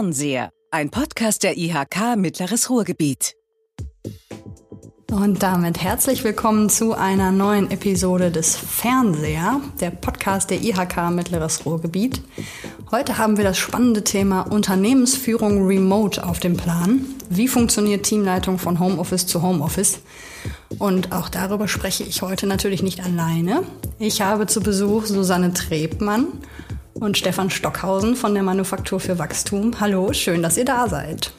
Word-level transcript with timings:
Fernseher, 0.00 0.50
ein 0.70 0.88
Podcast 0.88 1.42
der 1.42 1.58
IHK 1.58 2.16
Mittleres 2.16 2.70
Ruhrgebiet. 2.70 3.34
Und 5.10 5.42
damit 5.42 5.82
herzlich 5.82 6.24
willkommen 6.24 6.70
zu 6.70 6.94
einer 6.94 7.32
neuen 7.32 7.70
Episode 7.70 8.30
des 8.30 8.56
Fernseher, 8.56 9.60
der 9.78 9.90
Podcast 9.90 10.48
der 10.48 10.62
IHK 10.62 11.10
Mittleres 11.10 11.66
Ruhrgebiet. 11.66 12.22
Heute 12.90 13.18
haben 13.18 13.36
wir 13.36 13.44
das 13.44 13.58
spannende 13.58 14.02
Thema 14.02 14.40
Unternehmensführung 14.40 15.66
Remote 15.66 16.26
auf 16.26 16.40
dem 16.40 16.56
Plan. 16.56 17.04
Wie 17.28 17.46
funktioniert 17.46 18.06
Teamleitung 18.06 18.58
von 18.58 18.80
Homeoffice 18.80 19.26
zu 19.26 19.42
Homeoffice? 19.42 19.98
Und 20.78 21.12
auch 21.12 21.28
darüber 21.28 21.68
spreche 21.68 22.04
ich 22.04 22.22
heute 22.22 22.46
natürlich 22.46 22.82
nicht 22.82 23.04
alleine. 23.04 23.64
Ich 23.98 24.22
habe 24.22 24.46
zu 24.46 24.62
Besuch 24.62 25.04
Susanne 25.04 25.52
Trebmann 25.52 26.28
und 27.00 27.16
Stefan 27.18 27.50
Stockhausen 27.50 28.14
von 28.14 28.34
der 28.34 28.42
Manufaktur 28.42 29.00
für 29.00 29.18
Wachstum. 29.18 29.80
Hallo, 29.80 30.12
schön, 30.12 30.42
dass 30.42 30.56
ihr 30.56 30.64
da 30.64 30.88
seid. 30.88 31.32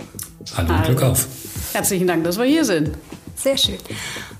Hallo, 0.57 0.69
Hallo. 0.69 0.85
Glück 0.87 1.03
auf. 1.03 1.27
Herzlichen 1.73 2.07
Dank, 2.07 2.23
dass 2.23 2.37
wir 2.37 2.45
hier 2.45 2.65
sind. 2.65 2.91
Sehr 3.35 3.57
schön. 3.57 3.77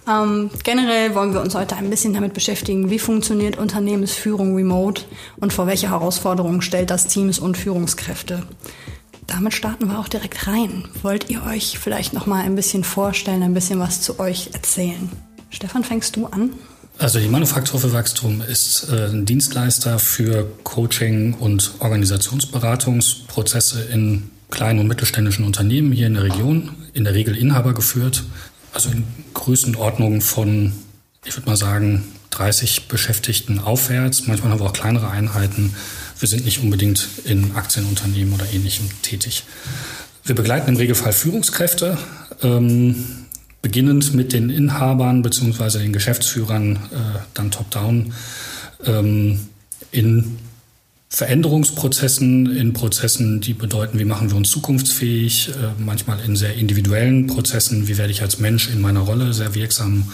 Ähm, 0.07 0.49
generell 0.63 1.15
wollen 1.15 1.33
wir 1.33 1.41
uns 1.41 1.55
heute 1.55 1.75
ein 1.75 1.89
bisschen 1.89 2.13
damit 2.13 2.33
beschäftigen, 2.33 2.89
wie 2.89 2.99
funktioniert 2.99 3.57
Unternehmensführung 3.57 4.55
remote 4.55 5.03
und 5.39 5.53
vor 5.53 5.67
welche 5.67 5.89
Herausforderungen 5.89 6.61
stellt 6.61 6.89
das 6.89 7.07
Teams 7.07 7.39
und 7.39 7.57
Führungskräfte. 7.57 8.43
Damit 9.27 9.53
starten 9.53 9.87
wir 9.89 9.99
auch 9.99 10.07
direkt 10.07 10.47
rein. 10.47 10.85
Wollt 11.03 11.29
ihr 11.29 11.43
euch 11.45 11.79
vielleicht 11.79 12.13
noch 12.13 12.25
mal 12.25 12.43
ein 12.43 12.55
bisschen 12.55 12.83
vorstellen, 12.83 13.43
ein 13.43 13.53
bisschen 13.53 13.79
was 13.79 14.01
zu 14.01 14.19
euch 14.19 14.49
erzählen? 14.53 15.09
Stefan, 15.49 15.83
fängst 15.83 16.15
du 16.15 16.25
an? 16.25 16.51
Also 16.97 17.19
die 17.19 17.27
Manufaktur 17.27 17.79
für 17.79 17.93
Wachstum 17.93 18.41
ist 18.41 18.87
äh, 18.91 19.07
ein 19.07 19.25
Dienstleister 19.25 19.97
für 19.97 20.45
Coaching 20.63 21.33
und 21.33 21.71
Organisationsberatungsprozesse 21.79 23.83
in 23.85 24.29
kleinen 24.51 24.79
und 24.79 24.87
mittelständischen 24.87 25.45
Unternehmen 25.45 25.91
hier 25.91 26.07
in 26.07 26.13
der 26.13 26.23
Region, 26.23 26.71
in 26.93 27.03
der 27.03 27.15
Regel 27.15 27.35
Inhaber 27.35 27.73
geführt, 27.73 28.23
also 28.73 28.89
in 28.89 29.05
Größenordnungen 29.33 30.21
von, 30.21 30.73
ich 31.25 31.35
würde 31.35 31.49
mal 31.49 31.57
sagen, 31.57 32.03
30 32.31 32.87
Beschäftigten 32.87 33.59
aufwärts. 33.59 34.27
Manchmal 34.27 34.51
haben 34.51 34.59
wir 34.59 34.65
auch 34.65 34.73
kleinere 34.73 35.09
Einheiten. 35.09 35.75
Wir 36.19 36.27
sind 36.27 36.45
nicht 36.45 36.61
unbedingt 36.61 37.07
in 37.25 37.55
Aktienunternehmen 37.55 38.33
oder 38.33 38.45
ähnlichem 38.51 38.89
tätig. 39.01 39.43
Wir 40.23 40.35
begleiten 40.35 40.69
im 40.69 40.77
Regelfall 40.77 41.13
Führungskräfte. 41.13 41.97
Ähm, 42.41 43.20
beginnend 43.61 44.13
mit 44.13 44.33
den 44.33 44.49
Inhabern 44.49 45.21
bzw. 45.21 45.79
den 45.79 45.93
Geschäftsführern, 45.93 46.75
äh, 46.75 47.19
dann 47.33 47.51
top-down, 47.51 48.13
ähm, 48.85 49.39
in 49.91 50.37
Veränderungsprozessen, 51.09 52.55
in 52.55 52.71
Prozessen, 52.71 53.41
die 53.41 53.53
bedeuten, 53.53 53.99
wie 53.99 54.05
machen 54.05 54.29
wir 54.29 54.37
uns 54.37 54.49
zukunftsfähig, 54.49 55.49
äh, 55.49 55.53
manchmal 55.77 56.21
in 56.21 56.37
sehr 56.37 56.55
individuellen 56.55 57.27
Prozessen, 57.27 57.89
wie 57.89 57.97
werde 57.97 58.11
ich 58.11 58.21
als 58.21 58.39
Mensch 58.39 58.69
in 58.69 58.79
meiner 58.79 59.01
Rolle 59.01 59.33
sehr 59.33 59.53
wirksam. 59.53 60.11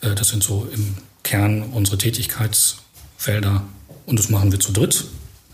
Äh, 0.00 0.14
das 0.14 0.28
sind 0.28 0.42
so 0.42 0.66
im 0.74 0.94
Kern 1.22 1.62
unsere 1.62 1.98
Tätigkeitsfelder 1.98 3.62
und 4.06 4.18
das 4.18 4.30
machen 4.30 4.50
wir 4.52 4.58
zu 4.58 4.72
dritt, 4.72 5.04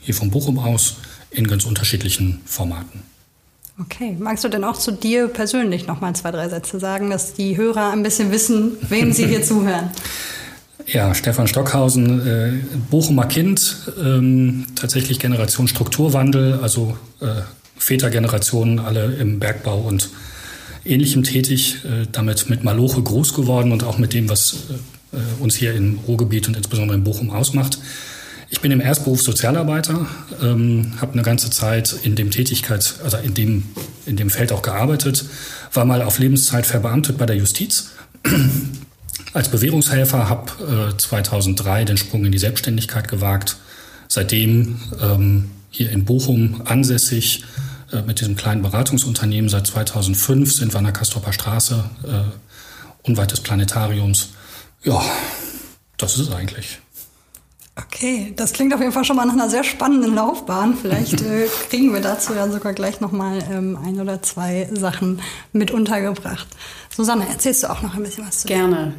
hier 0.00 0.14
vom 0.14 0.30
Bochum 0.30 0.60
aus, 0.60 0.96
in 1.30 1.48
ganz 1.48 1.64
unterschiedlichen 1.64 2.40
Formaten. 2.46 3.02
Okay, 3.80 4.16
magst 4.18 4.42
du 4.42 4.48
denn 4.48 4.64
auch 4.64 4.76
zu 4.76 4.90
dir 4.90 5.28
persönlich 5.28 5.86
noch 5.86 6.00
mal 6.00 6.14
zwei, 6.14 6.32
drei 6.32 6.48
Sätze 6.48 6.80
sagen, 6.80 7.10
dass 7.10 7.34
die 7.34 7.56
Hörer 7.56 7.92
ein 7.92 8.02
bisschen 8.02 8.32
wissen, 8.32 8.72
wem 8.88 9.12
sie 9.12 9.26
hier 9.26 9.42
zuhören? 9.44 9.90
Ja, 10.86 11.14
Stefan 11.14 11.46
Stockhausen, 11.46 12.26
äh, 12.26 12.52
Bochumer 12.90 13.26
Kind, 13.26 13.92
ähm, 14.02 14.66
tatsächlich 14.74 15.20
Generation 15.20 15.68
Strukturwandel, 15.68 16.58
also 16.60 16.96
äh, 17.20 17.42
Vätergenerationen 17.76 18.80
alle 18.80 19.14
im 19.16 19.38
Bergbau 19.38 19.78
und 19.78 20.10
Ähnlichem 20.84 21.22
tätig, 21.22 21.84
äh, 21.84 22.06
damit 22.10 22.48
mit 22.48 22.64
Maloche 22.64 23.02
groß 23.02 23.34
geworden 23.34 23.70
und 23.70 23.84
auch 23.84 23.98
mit 23.98 24.12
dem, 24.12 24.28
was 24.28 24.56
äh, 25.12 25.42
uns 25.42 25.54
hier 25.54 25.74
im 25.74 26.00
Ruhrgebiet 26.08 26.48
und 26.48 26.56
insbesondere 26.56 26.96
in 26.96 27.04
Bochum 27.04 27.30
ausmacht. 27.30 27.78
Ich 28.50 28.60
bin 28.60 28.72
im 28.72 28.80
Erstberuf 28.80 29.20
Sozialarbeiter, 29.20 30.06
ähm, 30.42 30.94
habe 31.00 31.12
eine 31.12 31.22
ganze 31.22 31.50
Zeit 31.50 31.94
in 32.02 32.14
dem 32.14 32.30
Tätigkeit, 32.30 32.94
also 33.04 33.18
in 33.18 33.34
dem, 33.34 33.64
in 34.06 34.16
dem 34.16 34.30
Feld 34.30 34.52
auch 34.52 34.62
gearbeitet, 34.62 35.26
war 35.74 35.84
mal 35.84 36.00
auf 36.00 36.18
Lebenszeit 36.18 36.64
verbeamtet 36.64 37.18
bei 37.18 37.26
der 37.26 37.36
Justiz. 37.36 37.90
Als 39.34 39.48
Bewährungshelfer 39.48 40.30
habe 40.30 40.92
äh, 40.94 40.96
2003 40.96 41.84
den 41.84 41.98
Sprung 41.98 42.24
in 42.24 42.32
die 42.32 42.38
Selbstständigkeit 42.38 43.08
gewagt. 43.08 43.56
Seitdem 44.08 44.80
ähm, 45.02 45.50
hier 45.70 45.90
in 45.90 46.06
Bochum 46.06 46.62
ansässig 46.64 47.44
äh, 47.92 48.00
mit 48.00 48.20
diesem 48.20 48.36
kleinen 48.36 48.62
Beratungsunternehmen. 48.62 49.50
Seit 49.50 49.66
2005 49.66 50.54
sind 50.54 50.72
wir 50.72 50.78
an 50.78 50.84
der 50.84 50.94
Kastropper 50.94 51.34
Straße, 51.34 51.84
äh, 52.04 53.06
unweit 53.06 53.30
des 53.30 53.40
Planetariums. 53.40 54.30
Ja, 54.82 55.04
das 55.98 56.14
ist 56.14 56.28
es 56.28 56.30
eigentlich. 56.32 56.78
Okay, 57.86 58.32
das 58.36 58.52
klingt 58.52 58.74
auf 58.74 58.80
jeden 58.80 58.92
Fall 58.92 59.04
schon 59.04 59.16
mal 59.16 59.24
nach 59.24 59.34
einer 59.34 59.48
sehr 59.48 59.62
spannenden 59.62 60.14
Laufbahn. 60.14 60.76
Vielleicht 60.76 61.22
äh, 61.22 61.46
kriegen 61.70 61.92
wir 61.92 62.00
dazu 62.00 62.34
ja 62.34 62.48
sogar 62.48 62.72
gleich 62.72 63.00
nochmal 63.00 63.38
ähm, 63.50 63.78
ein 63.84 64.00
oder 64.00 64.20
zwei 64.22 64.68
Sachen 64.72 65.20
mit 65.52 65.70
untergebracht. 65.70 66.48
Susanne, 66.94 67.28
erzählst 67.28 67.62
du 67.62 67.70
auch 67.70 67.82
noch 67.82 67.94
ein 67.94 68.02
bisschen 68.02 68.26
was 68.26 68.40
zu 68.40 68.48
Gerne. 68.48 68.94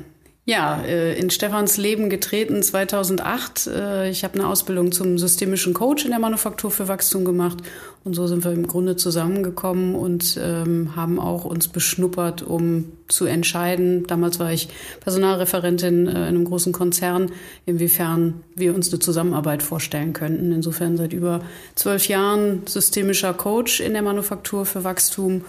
Ja, 0.50 0.82
äh, 0.82 1.16
in 1.16 1.30
Stefans 1.30 1.78
Leben 1.78 2.10
getreten 2.10 2.64
2008. 2.64 3.68
Äh, 3.68 4.10
ich 4.10 4.24
habe 4.24 4.34
eine 4.34 4.48
Ausbildung 4.48 4.92
zum 4.92 5.20
systemischen 5.20 5.76
Coach 5.76 6.06
in 6.06 6.10
der 6.10 6.18
Manufaktur 6.20 6.72
für 6.72 6.88
Wachstum 6.88 7.24
gemacht 7.24 7.60
und 8.04 8.16
so 8.16 8.26
sind 8.26 8.44
wir 8.44 8.52
im 8.52 8.66
Grunde 8.66 8.96
zusammengekommen 8.96 9.94
und 9.94 10.40
ähm, 10.44 10.96
haben 10.96 11.20
auch 11.20 11.46
uns 11.46 11.68
beschnuppert, 11.68 12.42
um 12.42 12.86
zu 13.10 13.26
entscheiden. 13.26 14.08
Damals 14.08 14.40
war 14.40 14.52
ich 14.52 14.70
Personalreferentin 15.02 16.08
äh, 16.08 16.12
in 16.14 16.18
einem 16.18 16.46
großen 16.46 16.74
Konzern, 16.74 17.32
inwiefern 17.68 18.42
wir 18.56 18.74
uns 18.74 18.92
eine 18.92 18.98
Zusammenarbeit 18.98 19.62
vorstellen 19.62 20.14
könnten. 20.14 20.52
Insofern 20.52 20.98
seit 20.98 21.14
über 21.14 21.42
zwölf 21.76 22.08
Jahren 22.08 22.64
systemischer 22.66 23.36
Coach 23.36 23.82
in 23.82 23.94
der 23.94 24.02
Manufaktur 24.02 24.66
für 24.66 24.84
Wachstum 24.84 25.44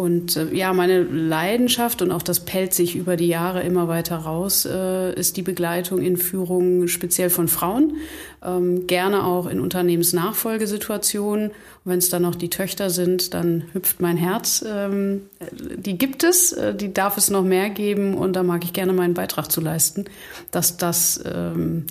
und 0.00 0.34
äh, 0.34 0.46
ja, 0.54 0.72
meine 0.72 1.02
Leidenschaft 1.02 2.00
und 2.00 2.10
auch 2.10 2.22
das 2.22 2.40
pellt 2.40 2.72
sich 2.72 2.96
über 2.96 3.18
die 3.18 3.28
Jahre 3.28 3.60
immer 3.60 3.86
weiter 3.86 4.16
raus, 4.16 4.64
äh, 4.64 5.12
ist 5.12 5.36
die 5.36 5.42
Begleitung 5.42 6.00
in 6.00 6.16
Führung 6.16 6.88
speziell 6.88 7.28
von 7.28 7.48
Frauen, 7.48 7.98
ähm, 8.42 8.86
gerne 8.86 9.26
auch 9.26 9.46
in 9.46 9.60
Unternehmensnachfolgesituationen. 9.60 11.50
Wenn 11.84 11.98
es 11.98 12.08
dann 12.08 12.22
noch 12.22 12.34
die 12.34 12.48
Töchter 12.48 12.88
sind, 12.88 13.34
dann 13.34 13.64
hüpft 13.74 14.00
mein 14.00 14.16
Herz. 14.16 14.64
Ähm, 14.66 15.26
die 15.52 15.98
gibt 15.98 16.24
es, 16.24 16.52
äh, 16.52 16.74
die 16.74 16.94
darf 16.94 17.18
es 17.18 17.28
noch 17.28 17.44
mehr 17.44 17.68
geben 17.68 18.14
und 18.14 18.32
da 18.36 18.42
mag 18.42 18.64
ich 18.64 18.72
gerne 18.72 18.94
meinen 18.94 19.12
Beitrag 19.12 19.52
zu 19.52 19.60
leisten, 19.60 20.06
dass 20.50 20.78
das 20.78 21.22
ähm, 21.30 21.84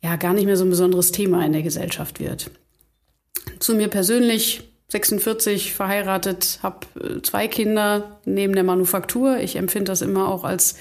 ja 0.00 0.14
gar 0.14 0.32
nicht 0.32 0.46
mehr 0.46 0.56
so 0.56 0.64
ein 0.64 0.70
besonderes 0.70 1.10
Thema 1.10 1.44
in 1.44 1.52
der 1.52 1.62
Gesellschaft 1.62 2.20
wird. 2.20 2.52
Zu 3.58 3.74
mir 3.74 3.88
persönlich 3.88 4.65
46, 4.88 5.74
verheiratet, 5.74 6.60
habe 6.62 6.86
äh, 7.00 7.20
zwei 7.20 7.48
Kinder 7.48 8.18
neben 8.24 8.54
der 8.54 8.62
Manufaktur. 8.62 9.38
Ich 9.38 9.56
empfinde 9.56 9.90
das 9.90 10.00
immer 10.00 10.28
auch 10.28 10.44
als 10.44 10.76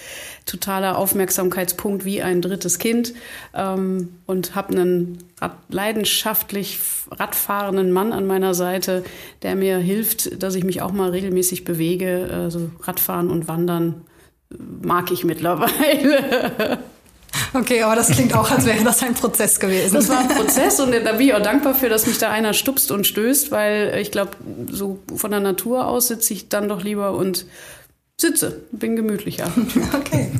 totaler 0.45 0.99
Aufmerksamkeitspunkt 0.99 2.05
wie 2.05 2.21
ein 2.21 2.43
drittes 2.43 2.77
Kind 2.77 3.15
ähm, 3.55 4.19
und 4.27 4.53
habe 4.53 4.73
einen 4.73 5.23
Rad 5.41 5.57
leidenschaftlich 5.69 6.79
radfahrenden 7.09 7.91
Mann 7.91 8.13
an 8.13 8.27
meiner 8.27 8.53
Seite, 8.53 9.03
der 9.41 9.55
mir 9.55 9.79
hilft, 9.79 10.43
dass 10.43 10.53
ich 10.53 10.63
mich 10.63 10.83
auch 10.83 10.91
mal 10.91 11.09
regelmäßig 11.09 11.65
bewege. 11.65 12.29
Also 12.31 12.69
Radfahren 12.83 13.31
und 13.31 13.47
Wandern 13.47 14.05
mag 14.83 15.11
ich 15.11 15.23
mittlerweile. 15.23 16.77
Okay, 17.53 17.81
aber 17.83 17.95
das 17.95 18.09
klingt 18.09 18.33
auch, 18.35 18.49
als 18.49 18.65
wäre 18.65 18.83
das 18.83 19.01
ein 19.03 19.13
Prozess 19.13 19.59
gewesen. 19.59 19.93
Das 19.93 20.09
war 20.09 20.19
ein 20.19 20.27
Prozess 20.27 20.79
und 20.79 20.91
da 20.91 21.11
bin 21.13 21.27
ich 21.27 21.33
auch 21.33 21.41
dankbar 21.41 21.75
für, 21.75 21.89
dass 21.89 22.07
mich 22.07 22.17
da 22.17 22.31
einer 22.31 22.53
stupst 22.53 22.91
und 22.91 23.05
stößt, 23.07 23.51
weil 23.51 23.97
ich 24.01 24.11
glaube, 24.11 24.31
so 24.69 24.99
von 25.15 25.31
der 25.31 25.39
Natur 25.39 25.87
aus 25.87 26.07
sitze 26.07 26.33
ich 26.33 26.49
dann 26.49 26.67
doch 26.69 26.83
lieber 26.83 27.13
und 27.13 27.45
sitze, 28.17 28.61
bin 28.71 28.95
gemütlicher. 28.95 29.51
Okay, 29.93 30.31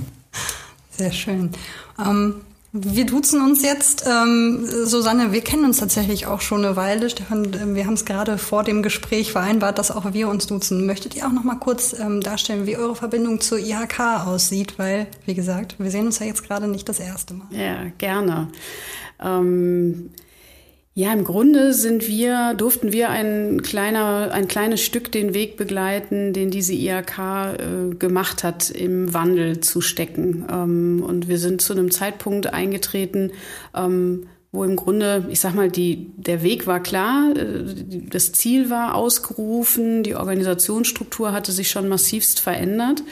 sehr 0.92 1.12
schön. 1.12 1.51
Ähm, 2.00 2.42
wir 2.77 3.06
duzen 3.06 3.42
uns 3.42 3.63
jetzt. 3.63 4.06
Ähm, 4.06 4.66
Susanne, 4.68 5.31
wir 5.31 5.39
kennen 5.42 5.63
uns 5.63 5.77
tatsächlich 5.77 6.27
auch 6.27 6.42
schon 6.42 6.66
eine 6.66 6.75
Weile. 6.75 7.10
Stefan, 7.10 7.54
äh, 7.54 7.74
wir 7.74 7.86
haben 7.86 7.94
es 7.94 8.04
gerade 8.04 8.38
vor 8.38 8.63
dem 8.63 8.83
Gespräch 8.83 9.31
vereinbart, 9.31 9.77
dass 9.77 9.92
auch 9.92 10.12
wir 10.12 10.27
uns 10.27 10.45
duzen. 10.48 10.86
Möchtet 10.86 11.16
ihr 11.16 11.25
auch 11.25 11.31
noch 11.31 11.45
mal 11.45 11.56
kurz 11.56 11.98
ähm, 11.98 12.19
darstellen, 12.19 12.68
wie 12.68 12.75
eure 12.75 12.95
Verbindung 12.95 13.39
zur 13.39 13.60
IHK 13.60 14.25
aussieht? 14.25 14.77
Weil, 14.77 15.07
wie 15.25 15.36
gesagt, 15.36 15.75
wir 15.80 15.89
sehen 15.89 16.06
uns 16.06 16.19
ja 16.19 16.25
jetzt 16.25 16.44
gerade 16.44 16.68
nicht 16.68 16.89
das 16.89 17.00
erste 17.00 17.33
Mal. 17.33 17.48
Ja, 17.51 17.86
gerne. 17.98 18.50
Ähm 19.24 20.10
ja, 20.97 21.12
im 21.12 21.25
Grunde 21.25 21.74
sind 21.74 22.07
wir, 22.07 22.53
durften 22.53 22.94
wir 22.94 23.09
ein 23.09 23.62
kleiner, 23.62 24.30
ein 24.31 24.47
kleines 24.47 24.80
Stück 24.81 25.12
den 25.12 25.33
Weg 25.33 25.57
begleiten, 25.57 26.31
den 26.31 26.51
diese 26.51 26.71
IHK 26.71 27.19
äh, 27.19 27.95
gemacht 27.95 28.45
hat, 28.45 28.69
im 28.69 29.13
Wandel 29.13 29.59
zu 29.59 29.81
stecken. 29.81 30.45
Ähm, 30.50 31.03
und 31.06 31.27
wir 31.27 31.38
sind 31.38 31.62
zu 31.62 31.74
einem 31.74 31.92
Zeitpunkt 31.92 32.53
eingetreten, 32.53 33.31
ähm, 33.75 34.27
wo 34.53 34.63
im 34.63 34.77
Grunde, 34.77 35.25
ich 35.30 35.42
sag 35.42 35.53
mal, 35.53 35.69
die, 35.69 36.13
der 36.15 36.44
Weg 36.44 36.65
war 36.65 36.81
klar, 36.81 37.33
äh, 37.36 37.65
das 38.09 38.31
Ziel 38.31 38.69
war 38.69 38.95
ausgerufen, 38.95 40.01
die 40.01 40.15
Organisationsstruktur 40.15 41.33
hatte 41.33 41.51
sich 41.51 41.69
schon 41.69 41.89
massivst 41.89 42.39
verändert. 42.39 43.03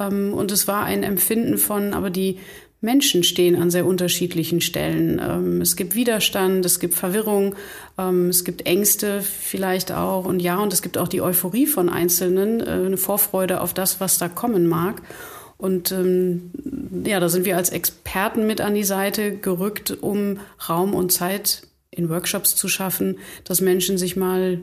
Ähm, 0.00 0.34
und 0.34 0.50
es 0.50 0.66
war 0.66 0.82
ein 0.82 1.04
Empfinden 1.04 1.56
von, 1.56 1.94
aber 1.94 2.10
die 2.10 2.38
Menschen 2.80 3.24
stehen 3.24 3.56
an 3.56 3.70
sehr 3.70 3.86
unterschiedlichen 3.86 4.60
Stellen. 4.60 5.20
Ähm, 5.22 5.60
es 5.60 5.74
gibt 5.74 5.94
Widerstand, 5.94 6.64
es 6.64 6.78
gibt 6.78 6.94
Verwirrung, 6.94 7.56
ähm, 7.98 8.28
es 8.28 8.44
gibt 8.44 8.66
Ängste 8.66 9.20
vielleicht 9.22 9.90
auch. 9.90 10.24
Und 10.24 10.40
ja, 10.40 10.58
und 10.58 10.72
es 10.72 10.82
gibt 10.82 10.96
auch 10.96 11.08
die 11.08 11.20
Euphorie 11.20 11.66
von 11.66 11.88
Einzelnen, 11.88 12.60
äh, 12.60 12.70
eine 12.70 12.96
Vorfreude 12.96 13.60
auf 13.60 13.74
das, 13.74 14.00
was 14.00 14.18
da 14.18 14.28
kommen 14.28 14.68
mag. 14.68 15.02
Und 15.56 15.90
ähm, 15.90 16.52
ja, 17.04 17.18
da 17.18 17.28
sind 17.28 17.44
wir 17.44 17.56
als 17.56 17.70
Experten 17.70 18.46
mit 18.46 18.60
an 18.60 18.74
die 18.74 18.84
Seite 18.84 19.36
gerückt, 19.36 19.90
um 19.90 20.38
Raum 20.68 20.94
und 20.94 21.10
Zeit 21.10 21.62
in 21.90 22.08
Workshops 22.08 22.54
zu 22.54 22.68
schaffen, 22.68 23.18
dass 23.42 23.60
Menschen 23.60 23.98
sich 23.98 24.14
mal 24.14 24.60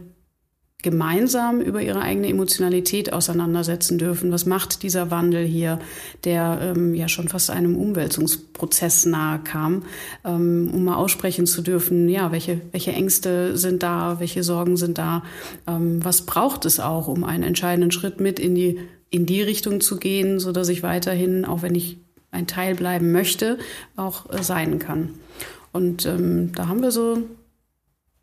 gemeinsam 0.85 1.61
über 1.61 1.81
ihre 1.81 1.99
eigene 1.99 2.29
Emotionalität 2.29 3.11
auseinandersetzen 3.11 3.97
dürfen. 3.97 4.31
Was 4.31 4.45
macht 4.45 4.83
dieser 4.83 5.09
Wandel 5.09 5.43
hier, 5.43 5.79
der 6.25 6.59
ähm, 6.61 6.93
ja 6.93 7.09
schon 7.09 7.27
fast 7.27 7.49
einem 7.49 7.75
Umwälzungsprozess 7.75 9.07
nahe 9.07 9.39
kam, 9.39 9.81
ähm, 10.23 10.69
um 10.71 10.83
mal 10.83 10.95
aussprechen 10.95 11.47
zu 11.47 11.63
dürfen, 11.63 12.07
ja, 12.07 12.31
welche, 12.31 12.61
welche 12.71 12.91
Ängste 12.91 13.57
sind 13.57 13.81
da, 13.81 14.19
welche 14.19 14.43
Sorgen 14.43 14.77
sind 14.77 14.99
da, 14.99 15.23
ähm, 15.65 16.05
was 16.05 16.21
braucht 16.21 16.65
es 16.65 16.79
auch, 16.79 17.07
um 17.07 17.23
einen 17.23 17.43
entscheidenden 17.43 17.89
Schritt 17.89 18.19
mit 18.19 18.39
in 18.39 18.53
die, 18.53 18.77
in 19.09 19.25
die 19.25 19.41
Richtung 19.41 19.81
zu 19.81 19.97
gehen, 19.97 20.39
so 20.39 20.51
dass 20.51 20.69
ich 20.69 20.83
weiterhin, 20.83 21.45
auch 21.45 21.63
wenn 21.63 21.73
ich 21.73 21.97
ein 22.29 22.45
Teil 22.45 22.75
bleiben 22.75 23.11
möchte, 23.11 23.57
auch 23.95 24.31
äh, 24.31 24.43
sein 24.43 24.77
kann. 24.77 25.15
Und 25.71 26.05
ähm, 26.05 26.51
da 26.53 26.67
haben 26.67 26.83
wir 26.83 26.91
so 26.91 27.23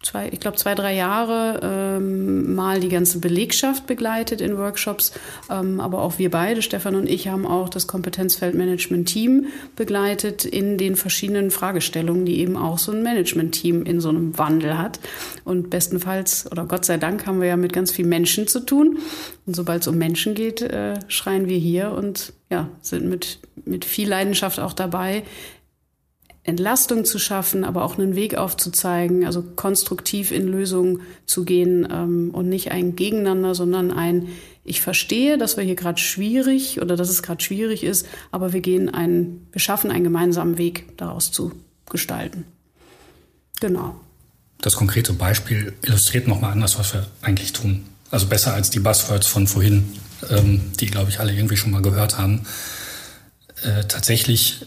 zwei, 0.03 0.29
ich 0.31 0.41
glaube, 0.41 0.57
zwei, 0.57 0.75
drei 0.75 0.95
Jahre 0.95 1.61
ähm, 1.63 2.55
mal 2.55 2.81
die 2.81 2.89
ganze 2.89 3.19
Belegschaft 3.19 3.87
begleitet 3.87 4.41
in 4.41 4.59
Workshops. 4.59 5.13
Ähm, 5.51 5.81
aber 5.81 6.03
auch 6.03 6.19
wir 6.19 6.31
beide, 6.31 6.63
Stefan 6.63 6.95
und 6.95 7.09
ich, 7.09 7.29
haben 7.29 7.47
auch 7.47 7.69
das 7.69 7.87
Kompetenzfeldmanagement-Team 7.87 9.47
begleitet 9.77 10.45
in 10.45 10.79
den 10.79 10.97
verschiedenen 10.97 11.51
Fragestellungen, 11.51 12.27
die 12.27 12.41
eben 12.41 12.57
auch 12.57 12.79
so 12.79 12.93
ein 12.93 13.03
Management-Team 13.03 13.85
in 13.85 14.01
so 14.01 14.09
einem 14.09 14.37
Wandel 14.39 14.79
hat. 14.79 15.01
Und 15.45 15.71
bestenfalls, 15.71 16.51
oder 16.51 16.65
Gott 16.65 16.85
sei 16.85 16.97
Dank, 16.97 17.27
haben 17.27 17.41
wir 17.41 17.49
ja 17.49 17.57
mit 17.57 17.73
ganz 17.73 17.91
vielen 17.91 18.09
Menschen 18.09 18.47
zu 18.47 18.61
tun. 18.61 18.99
Und 19.47 19.57
sobald 19.57 19.83
es 19.83 19.89
um 19.89 19.97
Menschen 19.97 20.35
geht, 20.35 20.63
äh, 20.63 20.99
schreien 21.09 21.49
wir 21.49 21.59
hier 21.59 21.93
und 21.93 22.33
ja, 22.51 22.69
sind 22.83 23.09
mit, 23.09 23.39
mit 23.65 23.85
viel 23.85 24.09
Leidenschaft 24.09 24.61
auch 24.61 24.75
dabei, 24.75 25.23
Entlastung 26.45 27.05
zu 27.05 27.19
schaffen, 27.19 27.63
aber 27.65 27.85
auch 27.85 27.99
einen 27.99 28.17
Weg 28.17 28.35
aufzuzeigen, 28.35 29.25
also 29.25 29.43
konstruktiv 29.43 30.33
in 30.33 30.49
Lösungen 30.49 31.03
zu 31.25 31.45
gehen 31.45 31.87
ähm, 31.91 32.31
und 32.33 32.49
nicht 32.49 32.73
ein 32.73 32.97
Gegeneinander, 32.97 33.55
sondern 33.55 33.93
ein 33.93 34.29
Ich 34.65 34.81
verstehe, 34.81 35.39
dass 35.39 35.57
wir 35.57 35.65
hier 35.65 35.77
gerade 35.77 36.01
schwierig 36.01 36.81
oder 36.81 36.97
dass 36.97 37.11
es 37.11 37.23
gerade 37.23 37.43
schwierig 37.43 37.85
ist, 37.85 38.07
aber 38.33 38.53
wir 38.53 38.61
gehen 38.61 38.89
einen, 38.89 39.47
wir 39.53 39.61
schaffen 39.61 39.93
einen 39.93 40.05
gemeinsamen 40.05 40.59
Weg 40.59 40.97
daraus 40.97 41.31
zu 41.31 41.53
gestalten. 41.89 42.45
Genau. 43.61 43.95
Das 44.61 44.75
konkrete 44.75 45.13
Beispiel 45.13 45.73
illustriert 45.83 46.27
nochmal 46.27 46.53
anders, 46.53 46.79
was 46.79 46.93
wir 46.93 47.07
eigentlich 47.21 47.53
tun. 47.53 47.85
Also 48.11 48.27
besser 48.27 48.53
als 48.55 48.71
die 48.71 48.81
Buzzwords 48.81 49.27
von 49.27 49.47
vorhin, 49.47 49.93
ähm, 50.29 50.61
die, 50.81 50.87
glaube 50.87 51.11
ich, 51.11 51.21
alle 51.21 51.33
irgendwie 51.33 51.57
schon 51.57 51.71
mal 51.71 51.83
gehört 51.83 52.19
haben. 52.19 52.47
Äh, 53.63 53.85
tatsächlich 53.85 54.67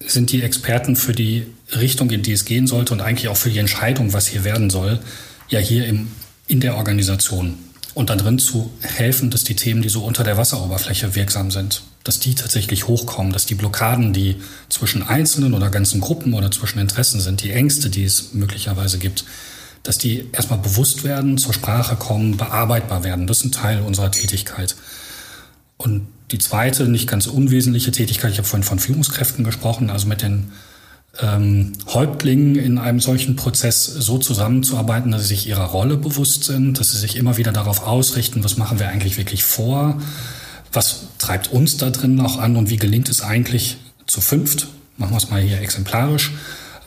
sind 0.00 0.32
die 0.32 0.42
Experten 0.42 0.96
für 0.96 1.12
die 1.12 1.46
Richtung, 1.72 2.10
in 2.10 2.22
die 2.22 2.32
es 2.32 2.44
gehen 2.44 2.66
sollte 2.66 2.92
und 2.92 3.00
eigentlich 3.00 3.28
auch 3.28 3.36
für 3.36 3.50
die 3.50 3.58
Entscheidung, 3.58 4.12
was 4.12 4.26
hier 4.26 4.44
werden 4.44 4.70
soll, 4.70 5.00
ja 5.48 5.58
hier 5.58 5.86
im, 5.86 6.08
in 6.46 6.60
der 6.60 6.76
Organisation. 6.76 7.58
Und 7.94 8.10
da 8.10 8.16
drin 8.16 8.40
zu 8.40 8.72
helfen, 8.80 9.30
dass 9.30 9.44
die 9.44 9.54
Themen, 9.54 9.80
die 9.80 9.88
so 9.88 10.04
unter 10.04 10.24
der 10.24 10.36
Wasseroberfläche 10.36 11.14
wirksam 11.14 11.52
sind, 11.52 11.82
dass 12.02 12.18
die 12.18 12.34
tatsächlich 12.34 12.88
hochkommen, 12.88 13.32
dass 13.32 13.46
die 13.46 13.54
Blockaden, 13.54 14.12
die 14.12 14.36
zwischen 14.68 15.04
Einzelnen 15.04 15.54
oder 15.54 15.70
ganzen 15.70 16.00
Gruppen 16.00 16.34
oder 16.34 16.50
zwischen 16.50 16.80
Interessen 16.80 17.20
sind, 17.20 17.42
die 17.42 17.52
Ängste, 17.52 17.90
die 17.90 18.04
es 18.04 18.34
möglicherweise 18.34 18.98
gibt, 18.98 19.24
dass 19.84 19.98
die 19.98 20.28
erstmal 20.32 20.58
bewusst 20.58 21.04
werden, 21.04 21.38
zur 21.38 21.54
Sprache 21.54 21.94
kommen, 21.94 22.36
bearbeitbar 22.36 23.04
werden. 23.04 23.26
Das 23.26 23.38
ist 23.38 23.44
ein 23.44 23.52
Teil 23.52 23.80
unserer 23.80 24.10
Tätigkeit. 24.10 24.74
Und 25.76 26.08
die 26.34 26.40
zweite, 26.40 26.88
nicht 26.88 27.08
ganz 27.08 27.28
unwesentliche 27.28 27.92
Tätigkeit, 27.92 28.32
ich 28.32 28.38
habe 28.38 28.48
vorhin 28.48 28.64
von 28.64 28.80
Führungskräften 28.80 29.44
gesprochen, 29.44 29.88
also 29.88 30.08
mit 30.08 30.20
den 30.20 30.50
ähm, 31.20 31.74
Häuptlingen 31.86 32.56
in 32.56 32.76
einem 32.76 32.98
solchen 32.98 33.36
Prozess 33.36 33.84
so 33.84 34.18
zusammenzuarbeiten, 34.18 35.12
dass 35.12 35.22
sie 35.22 35.28
sich 35.28 35.46
ihrer 35.46 35.66
Rolle 35.66 35.96
bewusst 35.96 36.42
sind, 36.42 36.80
dass 36.80 36.90
sie 36.90 36.98
sich 36.98 37.14
immer 37.14 37.36
wieder 37.36 37.52
darauf 37.52 37.86
ausrichten, 37.86 38.42
was 38.42 38.56
machen 38.56 38.80
wir 38.80 38.88
eigentlich 38.88 39.16
wirklich 39.16 39.44
vor, 39.44 40.02
was 40.72 41.02
treibt 41.18 41.52
uns 41.52 41.76
da 41.76 41.90
drin 41.90 42.16
noch 42.16 42.36
an 42.40 42.56
und 42.56 42.68
wie 42.68 42.78
gelingt 42.78 43.08
es 43.08 43.22
eigentlich 43.22 43.76
zu 44.08 44.20
fünft, 44.20 44.66
machen 44.96 45.12
wir 45.12 45.18
es 45.18 45.30
mal 45.30 45.40
hier 45.40 45.60
exemplarisch, 45.60 46.32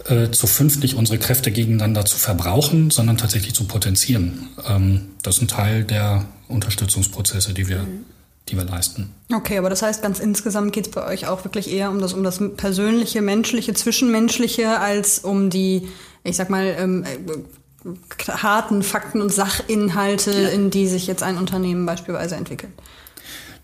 äh, 0.10 0.30
zu 0.30 0.46
fünft 0.46 0.82
nicht 0.82 0.96
unsere 0.96 1.20
Kräfte 1.20 1.52
gegeneinander 1.52 2.04
zu 2.04 2.18
verbrauchen, 2.18 2.92
sondern 2.92 3.16
tatsächlich 3.16 3.54
zu 3.54 3.64
potenzieren. 3.64 4.50
Ähm, 4.68 5.06
das 5.24 5.38
ist 5.38 5.44
ein 5.44 5.48
Teil 5.48 5.86
der 5.86 6.26
Unterstützungsprozesse, 6.50 7.54
die 7.54 7.70
wir 7.70 7.84
mhm 7.84 8.04
die 8.50 8.58
wir 8.58 8.64
leisten. 8.64 9.10
Okay, 9.34 9.58
aber 9.58 9.70
das 9.70 9.82
heißt, 9.82 10.02
ganz 10.02 10.20
insgesamt 10.20 10.74
geht 10.74 10.88
es 10.88 10.92
bei 10.92 11.06
euch 11.06 11.28
auch 11.28 11.44
wirklich 11.44 11.72
eher 11.72 11.90
um 11.90 12.00
das, 12.00 12.14
um 12.14 12.24
das 12.24 12.40
persönliche, 12.56 13.22
menschliche, 13.22 13.74
zwischenmenschliche, 13.74 14.80
als 14.80 15.20
um 15.20 15.50
die, 15.50 15.88
ich 16.24 16.36
sag 16.36 16.50
mal, 16.50 16.76
ähm, 16.78 17.04
äh, 17.04 18.32
harten 18.32 18.84
Fakten 18.84 19.22
und 19.22 19.34
Sachinhalte, 19.34 20.32
ja. 20.32 20.50
in 20.50 20.70
die 20.70 20.88
sich 20.88 21.08
jetzt 21.08 21.24
ein 21.24 21.38
Unternehmen 21.38 21.86
beispielsweise 21.86 22.36
entwickelt. 22.36 22.72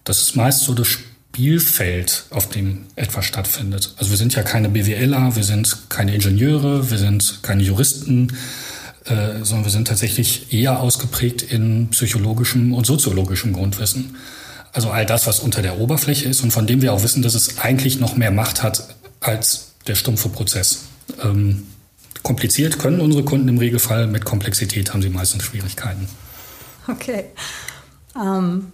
Das 0.03 0.21
ist 0.21 0.35
meist 0.35 0.61
so 0.61 0.73
das 0.73 0.87
Spielfeld, 0.87 2.25
auf 2.29 2.49
dem 2.49 2.85
etwas 2.95 3.25
stattfindet. 3.25 3.95
Also 3.97 4.11
wir 4.11 4.17
sind 4.17 4.35
ja 4.35 4.43
keine 4.43 4.69
BWLer, 4.69 5.35
wir 5.35 5.43
sind 5.43 5.89
keine 5.89 6.13
Ingenieure, 6.13 6.91
wir 6.91 6.97
sind 6.97 7.39
keine 7.41 7.63
Juristen, 7.63 8.37
äh, 9.05 9.43
sondern 9.43 9.65
wir 9.65 9.71
sind 9.71 9.87
tatsächlich 9.87 10.53
eher 10.53 10.79
ausgeprägt 10.79 11.41
in 11.41 11.89
psychologischem 11.89 12.73
und 12.73 12.85
soziologischem 12.85 13.53
Grundwissen. 13.53 14.15
Also 14.73 14.89
all 14.89 15.05
das, 15.05 15.27
was 15.27 15.39
unter 15.39 15.61
der 15.61 15.79
Oberfläche 15.79 16.27
ist 16.27 16.41
und 16.43 16.51
von 16.51 16.65
dem 16.67 16.81
wir 16.81 16.93
auch 16.93 17.03
wissen, 17.03 17.21
dass 17.21 17.35
es 17.35 17.59
eigentlich 17.59 17.99
noch 17.99 18.15
mehr 18.15 18.31
Macht 18.31 18.63
hat 18.63 18.95
als 19.19 19.73
der 19.87 19.95
stumpfe 19.95 20.29
Prozess. 20.29 20.85
Ähm, 21.21 21.67
kompliziert 22.23 22.79
können 22.79 22.99
unsere 22.99 23.23
Kunden 23.23 23.47
im 23.47 23.57
Regelfall, 23.57 24.07
mit 24.07 24.25
Komplexität 24.25 24.91
haben 24.93 25.01
sie 25.01 25.09
meistens 25.09 25.43
Schwierigkeiten. 25.43 26.07
Okay. 26.87 27.25
Ähm, 28.15 28.71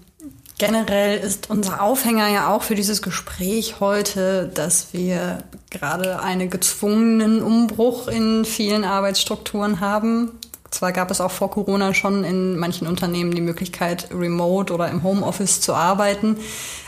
generell 0.57 1.19
ist 1.19 1.49
unser 1.49 1.81
Aufhänger 1.81 2.29
ja 2.29 2.53
auch 2.53 2.63
für 2.63 2.75
dieses 2.75 3.01
Gespräch 3.01 3.79
heute, 3.79 4.49
dass 4.53 4.93
wir 4.93 5.43
gerade 5.69 6.21
einen 6.21 6.49
gezwungenen 6.49 7.41
Umbruch 7.41 8.07
in 8.07 8.45
vielen 8.45 8.83
Arbeitsstrukturen 8.83 9.79
haben. 9.79 10.31
Zwar 10.71 10.91
gab 10.91 11.11
es 11.11 11.21
auch 11.21 11.31
vor 11.31 11.51
Corona 11.51 11.93
schon 11.93 12.23
in 12.23 12.57
manchen 12.57 12.87
Unternehmen 12.87 13.33
die 13.33 13.41
Möglichkeit, 13.41 14.07
remote 14.11 14.73
oder 14.73 14.89
im 14.89 15.03
Homeoffice 15.03 15.61
zu 15.61 15.73
arbeiten. 15.73 16.37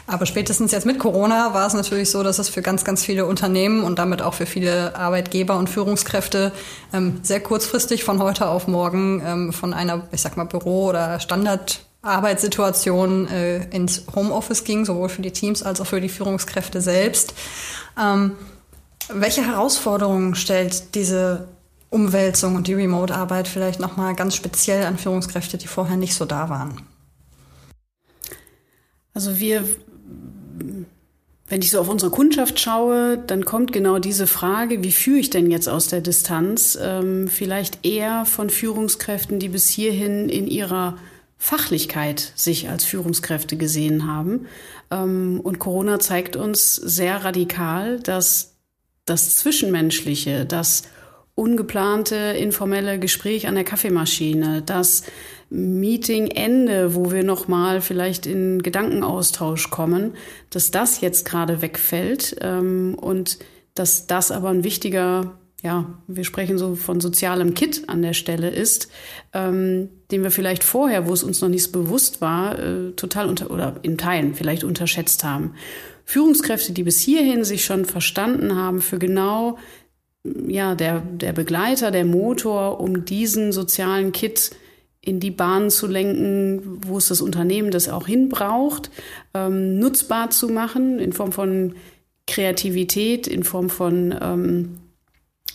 Aber 0.08 0.26
spätestens 0.26 0.72
jetzt 0.72 0.86
mit 0.86 1.00
Corona 1.00 1.54
war 1.54 1.68
es 1.68 1.74
natürlich 1.74 2.12
so, 2.12 2.22
dass 2.22 2.38
es 2.38 2.50
für 2.50 2.62
ganz, 2.62 2.84
ganz 2.84 3.02
viele 3.04 3.26
Unternehmen 3.26 3.84
und 3.84 3.98
damit 3.98 4.22
auch 4.22 4.34
für 4.34 4.46
viele 4.46 4.96
Arbeitgeber 4.96 5.58
und 5.58 5.70
Führungskräfte 5.70 6.52
ähm, 6.94 7.22
sehr 7.24 7.40
kurzfristig 7.40 8.04
von 8.04 8.22
heute 8.22 8.50
auf 8.50 8.68
morgen 8.68 9.24
ähm, 9.26 9.54
von 9.54 9.74
einer, 9.74 10.08
ich 10.12 10.22
sag 10.22 10.38
mal, 10.38 10.44
Büro- 10.44 10.90
oder 10.90 11.20
Standardarbeitssituation 11.20 13.28
äh, 13.30 13.66
ins 13.76 14.04
Homeoffice 14.14 14.64
ging, 14.64 14.86
sowohl 14.86 15.10
für 15.10 15.22
die 15.22 15.32
Teams 15.32 15.64
als 15.64 15.82
auch 15.82 15.88
für 15.88 16.02
die 16.02 16.10
Führungskräfte 16.10 16.82
selbst. 16.82 17.34
Ähm, 18.00 18.34
welche 19.14 19.46
Herausforderungen 19.46 20.36
stellt 20.36 20.96
diese 20.96 21.48
Umwälzung 21.92 22.56
und 22.56 22.68
die 22.68 22.74
Remote-Arbeit 22.74 23.48
vielleicht 23.48 23.80
nochmal 23.80 24.16
ganz 24.16 24.36
speziell 24.36 24.86
an 24.86 24.98
Führungskräfte, 24.98 25.58
die 25.58 25.68
vorher 25.68 25.98
nicht 25.98 26.16
so 26.16 26.26
da 26.26 26.50
waren? 26.50 26.82
Also 29.14 29.40
wir, 29.40 29.66
wenn 31.50 31.62
ich 31.62 31.70
so 31.70 31.82
auf 31.82 31.90
unsere 31.90 32.10
Kundschaft 32.10 32.62
schaue, 32.62 33.18
dann 33.18 33.44
kommt 33.44 33.74
genau 33.74 34.00
diese 34.00 34.26
Frage, 34.26 34.84
wie 34.84 34.94
führe 34.94 35.20
ich 35.20 35.30
denn 35.30 35.52
jetzt 35.52 35.68
aus 35.68 35.90
der 35.90 36.00
Distanz, 36.00 36.80
ähm, 36.82 37.28
vielleicht 37.28 37.86
eher 37.86 38.26
von 38.26 38.50
Führungskräften, 38.50 39.40
die 39.40 39.50
bis 39.50 39.68
hierhin 39.68 40.30
in 40.30 40.48
ihrer 40.48 40.98
Fachlichkeit 41.38 42.32
sich 42.36 42.70
als 42.70 42.86
Führungskräfte 42.86 43.58
gesehen 43.58 44.08
haben. 44.08 44.46
Ähm, 44.92 45.42
und 45.44 45.60
Corona 45.60 46.00
zeigt 46.00 46.38
uns 46.38 46.76
sehr 46.76 47.26
radikal, 47.26 48.00
dass 48.00 48.54
das 49.04 49.36
Zwischenmenschliche, 49.36 50.46
das 50.46 50.84
ungeplante 51.36 52.16
informelle 52.16 53.00
Gespräch 53.00 53.48
an 53.48 53.56
der 53.56 53.64
Kaffeemaschine, 53.64 54.62
das 54.62 55.04
Meetingende, 55.50 56.96
wo 56.96 57.12
wir 57.12 57.24
noch 57.24 57.48
mal 57.48 57.82
vielleicht 57.82 58.26
in 58.26 58.62
Gedankenaustausch 58.62 59.70
kommen, 59.70 60.14
dass 60.50 60.72
das 60.72 61.02
jetzt 61.02 61.26
gerade 61.26 61.62
wegfällt 61.62 62.38
ähm, 62.42 62.96
und 63.00 63.40
dass 63.76 64.08
das 64.08 64.32
aber 64.32 64.50
ein 64.50 64.64
wichtiger 64.64 65.38
ja, 65.64 65.86
wir 66.08 66.24
sprechen 66.24 66.58
so 66.58 66.76
von 66.76 67.02
sozialem 67.02 67.54
Kit 67.54 67.88
an 67.88 68.02
der 68.02 68.14
Stelle 68.14 68.50
ist, 68.50 68.90
ähm, 69.32 69.90
den 70.10 70.24
wir 70.24 70.32
vielleicht 70.32 70.64
vorher, 70.64 71.08
wo 71.08 71.14
es 71.14 71.24
uns 71.24 71.40
noch 71.42 71.50
nicht 71.50 71.64
so 71.64 71.72
bewusst 71.72 72.20
war, 72.20 72.58
äh, 72.58 72.92
total 72.94 73.30
unter 73.30 73.52
oder 73.52 73.76
in 73.84 73.98
Teilen 73.98 74.34
vielleicht 74.34 74.64
unterschätzt 74.64 75.24
haben. 75.24 75.54
Führungskräfte, 76.04 76.74
die 76.74 76.84
bis 76.84 77.00
hierhin 77.00 77.44
sich 77.44 77.64
schon 77.64 77.86
verstanden 77.86 78.56
haben 78.56 78.82
für 78.82 78.98
genau 78.98 79.60
ja, 80.24 80.76
der, 80.76 81.00
der 81.00 81.34
Begleiter, 81.34 81.92
der 81.92 82.06
Motor, 82.06 82.80
um 82.80 83.06
diesen 83.06 83.52
sozialen 83.52 84.12
Kit 84.12 84.52
in 85.02 85.20
die 85.20 85.32
Bahn 85.32 85.70
zu 85.72 85.88
lenken, 85.88 86.80
wo 86.86 86.98
es 86.98 87.08
das 87.08 87.22
Unternehmen 87.22 87.72
das 87.72 87.90
auch 87.90 88.06
hinbraucht, 88.06 88.92
ähm, 89.34 89.80
nutzbar 89.80 90.30
zu 90.30 90.50
machen 90.50 91.00
in 91.00 91.12
Form 91.12 91.32
von 91.32 91.76
Kreativität, 92.28 93.28
in 93.28 93.44
Form 93.44 93.70
von 93.70 94.16
ähm, 94.22 94.78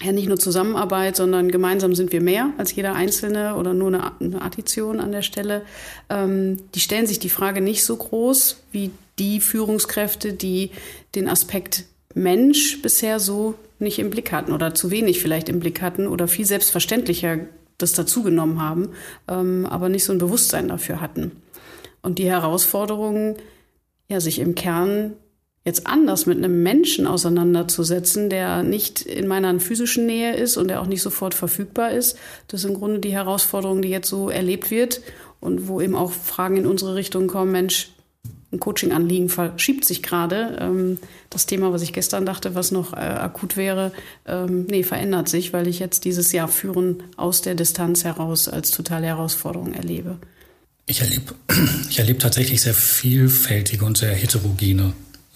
ja 0.03 0.13
nicht 0.13 0.29
nur 0.29 0.39
Zusammenarbeit, 0.39 1.17
sondern 1.17 1.51
gemeinsam 1.51 1.95
sind 1.95 2.13
wir 2.13 2.21
mehr 2.21 2.51
als 2.59 2.75
jeder 2.75 2.95
Einzelne 2.95 3.55
oder 3.55 3.73
nur 3.73 3.89
eine, 3.89 4.21
eine 4.21 4.43
Addition 4.43 5.01
an 5.01 5.13
der 5.13 5.23
Stelle. 5.23 5.63
Ähm, 6.11 6.59
die 6.75 6.81
stellen 6.81 7.07
sich 7.07 7.21
die 7.21 7.31
Frage 7.31 7.61
nicht 7.61 7.85
so 7.85 7.97
groß 7.97 8.63
wie 8.73 8.91
die 9.19 9.41
Führungskräfte, 9.41 10.33
die 10.33 10.71
den 11.15 11.29
Aspekt 11.29 11.85
Mensch 12.15 12.83
bisher 12.83 13.21
so 13.21 13.55
nicht 13.79 13.99
im 13.99 14.11
Blick 14.11 14.33
hatten 14.33 14.53
oder 14.53 14.75
zu 14.75 14.91
wenig 14.91 15.21
vielleicht 15.21 15.49
im 15.49 15.61
Blick 15.61 15.83
hatten 15.83 16.07
oder 16.07 16.29
viel 16.29 16.47
selbstverständlicher 16.47 17.41
das 17.79 17.93
dazugenommen 17.93 18.63
haben, 18.63 18.91
ähm, 19.29 19.67
aber 19.67 19.89
nicht 19.89 20.05
so 20.05 20.13
ein 20.13 20.19
Bewusstsein 20.19 20.69
dafür 20.69 21.01
hatten. 21.01 21.33
Und 22.03 22.19
die 22.19 22.31
Herausforderungen, 22.31 23.37
ja, 24.09 24.21
sich 24.21 24.39
im 24.39 24.55
Kern 24.55 25.15
jetzt 25.65 25.87
anders 25.87 26.27
mit 26.27 26.39
einem 26.39 26.63
Menschen 26.63 27.09
auseinanderzusetzen, 27.09 28.31
der 28.31 28.63
nicht 28.63 29.03
in 29.03 29.27
meiner 29.27 29.59
physischen 29.59 30.07
Nähe 30.07 30.37
ist 30.37 30.57
und 30.57 30.69
der 30.69 30.81
auch 30.81 30.87
nicht 30.87 31.03
sofort 31.03 31.35
verfügbar 31.35 31.91
ist, 31.91 32.17
das 32.47 32.61
ist 32.61 32.71
im 32.71 32.77
Grunde 32.77 33.01
die 33.01 33.13
Herausforderung, 33.13 33.83
die 33.83 33.89
jetzt 33.89 34.09
so 34.09 34.31
erlebt 34.31 34.71
wird 34.71 35.01
und 35.41 35.67
wo 35.67 35.81
eben 35.81 35.97
auch 35.97 36.13
Fragen 36.13 36.57
in 36.57 36.67
unsere 36.67 36.95
Richtung 36.95 37.27
kommen, 37.27 37.51
Mensch, 37.51 37.91
ein 38.57 38.61
Coaching-Anliegen 38.61 39.29
verschiebt 39.29 39.85
sich 39.85 40.03
gerade. 40.03 40.59
Ähm, 40.61 40.99
das 41.31 41.47
Thema, 41.47 41.73
was 41.73 41.83
ich 41.83 41.93
gestern 41.93 42.27
dachte, 42.27 42.55
was 42.55 42.71
noch 42.71 42.93
äh, 42.93 42.97
akut 42.97 43.57
wäre, 43.57 43.93
ähm, 44.27 44.67
nee, 44.69 44.83
verändert 44.83 45.29
sich, 45.29 45.53
weil 45.53 45.67
ich 45.69 45.79
jetzt 45.79 46.05
dieses 46.05 46.33
Jahr 46.33 46.49
Führen 46.49 47.03
aus 47.17 47.43
der 47.43 47.55
Distanz 47.55 48.05
heraus 48.05 48.49
als 48.49 48.71
totale 48.71 49.07
Herausforderung 49.07 49.75
erlebe. 49.75 50.17
Ich 50.87 51.01
erlebe 51.01 51.35
ich 51.91 51.99
erlebe 51.99 52.19
tatsächlich 52.19 52.63
sehr 52.63 52.75
vielfältige 52.75 53.85
und 53.85 53.99
sehr 53.99 54.15
heterogene, 54.15 54.93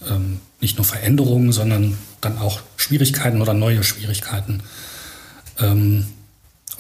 ähm, 0.09 0.41
nicht 0.61 0.77
nur 0.77 0.85
Veränderungen, 0.85 1.53
sondern 1.53 1.97
dann 2.21 2.39
auch 2.39 2.61
Schwierigkeiten 2.77 3.41
oder 3.41 3.55
neue 3.55 3.83
Schwierigkeiten. 3.83 4.63
Und 5.59 6.07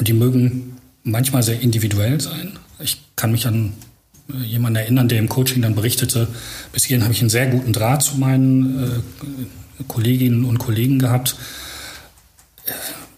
die 0.01 0.15
mögen 0.15 0.79
manchmal 1.03 1.43
sehr 1.43 1.61
individuell 1.61 2.21
sein. 2.21 2.59
Ich 2.79 3.03
kann 3.17 3.33
mich 3.33 3.47
an 3.47 3.75
jemanden 4.45 4.77
erinnern, 4.77 5.09
der 5.09 5.19
im 5.19 5.29
Coaching 5.29 5.63
dann 5.63 5.75
berichtete, 5.75 6.29
bis 6.73 6.85
hierhin 6.85 7.05
habe 7.05 7.13
ich 7.13 7.21
einen 7.21 7.31
sehr 7.31 7.47
guten 7.47 7.73
Draht 7.73 8.03
zu 8.03 8.17
meinen 8.17 8.83
äh, 8.83 9.85
Kolleginnen 9.89 10.45
und 10.45 10.59
Kollegen 10.59 10.99
gehabt. 10.99 11.37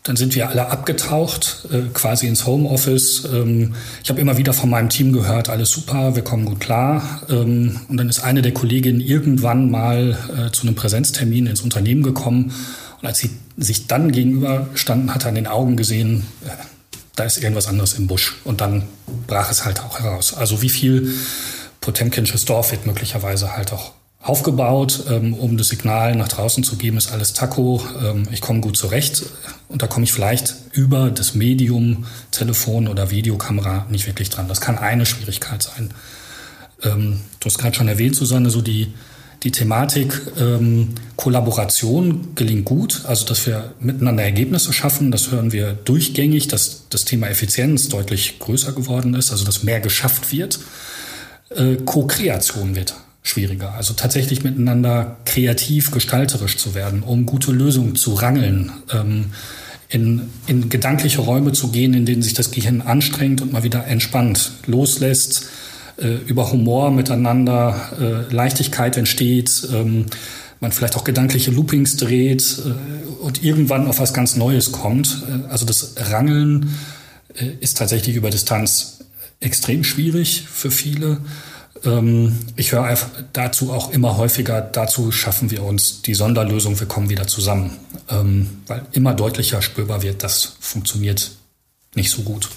Dann 0.04 0.16
sind 0.16 0.34
wir 0.34 0.48
alle 0.48 0.68
abgetaucht, 0.68 1.68
äh, 1.70 1.82
quasi 1.94 2.26
ins 2.26 2.44
Homeoffice. 2.44 3.28
Ähm, 3.32 3.74
ich 4.02 4.10
habe 4.10 4.20
immer 4.20 4.36
wieder 4.36 4.52
von 4.52 4.68
meinem 4.68 4.88
Team 4.88 5.12
gehört, 5.12 5.48
alles 5.48 5.70
super, 5.70 6.16
wir 6.16 6.22
kommen 6.22 6.44
gut 6.44 6.58
klar. 6.58 7.22
Ähm, 7.28 7.80
und 7.88 7.96
dann 7.96 8.08
ist 8.08 8.20
eine 8.20 8.42
der 8.42 8.52
Kolleginnen 8.52 9.00
irgendwann 9.00 9.70
mal 9.70 10.18
äh, 10.36 10.50
zu 10.50 10.66
einem 10.66 10.74
Präsenztermin 10.74 11.46
ins 11.46 11.60
Unternehmen 11.60 12.02
gekommen. 12.02 12.52
Und 13.00 13.06
als 13.06 13.18
sie 13.18 13.30
sich 13.56 13.86
dann 13.86 14.10
gegenüberstanden, 14.10 15.14
hat 15.14 15.24
er 15.24 15.28
in 15.28 15.36
den 15.36 15.46
Augen 15.46 15.76
gesehen, 15.76 16.24
äh, 16.44 16.50
da 17.16 17.24
ist 17.24 17.38
irgendwas 17.38 17.66
anderes 17.66 17.94
im 17.94 18.06
Busch. 18.06 18.36
Und 18.44 18.60
dann 18.60 18.84
brach 19.26 19.50
es 19.50 19.64
halt 19.64 19.80
auch 19.80 20.00
heraus. 20.00 20.34
Also 20.34 20.62
wie 20.62 20.68
viel 20.68 21.14
Potemkinsches 21.80 22.44
Dorf 22.44 22.70
wird 22.72 22.86
möglicherweise 22.86 23.56
halt 23.56 23.72
auch 23.72 23.92
aufgebaut, 24.22 25.04
ähm, 25.10 25.34
um 25.34 25.56
das 25.58 25.68
Signal 25.68 26.14
nach 26.14 26.28
draußen 26.28 26.62
zu 26.62 26.76
geben, 26.76 26.96
ist 26.96 27.10
alles 27.10 27.32
Taco, 27.32 27.82
ähm, 28.00 28.28
ich 28.30 28.40
komme 28.40 28.60
gut 28.60 28.76
zurecht. 28.76 29.24
Und 29.68 29.82
da 29.82 29.88
komme 29.88 30.04
ich 30.04 30.12
vielleicht 30.12 30.54
über 30.72 31.10
das 31.10 31.34
Medium 31.34 32.06
Telefon 32.30 32.86
oder 32.86 33.10
Videokamera 33.10 33.86
nicht 33.90 34.06
wirklich 34.06 34.30
dran. 34.30 34.48
Das 34.48 34.60
kann 34.60 34.78
eine 34.78 35.06
Schwierigkeit 35.06 35.62
sein. 35.62 35.90
Ähm, 36.84 37.20
du 37.40 37.46
hast 37.46 37.58
gerade 37.58 37.74
schon 37.74 37.88
erwähnt, 37.88 38.14
Susanne, 38.14 38.50
so 38.50 38.62
die 38.62 38.94
die 39.42 39.50
Thematik 39.50 40.20
ähm, 40.38 40.90
Kollaboration 41.16 42.34
gelingt 42.34 42.64
gut, 42.64 43.02
also 43.06 43.26
dass 43.26 43.46
wir 43.46 43.74
miteinander 43.80 44.22
Ergebnisse 44.22 44.72
schaffen. 44.72 45.10
Das 45.10 45.30
hören 45.30 45.52
wir 45.52 45.72
durchgängig, 45.72 46.48
dass 46.48 46.88
das 46.90 47.04
Thema 47.04 47.28
Effizienz 47.28 47.88
deutlich 47.88 48.38
größer 48.38 48.72
geworden 48.72 49.14
ist, 49.14 49.32
also 49.32 49.44
dass 49.44 49.64
mehr 49.64 49.80
geschafft 49.80 50.32
wird. 50.32 50.60
Äh, 51.50 51.76
Co-Kreation 51.84 52.76
wird 52.76 52.94
schwieriger, 53.24 53.74
also 53.74 53.94
tatsächlich 53.94 54.42
miteinander 54.42 55.16
kreativ, 55.24 55.90
gestalterisch 55.90 56.56
zu 56.56 56.74
werden, 56.74 57.02
um 57.02 57.26
gute 57.26 57.52
Lösungen 57.52 57.96
zu 57.96 58.14
rangeln. 58.14 58.72
Ähm, 58.92 59.26
in, 59.88 60.30
in 60.46 60.70
gedankliche 60.70 61.20
Räume 61.20 61.52
zu 61.52 61.68
gehen, 61.68 61.92
in 61.92 62.06
denen 62.06 62.22
sich 62.22 62.32
das 62.32 62.50
Gehirn 62.50 62.80
anstrengt 62.80 63.42
und 63.42 63.52
mal 63.52 63.62
wieder 63.62 63.86
entspannt 63.86 64.52
loslässt, 64.66 65.48
äh, 65.96 66.08
über 66.26 66.52
Humor 66.52 66.90
miteinander, 66.90 67.92
äh, 68.00 68.32
Leichtigkeit 68.32 68.96
entsteht, 68.96 69.68
ähm, 69.72 70.06
man 70.60 70.72
vielleicht 70.72 70.96
auch 70.96 71.04
gedankliche 71.04 71.50
Loopings 71.50 71.96
dreht 71.96 72.58
äh, 72.64 73.22
und 73.22 73.42
irgendwann 73.42 73.86
auf 73.88 73.98
was 73.98 74.14
ganz 74.14 74.36
Neues 74.36 74.72
kommt. 74.72 75.22
Äh, 75.28 75.50
also 75.50 75.66
das 75.66 75.94
Rangeln 75.96 76.74
äh, 77.34 77.46
ist 77.60 77.78
tatsächlich 77.78 78.16
über 78.16 78.30
Distanz 78.30 79.00
extrem 79.40 79.84
schwierig 79.84 80.46
für 80.50 80.70
viele. 80.70 81.18
Ähm, 81.84 82.38
ich 82.56 82.72
höre 82.72 82.96
dazu 83.32 83.72
auch 83.72 83.92
immer 83.92 84.16
häufiger, 84.16 84.60
dazu 84.60 85.10
schaffen 85.10 85.50
wir 85.50 85.64
uns 85.64 86.02
die 86.02 86.14
Sonderlösung, 86.14 86.78
wir 86.78 86.86
kommen 86.86 87.10
wieder 87.10 87.26
zusammen. 87.26 87.76
Ähm, 88.08 88.48
weil 88.66 88.82
immer 88.92 89.14
deutlicher 89.14 89.62
spürbar 89.62 90.02
wird, 90.02 90.22
das 90.22 90.56
funktioniert 90.60 91.32
nicht 91.94 92.10
so 92.10 92.22
gut. 92.22 92.48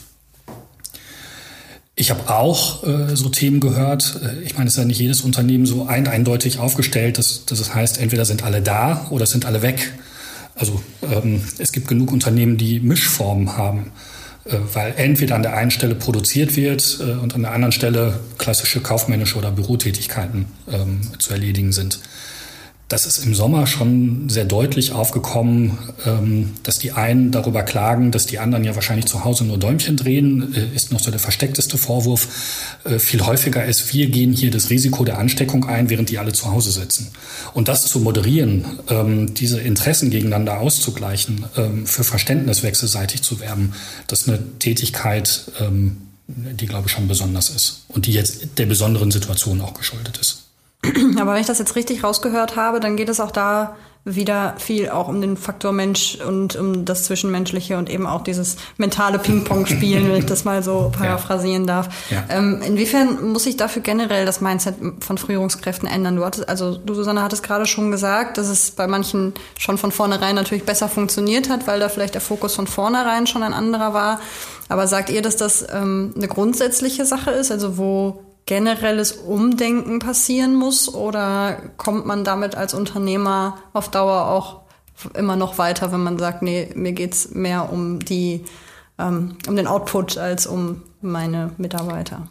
Ich 1.98 2.12
habe 2.12 2.30
auch 2.30 2.84
äh, 2.84 3.16
so 3.16 3.30
Themen 3.30 3.60
gehört. 3.60 4.20
Äh, 4.22 4.44
ich 4.44 4.56
meine, 4.56 4.68
es 4.68 4.74
ist 4.74 4.80
ja 4.80 4.86
nicht 4.86 5.00
jedes 5.00 5.22
Unternehmen 5.22 5.66
so 5.66 5.86
ein, 5.88 6.08
eindeutig 6.08 6.60
aufgestellt, 6.60 7.18
dass, 7.18 7.46
dass 7.46 7.60
es 7.60 7.74
heißt, 7.74 8.00
entweder 8.00 8.26
sind 8.26 8.44
alle 8.44 8.62
da 8.62 9.08
oder 9.12 9.26
sind 9.26 9.46
alle 9.46 9.62
weg. 9.62 9.94
Also 10.56 10.82
ähm, 11.02 11.42
es 11.58 11.72
gibt 11.72 11.88
genug 11.88 12.12
Unternehmen, 12.12 12.58
die 12.58 12.80
Mischformen 12.82 13.56
haben, 13.56 13.92
äh, 14.44 14.58
weil 14.74 14.94
entweder 14.98 15.36
an 15.36 15.44
der 15.44 15.56
einen 15.56 15.72
Stelle 15.72 15.96
produziert 15.96 16.58
wird 16.58 17.00
äh, 17.00 17.14
und 17.14 17.34
an 17.34 17.44
der 17.44 17.52
anderen 17.52 17.72
Stelle 17.72 18.20
klassische 18.38 18.82
kaufmännische 18.82 19.38
oder 19.38 19.52
Bürotätigkeiten 19.52 20.48
ähm, 20.70 21.02
zu 21.20 21.32
erledigen 21.32 21.72
sind 21.72 22.00
das 22.88 23.08
ist 23.08 23.26
im 23.26 23.34
Sommer 23.34 23.66
schon 23.66 24.30
sehr 24.30 24.46
deutlich 24.46 24.92
aufgekommen, 24.92 25.80
ähm, 26.06 26.52
dass 26.62 26.78
die 26.78 26.92
einen 26.92 27.32
darüber 27.32 27.64
klagen, 27.64 28.12
dass 28.12 28.28
die 28.28 28.38
anderen 28.38 28.64
ja 28.64 28.76
wahrscheinlich 28.76 29.08
zu 29.08 29.24
Hause 29.24 29.44
nur 29.44 29.58
Däumchen 29.58 29.98
drehen, 29.98 30.54
äh, 30.54 30.76
ist 30.76 30.92
noch 30.92 31.00
so 31.00 31.10
der 31.10 31.20
versteckteste 31.20 31.80
Vorwurf. 31.80 32.28
Äh, 32.84 33.00
viel 33.00 33.26
häufiger 33.26 33.66
ist, 33.66 33.92
wir 33.92 34.08
gehen 34.08 34.34
hier 34.34 34.52
das 34.52 34.70
Risiko 34.70 35.04
der 35.04 35.18
Ansteckung 35.18 35.66
ein, 35.66 35.90
während 35.90 36.12
die 36.12 36.20
alle 36.20 36.34
zu 36.34 36.52
Hause 36.52 36.72
sitzen. 36.72 37.08
Und 37.56 37.70
das 37.70 37.88
zu 37.88 38.00
moderieren, 38.00 38.66
ähm, 38.88 39.34
diese 39.34 39.60
Interessen 39.60 40.12
gegeneinander 40.12 40.60
auszugleichen, 40.60 41.46
ähm, 41.58 41.88
für 41.88 42.04
Verständnis 42.04 42.62
wechselseitig 42.62 43.24
zu 43.24 43.40
werben, 43.40 43.74
das 44.08 44.22
ist 44.22 44.30
eine 44.30 44.40
Tätigkeit, 44.60 45.52
die, 46.28 46.66
glaube 46.66 46.88
ich, 46.88 46.92
schon 46.92 47.08
besonders 47.08 47.50
ist 47.50 47.84
und 47.88 48.06
die 48.06 48.14
jetzt 48.14 48.58
der 48.58 48.66
besonderen 48.66 49.12
Situation 49.12 49.62
auch 49.62 49.74
geschuldet 49.74 50.18
ist. 50.18 50.45
Aber 51.20 51.34
wenn 51.34 51.42
ich 51.42 51.48
das 51.48 51.60
jetzt 51.60 51.76
richtig 51.76 52.04
rausgehört 52.04 52.56
habe, 52.56 52.80
dann 52.80 52.96
geht 52.96 53.10
es 53.10 53.20
auch 53.20 53.32
da 53.32 53.76
wieder 54.06 54.54
viel 54.60 54.90
auch 54.90 55.08
um 55.08 55.20
den 55.20 55.36
Faktor 55.36 55.72
Mensch 55.72 56.20
und 56.24 56.56
um 56.56 56.86
das 56.86 57.06
Zwischenmenschliche 57.06 57.76
und 57.76 57.90
eben 57.90 58.06
auch 58.06 58.22
dieses 58.22 58.58
mentale 58.78 59.18
Ping-Pong-Spielen, 59.18 60.08
wenn 60.08 60.18
ich 60.18 60.28
das 60.28 60.46
mal 60.46 60.62
so 60.62 60.92
paraphrasieren 60.98 61.66
darf. 61.66 61.90
Ja. 62.12 62.24
Ähm, 62.30 62.62
inwiefern 62.64 63.32
muss 63.32 63.46
sich 63.46 63.58
dafür 63.58 63.82
generell 63.82 64.28
das 64.28 64.42
Mindset 64.42 64.76
von 65.00 65.18
Führungskräften 65.18 65.90
ändern? 65.90 66.18
Du 66.18 66.24
hattest, 66.24 66.48
also 66.48 66.78
du, 66.78 66.94
Susanne, 66.94 67.24
hattest 67.24 67.42
gerade 67.42 67.66
schon 67.66 67.90
gesagt, 67.90 68.38
dass 68.38 68.48
es 68.48 68.70
bei 68.72 68.86
manchen 68.86 69.34
schon 69.58 69.80
von 69.80 69.92
vornherein 69.92 70.36
natürlich 70.36 70.66
besser 70.66 70.88
funktioniert 70.88 71.50
hat, 71.50 71.66
weil 71.66 71.80
da 71.80 71.90
vielleicht 71.90 72.14
der 72.14 72.22
Fokus 72.22 72.54
von 72.54 72.68
vornherein 72.68 73.26
schon 73.26 73.42
ein 73.42 73.54
anderer 73.54 73.96
war. 73.96 74.20
Aber 74.70 74.86
sagt 74.86 75.10
ihr, 75.10 75.24
dass 75.24 75.36
das 75.36 75.66
ähm, 75.74 76.14
eine 76.16 76.28
grundsätzliche 76.28 77.06
Sache 77.06 77.32
ist, 77.32 77.52
also 77.52 77.80
wo 77.80 78.24
generelles 78.46 79.12
Umdenken 79.14 80.00
passieren 80.00 80.56
muss 80.56 80.94
oder 80.94 81.58
kommt 81.78 82.06
man 82.06 82.24
damit 82.24 82.56
als 82.56 82.74
Unternehmer 82.74 83.58
auf 83.74 83.90
Dauer 83.90 84.28
auch 84.28 84.62
immer 85.16 85.36
noch 85.36 85.58
weiter, 85.58 85.92
wenn 85.92 86.04
man 86.04 86.20
sagt, 86.20 86.42
nee, 86.42 86.70
mir 86.76 86.94
geht's 86.94 87.32
mehr 87.32 87.72
um 87.72 88.00
die, 88.00 88.46
ähm, 88.98 89.38
um 89.48 89.56
den 89.56 89.68
Output 89.68 90.18
als 90.18 90.48
um 90.48 90.84
meine 91.02 91.52
Mitarbeiter? 91.58 92.30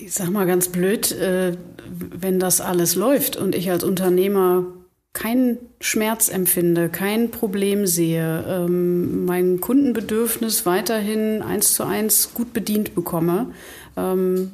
Ich 0.00 0.12
sag 0.12 0.30
mal 0.30 0.46
ganz 0.46 0.68
blöd, 0.68 1.12
äh, 1.12 1.56
wenn 1.88 2.38
das 2.38 2.60
alles 2.60 2.94
läuft 2.94 3.36
und 3.36 3.54
ich 3.54 3.70
als 3.70 3.84
Unternehmer 3.84 4.64
keinen 5.12 5.58
Schmerz 5.80 6.28
empfinde, 6.28 6.88
kein 6.88 7.32
Problem 7.32 7.86
sehe, 7.86 8.44
ähm, 8.46 9.24
mein 9.24 9.60
Kundenbedürfnis 9.60 10.66
weiterhin 10.66 11.42
eins 11.42 11.74
zu 11.74 11.84
eins 11.84 12.32
gut 12.32 12.52
bedient 12.52 12.94
bekomme, 12.94 13.52
ähm, 14.00 14.52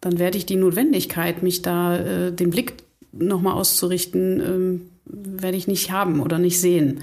dann 0.00 0.18
werde 0.18 0.38
ich 0.38 0.46
die 0.46 0.56
Notwendigkeit, 0.56 1.42
mich 1.42 1.62
da 1.62 1.96
äh, 1.96 2.32
den 2.32 2.50
Blick 2.50 2.74
nochmal 3.12 3.54
auszurichten, 3.54 4.40
ähm, 4.40 4.80
werde 5.04 5.56
ich 5.56 5.66
nicht 5.66 5.90
haben 5.90 6.20
oder 6.20 6.38
nicht 6.38 6.60
sehen. 6.60 7.00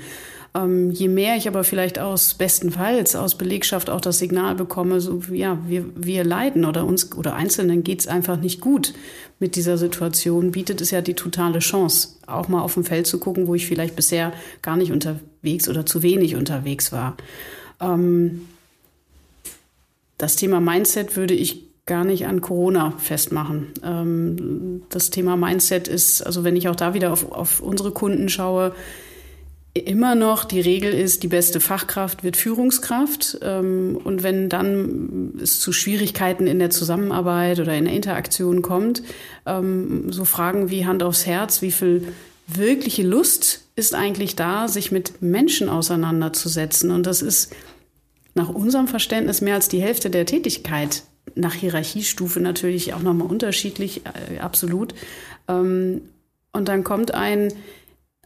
Ähm, 0.56 0.92
je 0.92 1.08
mehr 1.08 1.36
ich 1.36 1.48
aber 1.48 1.64
vielleicht 1.64 1.98
aus 1.98 2.36
bestenfalls 2.36 3.16
aus 3.16 3.36
Belegschaft 3.36 3.90
auch 3.90 4.02
das 4.02 4.20
Signal 4.20 4.54
bekomme, 4.56 5.02
so 5.02 5.22
ja, 5.32 5.58
wir, 5.68 5.86
wir 5.96 6.24
leiden 6.24 6.66
oder 6.66 6.86
uns 6.86 7.12
oder 7.16 7.36
Einzelnen 7.36 7.84
geht's 7.84 8.08
einfach 8.08 8.40
nicht 8.40 8.62
gut 8.62 8.94
mit 9.40 9.56
dieser 9.56 9.78
Situation, 9.80 10.52
bietet 10.52 10.80
es 10.80 10.92
ja 10.92 11.02
die 11.02 11.16
totale 11.16 11.60
Chance, 11.60 12.10
auch 12.28 12.50
mal 12.50 12.62
auf 12.62 12.76
dem 12.76 12.84
Feld 12.84 13.08
zu 13.08 13.20
gucken, 13.20 13.48
wo 13.48 13.56
ich 13.56 13.66
vielleicht 13.66 13.96
bisher 13.96 14.32
gar 14.62 14.78
nicht 14.78 14.92
unterwegs 14.92 15.68
oder 15.68 15.88
zu 15.88 16.04
wenig 16.04 16.36
unterwegs 16.36 16.92
war. 16.92 17.18
Ähm, 17.82 18.42
das 20.20 20.36
Thema 20.36 20.62
Mindset 20.62 21.18
würde 21.18 21.34
ich 21.34 21.73
gar 21.86 22.06
nicht 22.06 22.28
an 22.28 22.42
Corona 22.42 22.94
festmachen. 22.98 23.74
Ähm, 23.84 24.84
das 24.90 25.10
Thema 25.10 25.36
Mindset 25.36 25.88
ist, 25.88 26.22
also 26.22 26.44
wenn 26.44 26.56
ich 26.56 26.70
auch 26.70 26.76
da 26.76 26.94
wieder 26.94 27.12
auf, 27.12 27.32
auf 27.32 27.60
unsere 27.60 27.92
Kunden 27.92 28.30
schaue, 28.30 28.74
immer 29.74 30.14
noch 30.14 30.46
die 30.46 30.62
Regel 30.62 30.94
ist, 30.94 31.24
die 31.24 31.28
beste 31.28 31.60
Fachkraft 31.60 32.24
wird 32.24 32.38
Führungskraft. 32.38 33.40
Ähm, 33.42 34.00
und 34.04 34.24
wenn 34.24 34.48
dann 34.48 35.34
es 35.42 35.60
zu 35.60 35.74
Schwierigkeiten 35.74 36.48
in 36.48 36.60
der 36.60 36.70
Zusammenarbeit 36.70 37.60
oder 37.60 37.76
in 37.76 37.86
der 37.86 37.94
Interaktion 37.94 38.62
kommt, 38.62 39.04
ähm, 39.46 40.12
so 40.12 40.26
Fragen 40.26 40.70
wie 40.70 40.86
Hand 40.86 41.04
aufs 41.04 41.26
Herz, 41.26 41.62
wie 41.62 41.72
viel 41.72 42.14
wirkliche 42.48 43.04
Lust 43.04 43.66
ist 43.76 43.96
eigentlich 43.96 44.36
da, 44.36 44.68
sich 44.68 44.92
mit 44.92 45.22
Menschen 45.22 45.70
auseinanderzusetzen. 45.70 46.92
Und 46.92 47.08
das 47.08 47.22
ist 47.22 47.52
nach 48.36 48.50
unserem 48.50 48.88
Verständnis 48.88 49.42
mehr 49.42 49.56
als 49.56 49.70
die 49.70 49.82
Hälfte 49.82 50.10
der 50.10 50.26
Tätigkeit. 50.26 51.04
Nach 51.36 51.54
Hierarchiestufe 51.54 52.40
natürlich 52.40 52.94
auch 52.94 53.02
nochmal 53.02 53.28
unterschiedlich, 53.28 54.02
äh, 54.06 54.40
absolut. 54.40 54.94
Ähm, 55.48 56.02
und 56.52 56.68
dann 56.68 56.84
kommt 56.84 57.14
ein, 57.14 57.52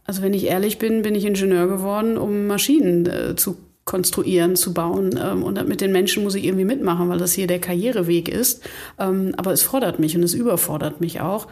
also 0.04 0.22
wenn 0.22 0.34
ich 0.34 0.44
ehrlich 0.44 0.78
bin, 0.78 1.02
bin 1.02 1.14
ich 1.14 1.24
Ingenieur 1.24 1.66
geworden, 1.66 2.18
um 2.18 2.46
Maschinen 2.46 3.06
äh, 3.06 3.36
zu 3.36 3.56
konstruieren, 3.84 4.54
zu 4.54 4.74
bauen. 4.74 5.18
Ähm, 5.20 5.42
und 5.42 5.66
mit 5.66 5.80
den 5.80 5.92
Menschen 5.92 6.22
muss 6.22 6.34
ich 6.34 6.44
irgendwie 6.44 6.66
mitmachen, 6.66 7.08
weil 7.08 7.18
das 7.18 7.32
hier 7.32 7.46
der 7.46 7.58
Karriereweg 7.58 8.28
ist. 8.28 8.62
Ähm, 8.98 9.34
aber 9.36 9.52
es 9.52 9.62
fordert 9.62 9.98
mich 9.98 10.14
und 10.16 10.22
es 10.22 10.34
überfordert 10.34 11.00
mich 11.00 11.20
auch. 11.20 11.48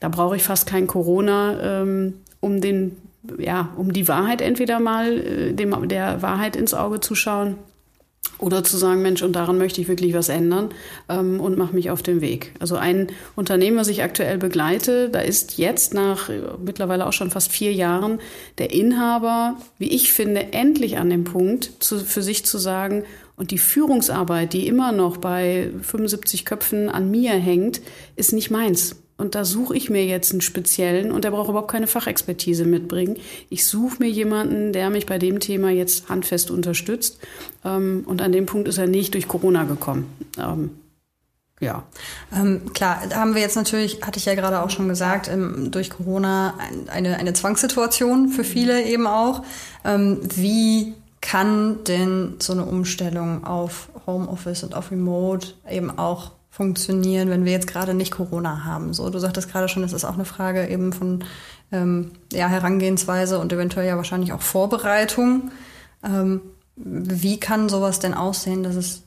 Da 0.00 0.08
brauche 0.08 0.36
ich 0.36 0.42
fast 0.42 0.66
kein 0.66 0.86
Corona, 0.86 1.82
ähm, 1.82 2.14
um 2.40 2.60
den, 2.60 2.96
ja, 3.36 3.74
um 3.76 3.92
die 3.92 4.08
Wahrheit 4.08 4.40
entweder 4.40 4.80
mal 4.80 5.18
äh, 5.18 5.52
dem, 5.52 5.88
der 5.88 6.22
Wahrheit 6.22 6.56
ins 6.56 6.72
Auge 6.72 7.00
zu 7.00 7.14
schauen 7.14 7.56
oder 8.38 8.64
zu 8.64 8.76
sagen, 8.76 9.02
Mensch, 9.02 9.22
und 9.22 9.34
daran 9.34 9.58
möchte 9.58 9.80
ich 9.80 9.88
wirklich 9.88 10.14
was 10.14 10.28
ändern 10.28 10.70
ähm, 11.08 11.40
und 11.40 11.58
mache 11.58 11.74
mich 11.74 11.90
auf 11.90 12.02
den 12.02 12.20
Weg. 12.20 12.52
Also 12.60 12.76
ein 12.76 13.08
Unternehmen, 13.36 13.76
was 13.76 13.88
ich 13.88 14.02
aktuell 14.02 14.38
begleite, 14.38 15.08
da 15.10 15.20
ist 15.20 15.58
jetzt 15.58 15.94
nach 15.94 16.28
äh, 16.28 16.40
mittlerweile 16.64 17.06
auch 17.06 17.12
schon 17.12 17.30
fast 17.30 17.50
vier 17.50 17.72
Jahren 17.72 18.20
der 18.58 18.72
Inhaber, 18.72 19.56
wie 19.78 19.90
ich 19.90 20.12
finde, 20.12 20.52
endlich 20.52 20.98
an 20.98 21.10
dem 21.10 21.24
Punkt, 21.24 21.72
zu, 21.80 21.98
für 21.98 22.22
sich 22.22 22.44
zu 22.44 22.58
sagen, 22.58 23.04
und 23.36 23.52
die 23.52 23.58
Führungsarbeit, 23.58 24.52
die 24.52 24.66
immer 24.66 24.90
noch 24.90 25.16
bei 25.16 25.70
75 25.82 26.44
Köpfen 26.44 26.88
an 26.88 27.08
mir 27.08 27.34
hängt, 27.34 27.80
ist 28.16 28.32
nicht 28.32 28.50
meins. 28.50 28.96
Und 29.18 29.34
da 29.34 29.44
suche 29.44 29.76
ich 29.76 29.90
mir 29.90 30.06
jetzt 30.06 30.30
einen 30.30 30.40
speziellen 30.40 31.10
und 31.10 31.24
der 31.24 31.32
braucht 31.32 31.50
überhaupt 31.50 31.70
keine 31.70 31.88
Fachexpertise 31.88 32.64
mitbringen. 32.64 33.16
Ich 33.50 33.66
suche 33.66 33.96
mir 33.98 34.08
jemanden, 34.08 34.72
der 34.72 34.90
mich 34.90 35.06
bei 35.06 35.18
dem 35.18 35.40
Thema 35.40 35.70
jetzt 35.70 36.08
handfest 36.08 36.52
unterstützt. 36.52 37.18
Ähm, 37.64 38.04
und 38.06 38.22
an 38.22 38.30
dem 38.30 38.46
Punkt 38.46 38.68
ist 38.68 38.78
er 38.78 38.86
nicht 38.86 39.14
durch 39.14 39.26
Corona 39.26 39.64
gekommen. 39.64 40.06
Ähm, 40.38 40.70
ja. 41.60 41.82
Ähm, 42.32 42.72
klar, 42.72 43.02
haben 43.12 43.34
wir 43.34 43.42
jetzt 43.42 43.56
natürlich, 43.56 44.02
hatte 44.02 44.18
ich 44.18 44.24
ja 44.24 44.36
gerade 44.36 44.62
auch 44.62 44.70
schon 44.70 44.88
gesagt, 44.88 45.28
ähm, 45.28 45.72
durch 45.72 45.90
Corona 45.90 46.54
eine, 46.86 47.16
eine 47.16 47.32
Zwangssituation 47.32 48.28
für 48.28 48.44
viele 48.44 48.84
eben 48.84 49.08
auch. 49.08 49.42
Ähm, 49.84 50.20
wie 50.36 50.94
kann 51.20 51.82
denn 51.84 52.36
so 52.38 52.52
eine 52.52 52.64
Umstellung 52.64 53.44
auf 53.44 53.88
Homeoffice 54.06 54.62
und 54.62 54.74
auf 54.74 54.92
Remote 54.92 55.48
eben 55.68 55.98
auch 55.98 56.30
funktionieren, 56.58 57.30
wenn 57.30 57.44
wir 57.44 57.52
jetzt 57.52 57.68
gerade 57.68 57.94
nicht 57.94 58.10
Corona 58.10 58.64
haben. 58.64 58.92
So, 58.92 59.08
du 59.10 59.20
sagtest 59.20 59.48
gerade 59.48 59.68
schon, 59.68 59.82
das 59.82 59.92
ist 59.92 60.04
auch 60.04 60.14
eine 60.14 60.24
Frage 60.24 60.66
eben 60.66 60.92
von 60.92 61.24
ähm, 61.70 62.10
ja, 62.32 62.48
Herangehensweise 62.48 63.38
und 63.38 63.52
eventuell 63.52 63.86
ja 63.86 63.96
wahrscheinlich 63.96 64.32
auch 64.32 64.42
Vorbereitung. 64.42 65.52
Ähm, 66.02 66.40
wie 66.74 67.38
kann 67.38 67.68
sowas 67.68 68.00
denn 68.00 68.12
aussehen, 68.12 68.64
dass 68.64 68.74
es 68.74 69.02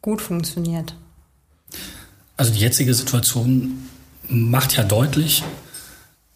gut 0.00 0.22
funktioniert? 0.22 0.96
Also 2.38 2.50
die 2.54 2.60
jetzige 2.60 2.94
Situation 2.94 3.90
macht 4.26 4.74
ja 4.74 4.82
deutlich, 4.82 5.44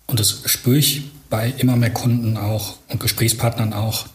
und 0.07 0.21
das 0.21 0.43
spüre 0.45 0.77
ich 0.77 1.11
bei 1.31 1.55
immer 1.57 1.77
mehr 1.77 1.93
Kunden 1.93 2.37
auch 2.37 2.77
und 2.89 3.01
Gesprächspartnern 3.01 3.73
auch, 3.73 4.09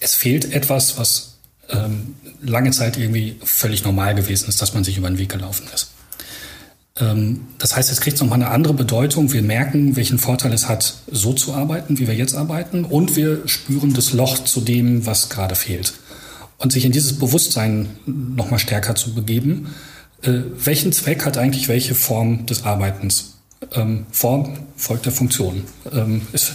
es 0.00 0.16
fehlt 0.16 0.52
etwas, 0.52 0.98
was 0.98 1.33
ähm, 1.70 2.14
lange 2.42 2.70
Zeit 2.70 2.96
irgendwie 2.96 3.36
völlig 3.42 3.84
normal 3.84 4.14
gewesen 4.14 4.48
ist, 4.48 4.60
dass 4.60 4.74
man 4.74 4.84
sich 4.84 4.96
über 4.96 5.08
den 5.08 5.18
Weg 5.18 5.30
gelaufen 5.30 5.66
ist. 5.74 5.92
Ähm, 6.98 7.46
das 7.58 7.76
heißt, 7.76 7.90
es 7.90 8.00
kriegt 8.00 8.20
nochmal 8.20 8.42
eine 8.42 8.50
andere 8.50 8.74
Bedeutung. 8.74 9.32
Wir 9.32 9.42
merken, 9.42 9.96
welchen 9.96 10.18
Vorteil 10.18 10.52
es 10.52 10.68
hat, 10.68 10.94
so 11.10 11.32
zu 11.32 11.54
arbeiten, 11.54 11.98
wie 11.98 12.06
wir 12.06 12.14
jetzt 12.14 12.34
arbeiten. 12.34 12.84
Und 12.84 13.16
wir 13.16 13.42
spüren 13.46 13.94
das 13.94 14.12
Loch 14.12 14.44
zu 14.44 14.60
dem, 14.60 15.06
was 15.06 15.28
gerade 15.28 15.54
fehlt. 15.54 15.94
Und 16.58 16.72
sich 16.72 16.84
in 16.84 16.92
dieses 16.92 17.18
Bewusstsein 17.18 17.90
nochmal 18.06 18.60
stärker 18.60 18.94
zu 18.94 19.14
begeben, 19.14 19.74
äh, 20.22 20.40
welchen 20.56 20.92
Zweck 20.92 21.24
hat 21.24 21.36
eigentlich 21.36 21.68
welche 21.68 21.94
Form 21.94 22.46
des 22.46 22.64
Arbeitens? 22.64 23.33
Ähm, 23.72 24.06
Form 24.10 24.58
folgt 24.76 25.06
der 25.06 25.12
Funktion. 25.12 25.64
Ähm, 25.92 26.22
ist 26.32 26.54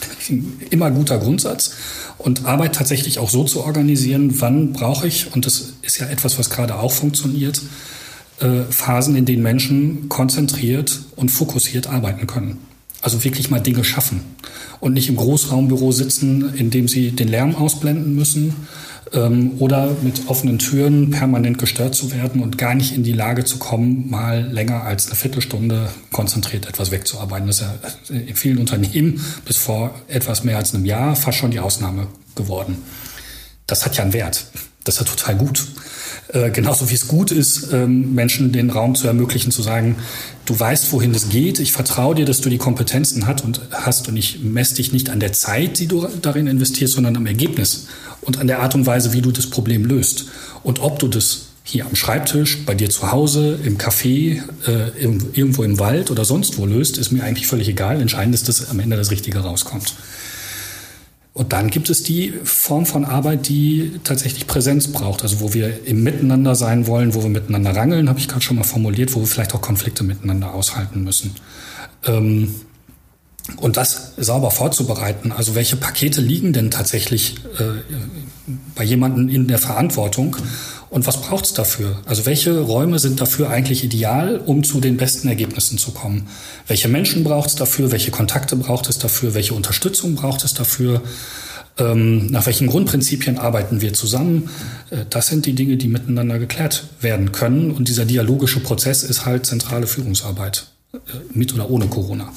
immer 0.69 0.91
guter 0.91 1.17
Grundsatz. 1.17 1.71
Und 2.17 2.45
Arbeit 2.45 2.75
tatsächlich 2.75 3.19
auch 3.19 3.29
so 3.29 3.43
zu 3.43 3.63
organisieren, 3.63 4.41
wann 4.41 4.73
brauche 4.73 5.07
ich, 5.07 5.33
und 5.33 5.45
das 5.45 5.73
ist 5.81 5.99
ja 5.99 6.07
etwas, 6.07 6.37
was 6.37 6.49
gerade 6.49 6.75
auch 6.75 6.91
funktioniert, 6.91 7.61
äh, 8.39 8.63
Phasen, 8.69 9.15
in 9.15 9.25
denen 9.25 9.43
Menschen 9.43 10.09
konzentriert 10.09 11.01
und 11.15 11.29
fokussiert 11.29 11.87
arbeiten 11.87 12.27
können. 12.27 12.68
Also 13.01 13.23
wirklich 13.23 13.49
mal 13.49 13.59
Dinge 13.59 13.83
schaffen 13.83 14.21
und 14.79 14.93
nicht 14.93 15.09
im 15.09 15.15
Großraumbüro 15.15 15.91
sitzen, 15.91 16.53
in 16.55 16.69
dem 16.69 16.87
sie 16.87 17.11
den 17.11 17.29
Lärm 17.29 17.55
ausblenden 17.55 18.13
müssen 18.13 18.55
ähm, 19.13 19.53
oder 19.59 19.95
mit 20.01 20.27
offenen 20.27 20.59
Türen 20.59 21.11
permanent 21.11 21.57
gestört 21.57 21.95
zu 21.95 22.11
werden 22.11 22.41
und 22.41 22.57
gar 22.57 22.75
nicht 22.75 22.93
in 22.93 23.03
die 23.03 23.13
Lage 23.13 23.43
zu 23.45 23.57
kommen, 23.57 24.09
mal 24.09 24.41
länger 24.51 24.83
als 24.83 25.07
eine 25.07 25.15
Viertelstunde 25.15 25.89
konzentriert 26.11 26.67
etwas 26.67 26.91
wegzuarbeiten. 26.91 27.47
Das 27.47 27.61
ist 27.61 27.67
ja 28.09 28.15
in 28.15 28.35
vielen 28.35 28.57
Unternehmen 28.57 29.23
bis 29.45 29.57
vor 29.57 29.95
etwas 30.07 30.43
mehr 30.43 30.57
als 30.57 30.73
einem 30.73 30.85
Jahr 30.85 31.15
fast 31.15 31.37
schon 31.37 31.51
die 31.51 31.59
Ausnahme 31.59 32.07
geworden. 32.35 32.77
Das 33.67 33.85
hat 33.85 33.95
ja 33.97 34.03
einen 34.03 34.13
Wert. 34.13 34.47
Das 34.83 34.95
ist 34.95 35.01
ja 35.01 35.05
total 35.05 35.35
gut. 35.35 35.67
Äh, 36.31 36.51
genauso 36.51 36.91
wie 36.91 36.93
es 36.93 37.07
gut 37.07 37.31
ist, 37.31 37.73
ähm, 37.73 38.13
Menschen 38.13 38.51
den 38.51 38.69
Raum 38.69 38.93
zu 38.93 39.07
ermöglichen, 39.07 39.51
zu 39.51 39.63
sagen, 39.63 39.95
du 40.45 40.59
weißt, 40.59 40.91
wohin 40.91 41.11
es 41.15 41.29
geht, 41.29 41.59
ich 41.59 41.71
vertraue 41.71 42.13
dir, 42.13 42.25
dass 42.25 42.39
du 42.41 42.49
die 42.49 42.59
Kompetenzen 42.59 43.25
hat 43.25 43.43
und 43.43 43.61
hast 43.71 44.07
und 44.07 44.15
ich 44.15 44.41
messe 44.43 44.75
dich 44.75 44.93
nicht 44.93 45.09
an 45.09 45.19
der 45.19 45.33
Zeit, 45.33 45.79
die 45.79 45.87
du 45.87 46.07
darin 46.21 46.45
investierst, 46.45 46.93
sondern 46.93 47.17
am 47.17 47.25
Ergebnis 47.25 47.87
und 48.21 48.37
an 48.37 48.45
der 48.45 48.59
Art 48.59 48.75
und 48.75 48.85
Weise, 48.85 49.11
wie 49.13 49.21
du 49.21 49.31
das 49.31 49.47
Problem 49.47 49.85
löst. 49.85 50.27
Und 50.61 50.81
ob 50.81 50.99
du 50.99 51.07
das 51.07 51.47
hier 51.63 51.87
am 51.87 51.95
Schreibtisch, 51.95 52.63
bei 52.63 52.75
dir 52.75 52.91
zu 52.91 53.11
Hause, 53.11 53.57
im 53.63 53.79
Café, 53.79 54.41
äh, 54.67 55.03
irgendwo 55.33 55.63
im 55.63 55.79
Wald 55.79 56.11
oder 56.11 56.25
sonst 56.25 56.59
wo 56.59 56.65
löst, 56.67 56.99
ist 56.99 57.11
mir 57.11 57.23
eigentlich 57.23 57.47
völlig 57.47 57.67
egal. 57.69 58.01
Entscheidend 58.01 58.35
ist, 58.35 58.47
dass 58.47 58.69
am 58.69 58.79
Ende 58.79 58.97
das 58.97 59.09
Richtige 59.09 59.39
rauskommt. 59.39 59.95
Und 61.39 61.53
dann 61.53 61.69
gibt 61.69 61.89
es 61.89 62.03
die 62.03 62.33
Form 62.43 62.85
von 62.85 63.05
Arbeit, 63.05 63.47
die 63.47 63.93
tatsächlich 64.03 64.45
Präsenz 64.45 64.89
braucht, 64.89 65.23
also 65.23 65.39
wo 65.39 65.53
wir 65.53 65.87
im 65.87 66.03
Miteinander 66.03 66.53
sein 66.53 66.85
wollen, 66.85 67.13
wo 67.13 67.23
wir 67.23 67.29
miteinander 67.29 67.73
rangeln, 67.73 68.09
habe 68.09 68.19
ich 68.19 68.27
gerade 68.27 68.41
schon 68.41 68.57
mal 68.57 68.65
formuliert, 68.65 69.15
wo 69.15 69.21
wir 69.21 69.25
vielleicht 69.25 69.55
auch 69.55 69.61
Konflikte 69.61 70.03
miteinander 70.03 70.53
aushalten 70.53 71.01
müssen. 71.01 71.35
Ähm, 72.05 72.55
und 73.55 73.77
das 73.77 74.15
sauber 74.17 74.51
vorzubereiten, 74.51 75.31
also 75.31 75.55
welche 75.55 75.77
Pakete 75.77 76.19
liegen 76.19 76.51
denn 76.51 76.71
tatsächlich 76.71 77.37
äh, 77.57 78.51
bei 78.75 78.83
jemandem 78.83 79.29
in 79.29 79.47
der 79.47 79.59
Verantwortung 79.59 80.35
und 80.89 81.05
was 81.05 81.21
braucht 81.21 81.45
es 81.45 81.53
dafür? 81.53 81.97
Also 82.05 82.25
welche 82.25 82.59
Räume 82.59 82.97
sind 82.97 83.21
dafür 83.21 83.49
eigentlich 83.49 83.83
ideal, 83.83 84.41
um 84.43 84.63
zu 84.63 84.79
den 84.79 84.97
besten 84.97 85.27
Ergebnissen 85.27 85.77
zu 85.77 85.91
kommen? 85.91 86.27
Welche 86.67 86.87
Menschen 86.87 87.23
braucht 87.23 87.49
es 87.49 87.55
dafür? 87.55 87.91
Welche 87.91 88.11
Kontakte 88.11 88.55
braucht 88.55 88.89
es 88.89 88.97
dafür? 88.97 89.35
Welche 89.35 89.53
Unterstützung 89.53 90.15
braucht 90.15 90.43
es 90.43 90.55
dafür? 90.55 91.03
Ähm, 91.77 92.27
nach 92.27 92.45
welchen 92.47 92.67
Grundprinzipien 92.67 93.37
arbeiten 93.37 93.81
wir 93.81 93.93
zusammen? 93.93 94.49
Äh, 94.89 95.05
das 95.09 95.27
sind 95.27 95.45
die 95.45 95.53
Dinge, 95.53 95.77
die 95.77 95.87
miteinander 95.87 96.39
geklärt 96.39 96.87
werden 97.01 97.31
können. 97.31 97.71
Und 97.71 97.87
dieser 97.87 98.05
dialogische 98.05 98.59
Prozess 98.59 99.03
ist 99.03 99.25
halt 99.25 99.45
zentrale 99.45 99.85
Führungsarbeit, 99.85 100.71
äh, 100.93 100.97
mit 101.33 101.53
oder 101.53 101.69
ohne 101.69 101.87
Corona. 101.87 102.33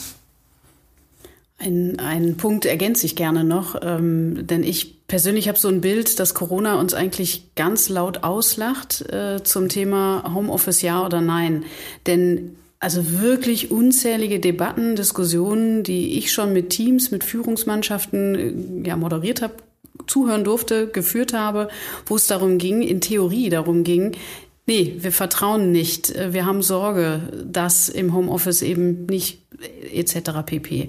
Ein, 1.59 1.99
ein 1.99 2.37
Punkt 2.37 2.67
ergänze 2.67 3.07
ich 3.07 3.17
gerne 3.17 3.45
noch, 3.45 3.77
ähm, 3.83 4.47
denn 4.47 4.63
ich 4.63 5.02
persönlich 5.13 5.47
habe 5.47 5.59
so 5.59 5.69
ein 5.69 5.83
Bild, 5.83 6.19
dass 6.21 6.33
Corona 6.33 6.81
uns 6.81 6.95
eigentlich 6.95 7.55
ganz 7.55 7.91
laut 7.91 8.25
auslacht 8.25 9.03
äh, 9.13 9.43
zum 9.43 9.69
Thema 9.69 10.33
Homeoffice 10.35 10.81
ja 10.81 11.05
oder 11.05 11.21
nein. 11.21 11.67
Denn 12.07 12.57
also 12.79 13.21
wirklich 13.21 13.71
unzählige 13.71 14.41
Debatten, 14.41 14.97
Diskussionen, 14.97 15.83
die 15.83 16.17
ich 16.17 16.33
schon 16.33 16.55
mit 16.55 16.71
Teams, 16.71 17.11
mit 17.11 17.25
Führungsmannschaften 17.25 18.85
äh, 18.85 18.89
ja, 18.89 18.97
moderiert 18.97 19.43
habe, 19.43 19.53
zuhören 20.07 20.45
durfte, 20.45 20.87
geführt 20.87 21.35
habe, 21.35 21.69
wo 22.07 22.17
es 22.17 22.27
darum 22.27 22.57
ging, 22.57 22.81
in 22.81 23.03
Theorie 23.03 23.51
darum 23.51 23.85
ging, 23.85 24.13
nee, 24.67 24.97
wir 24.97 25.13
vertrauen 25.13 25.73
nicht, 25.73 26.09
äh, 26.17 26.33
wir 26.33 26.47
haben 26.47 26.63
Sorge, 26.63 27.21
dass 27.45 27.91
im 27.91 28.15
Homeoffice 28.15 28.63
eben 28.63 29.05
nicht 29.05 29.43
äh, 29.61 30.01
etc. 30.01 30.31
pp. 30.47 30.89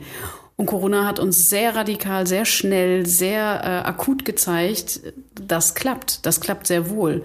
Und 0.55 0.67
Corona 0.67 1.05
hat 1.05 1.19
uns 1.19 1.49
sehr 1.49 1.75
radikal, 1.75 2.27
sehr 2.27 2.45
schnell, 2.45 3.05
sehr 3.05 3.61
äh, 3.63 3.87
akut 3.87 4.23
gezeigt, 4.23 5.01
das 5.33 5.73
klappt, 5.73 6.25
das 6.25 6.41
klappt 6.41 6.67
sehr 6.67 6.89
wohl. 6.89 7.23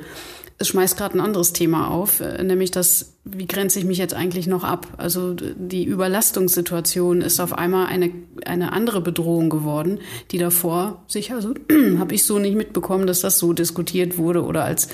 Es 0.61 0.69
schmeißt 0.69 0.97
gerade 0.97 1.17
ein 1.17 1.21
anderes 1.21 1.53
Thema 1.53 1.89
auf, 1.89 2.21
äh, 2.21 2.43
nämlich 2.43 2.71
das, 2.71 3.13
wie 3.25 3.47
grenze 3.47 3.79
ich 3.79 3.85
mich 3.85 3.99
jetzt 3.99 4.15
eigentlich 4.15 4.47
noch 4.47 4.65
ab? 4.65 4.87
Also 4.97 5.35
die 5.35 5.85
Überlastungssituation 5.85 7.21
ist 7.21 7.39
auf 7.39 7.53
einmal 7.53 7.87
eine, 7.87 8.11
eine 8.47 8.73
andere 8.73 9.01
Bedrohung 9.01 9.51
geworden, 9.51 10.01
die 10.31 10.39
davor 10.39 11.05
sich, 11.07 11.33
also 11.33 11.55
habe 11.99 12.15
ich 12.15 12.25
so 12.25 12.39
nicht 12.39 12.57
mitbekommen, 12.57 13.07
dass 13.07 13.21
das 13.21 13.39
so 13.39 13.53
diskutiert 13.53 14.17
wurde 14.17 14.43
oder 14.43 14.65
als 14.65 14.89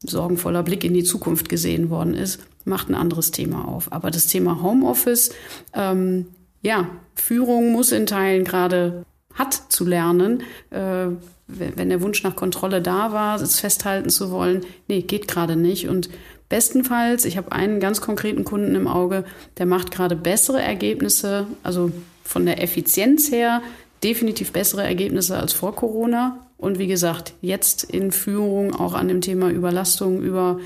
sorgenvoller 0.00 0.62
Blick 0.62 0.82
in 0.82 0.94
die 0.94 1.04
Zukunft 1.04 1.48
gesehen 1.48 1.90
worden 1.90 2.14
ist, 2.14 2.40
macht 2.64 2.88
ein 2.88 2.94
anderes 2.94 3.30
Thema 3.30 3.68
auf. 3.68 3.92
Aber 3.92 4.10
das 4.10 4.26
Thema 4.26 4.62
Homeoffice, 4.62 5.30
ähm, 5.72 6.26
ja, 6.66 6.88
Führung 7.14 7.70
muss 7.70 7.92
in 7.92 8.06
Teilen 8.06 8.44
gerade 8.44 9.04
hat 9.32 9.54
zu 9.68 9.84
lernen, 9.84 10.42
äh, 10.70 11.06
wenn 11.46 11.88
der 11.90 12.02
Wunsch 12.02 12.24
nach 12.24 12.34
Kontrolle 12.34 12.82
da 12.82 13.12
war, 13.12 13.40
es 13.40 13.60
festhalten 13.60 14.10
zu 14.10 14.32
wollen, 14.32 14.66
nee, 14.88 15.02
geht 15.02 15.28
gerade 15.28 15.54
nicht. 15.54 15.88
Und 15.88 16.10
bestenfalls, 16.48 17.24
ich 17.24 17.36
habe 17.36 17.52
einen 17.52 17.78
ganz 17.78 18.00
konkreten 18.00 18.42
Kunden 18.42 18.74
im 18.74 18.88
Auge, 18.88 19.24
der 19.58 19.66
macht 19.66 19.92
gerade 19.92 20.16
bessere 20.16 20.60
Ergebnisse, 20.60 21.46
also 21.62 21.92
von 22.24 22.44
der 22.44 22.60
Effizienz 22.60 23.30
her 23.30 23.62
definitiv 24.02 24.50
bessere 24.50 24.82
Ergebnisse 24.82 25.38
als 25.38 25.52
vor 25.52 25.76
Corona. 25.76 26.48
Und 26.58 26.80
wie 26.80 26.88
gesagt, 26.88 27.34
jetzt 27.42 27.84
in 27.84 28.10
Führung 28.10 28.74
auch 28.74 28.94
an 28.94 29.06
dem 29.06 29.20
Thema 29.20 29.50
Überlastung, 29.50 30.20
über 30.20 30.58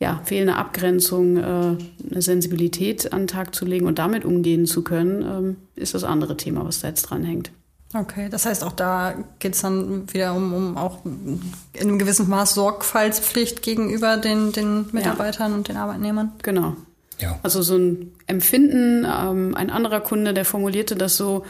ja, 0.00 0.20
fehlende 0.24 0.54
Abgrenzung, 0.54 1.36
äh, 1.36 1.40
eine 1.40 2.22
Sensibilität 2.22 3.12
an 3.12 3.22
den 3.22 3.26
Tag 3.28 3.54
zu 3.54 3.64
legen 3.64 3.86
und 3.86 3.98
damit 3.98 4.24
umgehen 4.24 4.66
zu 4.66 4.82
können, 4.82 5.22
ähm, 5.22 5.56
ist 5.74 5.94
das 5.94 6.04
andere 6.04 6.36
Thema, 6.36 6.64
was 6.64 6.80
da 6.80 6.88
jetzt 6.88 7.02
dran 7.02 7.24
hängt. 7.24 7.50
Okay, 7.94 8.28
das 8.28 8.44
heißt, 8.44 8.64
auch 8.64 8.72
da 8.72 9.14
geht 9.38 9.54
es 9.54 9.62
dann 9.62 10.12
wieder 10.12 10.34
um, 10.34 10.52
um 10.52 10.76
auch 10.76 11.04
in 11.06 11.40
einem 11.80 11.98
gewissen 11.98 12.28
Maß 12.28 12.54
Sorgfaltspflicht 12.54 13.62
gegenüber 13.62 14.18
den, 14.18 14.52
den 14.52 14.86
Mitarbeitern 14.92 15.52
ja. 15.52 15.56
und 15.56 15.68
den 15.68 15.78
Arbeitnehmern. 15.78 16.32
Genau. 16.42 16.76
Ja. 17.20 17.38
Also 17.42 17.62
so 17.62 17.76
ein 17.76 18.12
Empfinden, 18.26 19.04
ähm, 19.04 19.54
ein 19.54 19.70
anderer 19.70 20.00
Kunde, 20.00 20.34
der 20.34 20.44
formulierte 20.44 20.94
das 20.94 21.16
so, 21.16 21.44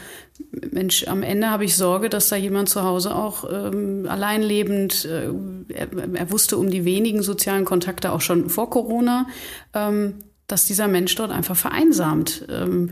Mensch, 0.71 1.07
am 1.07 1.21
Ende 1.21 1.49
habe 1.49 1.65
ich 1.65 1.75
Sorge, 1.75 2.09
dass 2.09 2.29
da 2.29 2.35
jemand 2.35 2.69
zu 2.69 2.83
Hause 2.83 3.15
auch 3.15 3.45
ähm, 3.51 4.07
allein 4.09 4.41
lebend, 4.41 5.05
äh, 5.05 5.29
er, 5.73 5.87
er, 6.13 6.31
wusste 6.31 6.57
um 6.57 6.69
die 6.69 6.85
wenigen 6.85 7.21
sozialen 7.21 7.65
Kontakte 7.65 8.11
auch 8.11 8.21
schon 8.21 8.49
vor 8.49 8.69
Corona, 8.69 9.27
ähm, 9.73 10.15
dass 10.47 10.65
dieser 10.65 10.87
Mensch 10.87 11.13
dort 11.15 11.31
einfach 11.31 11.55
vereinsamt. 11.55 12.45
Ähm, 12.49 12.91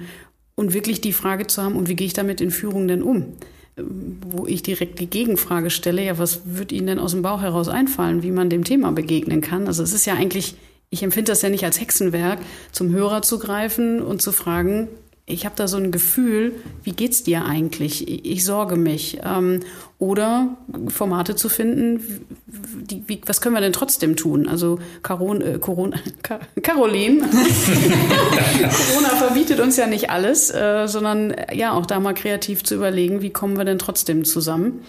und 0.55 0.73
wirklich 0.73 1.01
die 1.01 1.13
Frage 1.13 1.45
zu 1.45 1.61
haben, 1.61 1.75
und 1.75 1.87
wie 1.87 1.95
gehe 1.95 2.07
ich 2.07 2.13
damit 2.13 2.41
in 2.41 2.51
Führung 2.51 2.87
denn 2.87 3.03
um? 3.03 3.33
Ähm, 3.77 4.17
wo 4.27 4.45
ich 4.45 4.61
direkt 4.61 4.99
die 4.99 5.09
Gegenfrage 5.09 5.69
stelle, 5.69 6.03
ja, 6.03 6.17
was 6.17 6.41
wird 6.45 6.71
Ihnen 6.71 6.87
denn 6.87 6.99
aus 6.99 7.11
dem 7.11 7.21
Bauch 7.21 7.41
heraus 7.41 7.69
einfallen, 7.69 8.23
wie 8.23 8.31
man 8.31 8.49
dem 8.49 8.63
Thema 8.63 8.91
begegnen 8.91 9.41
kann? 9.41 9.67
Also 9.67 9.83
es 9.83 9.93
ist 9.93 10.05
ja 10.05 10.15
eigentlich 10.15 10.55
ich 10.89 11.03
empfinde 11.03 11.31
das 11.31 11.41
ja 11.41 11.49
nicht 11.49 11.65
als 11.65 11.79
Hexenwerk, 11.79 12.39
zum 12.71 12.91
Hörer 12.91 13.21
zu 13.21 13.39
greifen 13.39 14.01
und 14.01 14.21
zu 14.21 14.31
fragen, 14.31 14.87
ich 15.29 15.45
habe 15.45 15.55
da 15.57 15.67
so 15.67 15.75
ein 15.75 15.91
Gefühl, 15.91 16.53
wie 16.83 16.93
geht's 16.93 17.21
dir 17.21 17.43
eigentlich? 17.43 18.07
Ich, 18.07 18.25
ich 18.25 18.45
sorge 18.45 18.77
mich. 18.77 19.19
Ähm, 19.25 19.59
oder 19.99 20.55
Formate 20.87 21.35
zu 21.35 21.49
finden, 21.49 22.25
die, 22.45 23.03
wie, 23.07 23.19
was 23.25 23.41
können 23.41 23.53
wir 23.53 23.59
denn 23.59 23.73
trotzdem 23.73 24.15
tun? 24.15 24.47
Also 24.47 24.79
Caron, 25.03 25.41
äh, 25.41 25.59
Corona, 25.59 25.97
Caroline, 26.63 27.19
Corona 27.27 29.09
verbietet 29.17 29.59
uns 29.59 29.75
ja 29.75 29.87
nicht 29.87 30.09
alles, 30.09 30.49
äh, 30.49 30.87
sondern 30.87 31.35
ja 31.51 31.73
auch 31.73 31.85
da 31.85 31.99
mal 31.99 32.13
kreativ 32.13 32.63
zu 32.63 32.75
überlegen, 32.75 33.21
wie 33.21 33.31
kommen 33.31 33.57
wir 33.57 33.65
denn 33.65 33.79
trotzdem 33.79 34.23
zusammen? 34.23 34.85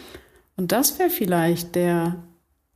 Und 0.57 0.71
das 0.71 1.01
wäre 1.01 1.11
vielleicht 1.11 1.75
der 1.75 2.17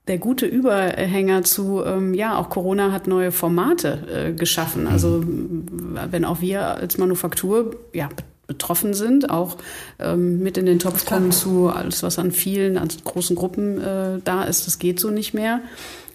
der 0.09 0.19
gute 0.19 0.47
Überhänger 0.47 1.45
zu, 1.45 1.83
ähm, 1.85 2.13
ja, 2.15 2.37
auch 2.37 2.51
Corona 2.51 2.91
hat 2.91 3.07
neue 3.07 3.31
Formate 3.31 4.31
äh, 4.31 4.33
geschaffen. 4.33 4.87
Also 4.87 5.19
mhm. 5.19 5.99
wenn 6.11 6.25
auch 6.25 6.41
wir 6.41 6.63
als 6.63 6.99
Manufaktur 6.99 7.77
ja, 7.93 8.09
betroffen 8.49 8.95
sind, 8.95 9.31
auch 9.31 9.57
ähm, 10.01 10.43
mit 10.43 10.59
in 10.59 10.67
den 10.67 10.81
Topf 10.81 11.07
kommen 11.07 11.31
zu 11.31 11.69
alles, 11.69 12.03
was 12.03 12.19
an 12.19 12.33
vielen, 12.33 12.79
an 12.79 12.89
großen 13.05 13.37
Gruppen 13.37 13.81
äh, 13.81 14.19
da 14.25 14.43
ist, 14.43 14.67
das 14.67 14.81
geht 14.81 14.99
so 14.99 15.11
nicht 15.11 15.35
mehr, 15.35 15.61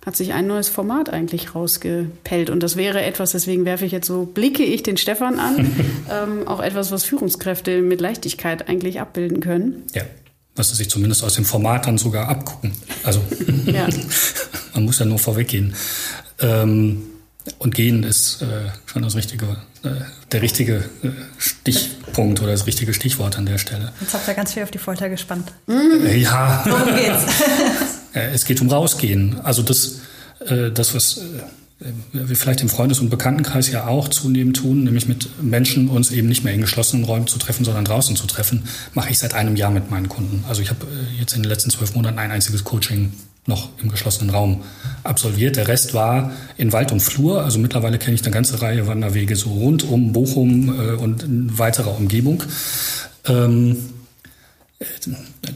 hat 0.06 0.18
sich 0.18 0.34
ein 0.34 0.48
neues 0.48 0.68
Format 0.68 1.10
eigentlich 1.10 1.56
rausgepellt. 1.56 2.50
Und 2.50 2.64
das 2.64 2.76
wäre 2.76 3.02
etwas, 3.02 3.32
deswegen 3.32 3.64
werfe 3.64 3.86
ich 3.86 3.94
jetzt 3.94 4.08
so, 4.08 4.26
blicke 4.26 4.64
ich 4.64 4.84
den 4.84 4.98
Stefan 4.98 5.40
an, 5.40 5.72
ähm, 6.12 6.46
auch 6.46 6.60
etwas, 6.60 6.92
was 6.92 7.06
Führungskräfte 7.06 7.82
mit 7.82 8.02
Leichtigkeit 8.02 8.68
eigentlich 8.68 9.00
abbilden 9.00 9.40
können. 9.40 9.84
Ja 9.96 10.04
was 10.58 10.70
sie 10.70 10.76
sich 10.76 10.90
zumindest 10.90 11.24
aus 11.24 11.36
dem 11.36 11.46
Format 11.46 11.88
dann 11.88 11.98
sogar 11.98 12.28
abgucken. 12.28 12.74
Also 13.04 13.22
ja. 13.66 13.88
man 14.74 14.86
muss 14.86 15.00
ja 15.00 15.06
nur 15.06 15.20
vorweggehen. 15.20 15.76
Ähm, 16.40 17.04
und 17.60 17.74
gehen 17.74 18.04
ist 18.04 18.42
äh, 18.42 18.46
schon 18.86 19.04
das 19.04 19.16
richtige, 19.16 19.46
äh, 19.84 19.90
der 20.32 20.42
richtige 20.42 20.76
äh, 21.04 21.10
Stichpunkt 21.38 22.42
oder 22.42 22.52
das 22.52 22.68
richtige 22.68 22.94
Stichwort 22.94 23.38
an 23.38 23.46
der 23.46 23.58
Stelle. 23.58 23.94
Jetzt 24.02 24.14
habt 24.14 24.28
ihr 24.28 24.34
ganz 24.34 24.54
viel 24.54 24.64
auf 24.64 24.72
die 24.72 24.78
Folter 24.78 25.08
gespannt. 25.08 25.54
Äh, 25.70 26.18
ja. 26.18 26.64
Worum 26.66 26.96
geht's? 26.96 27.24
Äh, 28.14 28.34
es 28.34 28.46
geht 28.46 28.62
um 28.62 28.70
rausgehen. 28.70 29.42
Also 29.42 29.62
das, 29.62 30.00
äh, 30.40 30.72
das 30.72 30.96
was 30.96 31.20
wir 32.12 32.36
vielleicht 32.36 32.62
im 32.62 32.70
Freundes- 32.70 33.00
und 33.00 33.10
Bekanntenkreis 33.10 33.70
ja 33.70 33.86
auch 33.86 34.08
zunehmend 34.08 34.58
tun, 34.58 34.84
nämlich 34.84 35.08
mit 35.08 35.30
Menschen 35.44 35.90
uns 35.90 36.12
eben 36.12 36.28
nicht 36.28 36.44
mehr 36.44 36.54
in 36.54 36.62
geschlossenen 36.62 37.06
Räumen 37.06 37.28
zu 37.28 37.38
treffen, 37.38 37.66
sondern 37.66 37.86
draußen 37.86 38.16
zu 38.16 38.26
treffen, 38.26 38.64
mache 38.94 39.12
ich 39.12 39.20
seit 39.20 39.36
einem 39.36 39.56
Jahr 39.56 39.70
mit 39.70 39.92
meinen 39.92 40.10
Kunden. 40.10 40.44
Also 40.50 40.62
ich 40.62 40.70
habe 40.70 40.86
äh, 40.86 41.20
jetzt 41.20 41.36
in 41.36 41.44
den 41.44 41.50
letzten 41.50 41.70
zwölf 41.70 41.94
Monaten 41.94 42.18
ein 42.18 42.32
einziges 42.32 42.64
Coaching 42.64 43.14
noch 43.46 43.70
im 43.82 43.90
geschlossenen 43.90 44.34
Raum 44.34 44.64
absolviert. 45.04 45.56
Der 45.56 45.68
Rest 45.68 45.94
war 45.94 46.32
in 46.58 46.74
Wald 46.74 46.92
und 46.92 47.00
Flur. 47.00 47.44
Also 47.44 47.60
mittlerweile 47.60 47.98
kenne 47.98 48.16
ich 48.16 48.24
eine 48.24 48.32
ganze 48.32 48.62
Reihe 48.62 48.88
Wanderwege 48.88 49.36
so 49.36 49.52
rund 49.52 49.84
um 49.84 50.14
Bochum 50.14 50.70
äh, 50.70 50.94
und 50.96 51.24
in 51.24 51.58
weiterer 51.58 51.96
Umgebung. 51.96 52.44
Ähm, 53.26 53.78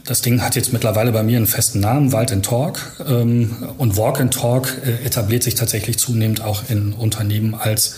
das 0.04 0.20
Ding 0.20 0.42
hat 0.42 0.56
jetzt 0.56 0.72
mittlerweile 0.72 1.12
bei 1.12 1.22
mir 1.22 1.36
einen 1.36 1.46
festen 1.46 1.80
Namen, 1.80 2.12
Wald 2.12 2.32
and 2.32 2.44
Talk. 2.44 2.80
Ähm, 3.06 3.68
und 3.78 3.96
Walk 3.96 4.20
and 4.20 4.34
Talk 4.34 4.76
äh, 4.84 5.06
etabliert 5.06 5.44
sich 5.44 5.54
tatsächlich 5.54 5.98
zunehmend 5.98 6.42
auch 6.42 6.68
in 6.68 6.92
Unternehmen 6.92 7.54
als 7.54 7.96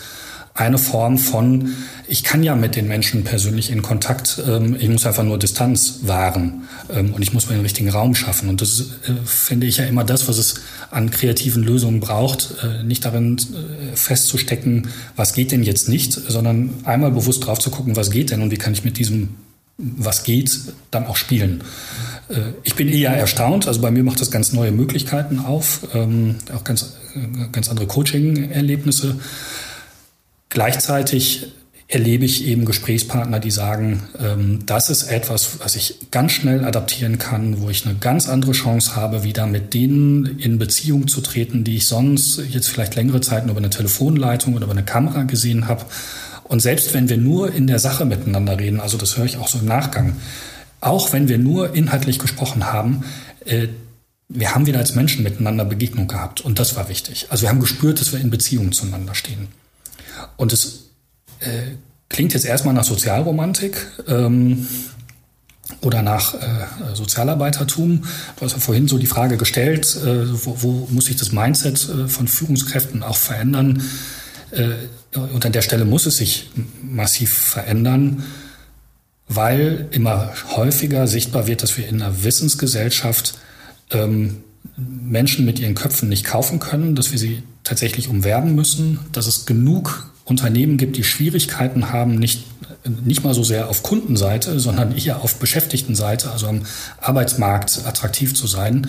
eine 0.56 0.78
Form 0.78 1.18
von, 1.18 1.74
ich 2.06 2.22
kann 2.22 2.44
ja 2.44 2.54
mit 2.54 2.76
den 2.76 2.86
Menschen 2.86 3.24
persönlich 3.24 3.70
in 3.70 3.82
Kontakt, 3.82 4.40
ähm, 4.46 4.76
ich 4.78 4.88
muss 4.88 5.04
einfach 5.04 5.24
nur 5.24 5.36
Distanz 5.36 6.00
wahren 6.02 6.68
ähm, 6.94 7.12
und 7.12 7.22
ich 7.22 7.32
muss 7.32 7.48
mir 7.48 7.56
den 7.56 7.62
richtigen 7.62 7.88
Raum 7.88 8.14
schaffen. 8.14 8.48
Und 8.48 8.60
das 8.60 8.80
äh, 8.80 9.14
finde 9.24 9.66
ich 9.66 9.78
ja 9.78 9.86
immer 9.86 10.04
das, 10.04 10.28
was 10.28 10.38
es 10.38 10.56
an 10.90 11.10
kreativen 11.10 11.64
Lösungen 11.64 12.00
braucht, 12.00 12.54
äh, 12.62 12.84
nicht 12.84 13.04
darin 13.04 13.40
festzustecken, 13.94 14.88
was 15.16 15.32
geht 15.32 15.52
denn 15.52 15.64
jetzt 15.64 15.88
nicht, 15.88 16.12
sondern 16.12 16.74
einmal 16.84 17.10
bewusst 17.10 17.46
drauf 17.46 17.58
zu 17.58 17.70
gucken, 17.70 17.96
was 17.96 18.10
geht 18.10 18.30
denn 18.30 18.42
und 18.42 18.50
wie 18.50 18.58
kann 18.58 18.74
ich 18.74 18.84
mit 18.84 18.98
diesem 18.98 19.30
was 19.76 20.22
geht, 20.22 20.56
dann 20.90 21.06
auch 21.06 21.16
spielen. 21.16 21.64
Äh, 22.28 22.52
ich 22.62 22.74
bin 22.74 22.88
eher 22.88 23.10
erstaunt, 23.10 23.66
also 23.66 23.80
bei 23.80 23.90
mir 23.90 24.04
macht 24.04 24.20
das 24.20 24.30
ganz 24.30 24.52
neue 24.52 24.70
Möglichkeiten 24.70 25.40
auf, 25.40 25.88
ähm, 25.94 26.36
auch 26.54 26.64
ganz, 26.64 26.94
äh, 27.14 27.48
ganz 27.50 27.68
andere 27.68 27.86
Coaching-Erlebnisse. 27.86 29.16
Gleichzeitig 30.48 31.52
erlebe 31.88 32.24
ich 32.24 32.46
eben 32.46 32.64
Gesprächspartner, 32.64 33.40
die 33.40 33.50
sagen, 33.50 34.02
ähm, 34.18 34.60
das 34.64 34.88
ist 34.90 35.04
etwas, 35.04 35.60
was 35.60 35.76
ich 35.76 36.10
ganz 36.10 36.32
schnell 36.32 36.64
adaptieren 36.64 37.18
kann, 37.18 37.60
wo 37.60 37.68
ich 37.68 37.84
eine 37.84 37.96
ganz 37.96 38.28
andere 38.28 38.52
Chance 38.52 38.96
habe, 38.96 39.22
wieder 39.22 39.46
mit 39.46 39.74
denen 39.74 40.38
in 40.38 40.58
Beziehung 40.58 41.08
zu 41.08 41.20
treten, 41.20 41.62
die 41.62 41.76
ich 41.76 41.86
sonst 41.86 42.40
jetzt 42.50 42.68
vielleicht 42.68 42.94
längere 42.94 43.20
Zeit 43.20 43.44
nur 43.44 43.52
über 43.52 43.60
eine 43.60 43.70
Telefonleitung 43.70 44.54
oder 44.54 44.64
über 44.64 44.72
eine 44.72 44.84
Kamera 44.84 45.24
gesehen 45.24 45.68
habe 45.68 45.84
und 46.44 46.60
selbst 46.60 46.94
wenn 46.94 47.08
wir 47.08 47.16
nur 47.16 47.52
in 47.52 47.66
der 47.66 47.78
Sache 47.78 48.04
miteinander 48.04 48.58
reden, 48.58 48.80
also 48.80 48.96
das 48.96 49.16
höre 49.16 49.24
ich 49.24 49.38
auch 49.38 49.48
so 49.48 49.58
im 49.58 49.66
Nachgang, 49.66 50.16
auch 50.80 51.12
wenn 51.12 51.28
wir 51.28 51.38
nur 51.38 51.74
inhaltlich 51.74 52.18
gesprochen 52.18 52.72
haben, 52.72 53.04
äh, 53.44 53.68
wir 54.28 54.54
haben 54.54 54.66
wieder 54.66 54.78
als 54.78 54.94
Menschen 54.94 55.22
miteinander 55.22 55.64
Begegnung 55.64 56.08
gehabt 56.08 56.40
und 56.40 56.58
das 56.58 56.76
war 56.76 56.88
wichtig. 56.88 57.26
Also 57.30 57.42
wir 57.42 57.50
haben 57.50 57.60
gespürt, 57.60 58.00
dass 58.00 58.12
wir 58.12 58.20
in 58.20 58.30
Beziehung 58.30 58.72
zueinander 58.72 59.14
stehen. 59.14 59.48
Und 60.36 60.52
es 60.52 60.90
äh, 61.40 61.76
klingt 62.08 62.32
jetzt 62.32 62.46
erstmal 62.46 62.74
nach 62.74 62.84
Sozialromantik. 62.84 63.86
Ähm, 64.08 64.66
oder 65.80 66.02
nach 66.02 66.34
äh, 66.34 66.94
Sozialarbeitertum. 66.94 68.04
Du 68.36 68.44
hast 68.44 68.52
ja 68.52 68.58
vorhin 68.58 68.88
so 68.88 68.98
die 68.98 69.06
Frage 69.06 69.36
gestellt, 69.36 69.96
äh, 70.04 70.26
wo, 70.44 70.62
wo, 70.62 70.88
muss 70.90 71.06
sich 71.06 71.16
das 71.16 71.32
Mindset 71.32 71.88
äh, 71.88 72.08
von 72.08 72.28
Führungskräften 72.28 73.02
auch 73.02 73.16
verändern? 73.16 73.82
Und 75.14 75.46
an 75.46 75.52
der 75.52 75.62
Stelle 75.62 75.84
muss 75.84 76.06
es 76.06 76.16
sich 76.16 76.50
massiv 76.82 77.32
verändern, 77.32 78.24
weil 79.28 79.88
immer 79.92 80.32
häufiger 80.56 81.06
sichtbar 81.06 81.46
wird, 81.46 81.62
dass 81.62 81.76
wir 81.78 81.88
in 81.88 82.02
einer 82.02 82.24
Wissensgesellschaft 82.24 83.38
ähm, 83.90 84.42
Menschen 84.76 85.44
mit 85.44 85.58
ihren 85.58 85.74
Köpfen 85.74 86.08
nicht 86.08 86.24
kaufen 86.24 86.58
können, 86.58 86.94
dass 86.94 87.12
wir 87.12 87.18
sie 87.18 87.42
tatsächlich 87.62 88.08
umwerben 88.08 88.54
müssen, 88.54 88.98
dass 89.12 89.26
es 89.26 89.46
genug 89.46 90.10
Unternehmen 90.24 90.78
gibt, 90.78 90.96
die 90.96 91.04
Schwierigkeiten 91.04 91.92
haben, 91.92 92.16
nicht, 92.16 92.44
nicht 93.04 93.24
mal 93.24 93.34
so 93.34 93.44
sehr 93.44 93.68
auf 93.68 93.82
Kundenseite, 93.82 94.58
sondern 94.58 94.96
eher 94.96 95.22
auf 95.22 95.36
Beschäftigtenseite, 95.38 96.30
also 96.30 96.48
am 96.48 96.62
Arbeitsmarkt 97.00 97.82
attraktiv 97.86 98.34
zu 98.34 98.46
sein. 98.46 98.88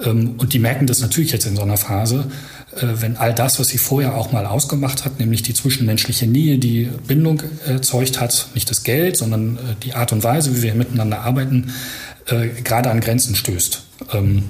Ähm, 0.00 0.34
und 0.38 0.52
die 0.52 0.58
merken 0.58 0.86
das 0.86 1.00
natürlich 1.00 1.32
jetzt 1.32 1.46
in 1.46 1.56
so 1.56 1.62
einer 1.62 1.76
Phase, 1.76 2.30
äh, 2.76 2.86
wenn 3.00 3.16
all 3.16 3.34
das, 3.34 3.58
was 3.58 3.68
sie 3.68 3.78
vorher 3.78 4.14
auch 4.16 4.32
mal 4.32 4.46
ausgemacht 4.46 5.04
hat, 5.04 5.18
nämlich 5.18 5.42
die 5.42 5.54
zwischenmenschliche 5.54 6.26
Nähe, 6.26 6.58
die 6.58 6.88
Bindung 7.06 7.42
erzeugt 7.66 8.20
hat, 8.20 8.48
nicht 8.54 8.70
das 8.70 8.82
Geld, 8.82 9.16
sondern 9.16 9.56
äh, 9.56 9.60
die 9.82 9.94
Art 9.94 10.12
und 10.12 10.24
Weise, 10.24 10.56
wie 10.56 10.62
wir 10.62 10.74
miteinander 10.74 11.20
arbeiten, 11.20 11.72
äh, 12.26 12.48
gerade 12.48 12.90
an 12.90 13.00
Grenzen 13.00 13.34
stößt. 13.34 13.82
Ähm, 14.12 14.44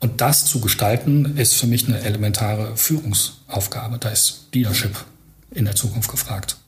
und 0.00 0.20
das 0.20 0.44
zu 0.44 0.60
gestalten, 0.60 1.36
ist 1.38 1.54
für 1.54 1.66
mich 1.66 1.88
eine 1.88 2.00
elementare 2.02 2.76
Führungsaufgabe. 2.76 3.98
Da 3.98 4.10
ist 4.10 4.48
Leadership 4.52 4.92
in 5.50 5.64
der 5.64 5.74
Zukunft 5.74 6.10
gefragt. 6.10 6.58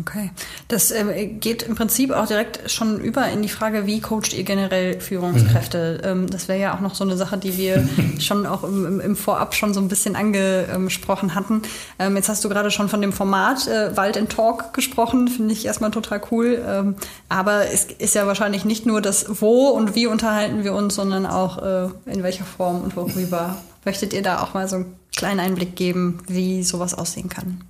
Okay. 0.00 0.30
Das 0.68 0.90
äh, 0.90 1.26
geht 1.26 1.62
im 1.62 1.74
Prinzip 1.74 2.12
auch 2.12 2.26
direkt 2.26 2.70
schon 2.70 3.00
über 3.00 3.28
in 3.28 3.42
die 3.42 3.48
Frage, 3.48 3.86
wie 3.86 4.00
coacht 4.00 4.32
ihr 4.32 4.44
generell 4.44 5.00
Führungskräfte? 5.00 6.00
Mhm. 6.02 6.08
Ähm, 6.08 6.26
das 6.30 6.46
wäre 6.46 6.60
ja 6.60 6.74
auch 6.74 6.80
noch 6.80 6.94
so 6.94 7.04
eine 7.04 7.16
Sache, 7.16 7.36
die 7.36 7.56
wir 7.56 7.88
schon 8.20 8.46
auch 8.46 8.62
im, 8.62 9.00
im, 9.00 9.16
Vorab 9.16 9.54
schon 9.54 9.74
so 9.74 9.80
ein 9.80 9.88
bisschen 9.88 10.14
angesprochen 10.14 11.34
hatten. 11.34 11.62
Ähm, 11.98 12.16
jetzt 12.16 12.28
hast 12.28 12.44
du 12.44 12.48
gerade 12.48 12.70
schon 12.70 12.88
von 12.88 13.00
dem 13.00 13.12
Format 13.12 13.66
äh, 13.66 13.96
Wald 13.96 14.16
in 14.16 14.28
Talk 14.28 14.72
gesprochen, 14.72 15.28
finde 15.28 15.52
ich 15.52 15.66
erstmal 15.66 15.90
total 15.90 16.20
cool. 16.30 16.62
Ähm, 16.66 16.94
aber 17.28 17.70
es 17.72 17.84
ist 17.84 18.14
ja 18.14 18.26
wahrscheinlich 18.26 18.64
nicht 18.64 18.86
nur 18.86 19.00
das 19.00 19.40
Wo 19.40 19.68
und 19.68 19.94
wie 19.94 20.06
unterhalten 20.06 20.62
wir 20.62 20.74
uns, 20.74 20.94
sondern 20.94 21.26
auch 21.26 21.58
äh, 21.62 21.88
in 22.06 22.22
welcher 22.22 22.44
Form 22.44 22.82
und 22.82 22.94
worüber. 22.94 23.56
Möchtet 23.84 24.12
ihr 24.12 24.22
da 24.22 24.42
auch 24.42 24.54
mal 24.54 24.68
so 24.68 24.76
einen 24.76 24.96
kleinen 25.16 25.40
Einblick 25.40 25.74
geben, 25.74 26.20
wie 26.28 26.62
sowas 26.62 26.94
aussehen 26.94 27.28
kann? 27.28 27.62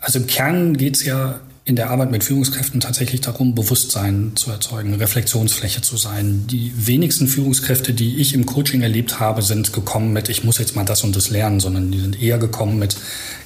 Also 0.00 0.18
im 0.18 0.26
Kern 0.26 0.76
geht 0.76 0.96
es 0.96 1.04
ja 1.04 1.40
in 1.70 1.76
der 1.76 1.90
Arbeit 1.90 2.10
mit 2.10 2.24
Führungskräften 2.24 2.80
tatsächlich 2.80 3.20
darum, 3.20 3.54
Bewusstsein 3.54 4.32
zu 4.34 4.50
erzeugen, 4.50 4.94
Reflexionsfläche 4.94 5.82
zu 5.82 5.96
sein. 5.96 6.46
Die 6.48 6.72
wenigsten 6.74 7.28
Führungskräfte, 7.28 7.92
die 7.92 8.16
ich 8.16 8.34
im 8.34 8.46
Coaching 8.46 8.80
erlebt 8.80 9.20
habe, 9.20 9.42
sind 9.42 9.72
gekommen 9.72 10.12
mit, 10.12 10.28
ich 10.30 10.42
muss 10.42 10.58
jetzt 10.58 10.74
mal 10.74 10.84
das 10.84 11.04
und 11.04 11.14
das 11.14 11.30
lernen, 11.30 11.60
sondern 11.60 11.92
die 11.92 12.00
sind 12.00 12.20
eher 12.20 12.38
gekommen 12.38 12.78
mit, 12.78 12.96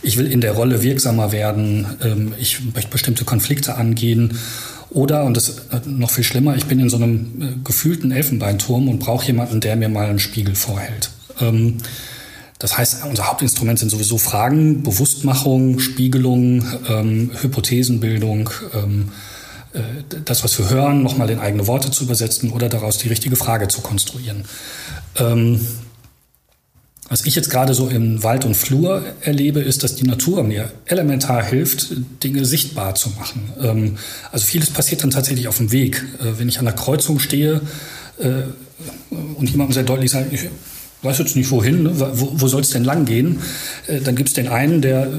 ich 0.01 0.17
will 0.17 0.31
in 0.31 0.41
der 0.41 0.53
Rolle 0.53 0.83
wirksamer 0.83 1.33
werden, 1.33 1.87
ähm, 2.03 2.35
ich 2.39 2.61
möchte 2.73 2.91
bestimmte 2.91 3.25
Konflikte 3.25 3.75
angehen. 3.75 4.39
Oder, 4.91 5.25
und 5.25 5.37
das 5.37 5.49
ist 5.49 5.87
noch 5.87 6.11
viel 6.11 6.25
schlimmer, 6.25 6.57
ich 6.57 6.67
bin 6.67 6.79
in 6.79 6.89
so 6.89 6.97
einem 6.97 7.43
äh, 7.43 7.47
gefühlten 7.65 8.13
Elfenbeinturm 8.13 8.89
und 8.89 9.01
brauche 9.01 9.27
jemanden, 9.27 9.61
der 9.61 9.75
mir 9.77 9.89
mal 9.89 10.07
einen 10.07 10.21
Spiegel 10.21 10.55
vorhält. 10.55 11.11
Das 12.65 12.79
heißt, 12.79 13.05
unser 13.05 13.29
Hauptinstrument 13.29 13.79
sind 13.79 13.91
sowieso 13.91 14.17
Fragen, 14.17 14.83
Bewusstmachung, 14.83 15.81
Spiegelung, 15.81 16.65
ähm, 16.89 17.31
Hypothesenbildung, 17.43 18.49
ähm, 18.73 19.11
äh, 19.75 19.81
das, 20.25 20.45
was 20.45 20.59
wir 20.59 20.71
hören, 20.71 21.03
nochmal 21.03 21.29
in 21.29 21.41
eigene 21.41 21.67
Worte 21.67 21.91
zu 21.91 22.05
übersetzen 22.05 22.53
oder 22.53 22.71
daraus 22.71 22.97
die 22.97 23.09
richtige 23.09 23.37
Frage 23.37 23.69
zu 23.69 23.83
konstruieren. 23.83 24.47
Ähm, 25.17 25.61
was 27.11 27.27
ich 27.27 27.35
jetzt 27.35 27.51
gerade 27.51 27.75
so 27.75 27.89
im 27.89 28.23
Wald 28.23 28.47
und 28.47 28.55
Flur 28.55 29.05
erlebe, 29.21 29.61
ist, 29.61 29.83
dass 29.83 29.95
die 29.95 30.05
Natur 30.05 30.43
mir 30.43 30.73
elementar 30.87 31.45
hilft, 31.45 31.89
Dinge 32.25 32.47
sichtbar 32.47 32.95
zu 32.95 33.11
machen. 33.11 33.53
Ähm, 33.61 33.99
also 34.33 34.47
vieles 34.47 34.71
passiert 34.71 35.03
dann 35.03 35.11
tatsächlich 35.11 35.49
auf 35.49 35.59
dem 35.59 35.71
Weg. 35.71 36.03
Äh, 36.19 36.39
wenn 36.39 36.49
ich 36.49 36.59
an 36.61 36.65
der 36.65 36.73
Kreuzung 36.73 37.19
stehe 37.19 37.61
äh, 38.19 38.45
und 39.11 39.51
jemandem 39.51 39.75
sehr 39.75 39.83
deutlich 39.83 40.11
sage, 40.11 40.31
weiß 41.05 41.19
jetzt 41.19 41.37
nicht 41.37 41.51
wohin, 41.51 41.85
ne? 41.85 41.93
wo, 41.95 42.31
wo 42.33 42.49
soll 42.49 42.63
es 42.63 42.71
denn 42.71 42.85
lang 42.85 43.05
gehen? 43.05 43.41
Äh, 43.87 44.01
dann 44.01 44.17
gibt 44.17 44.31
es 44.31 44.35
den 44.35 44.49
einen, 44.49 44.81
der 44.81 45.07
äh, 45.07 45.11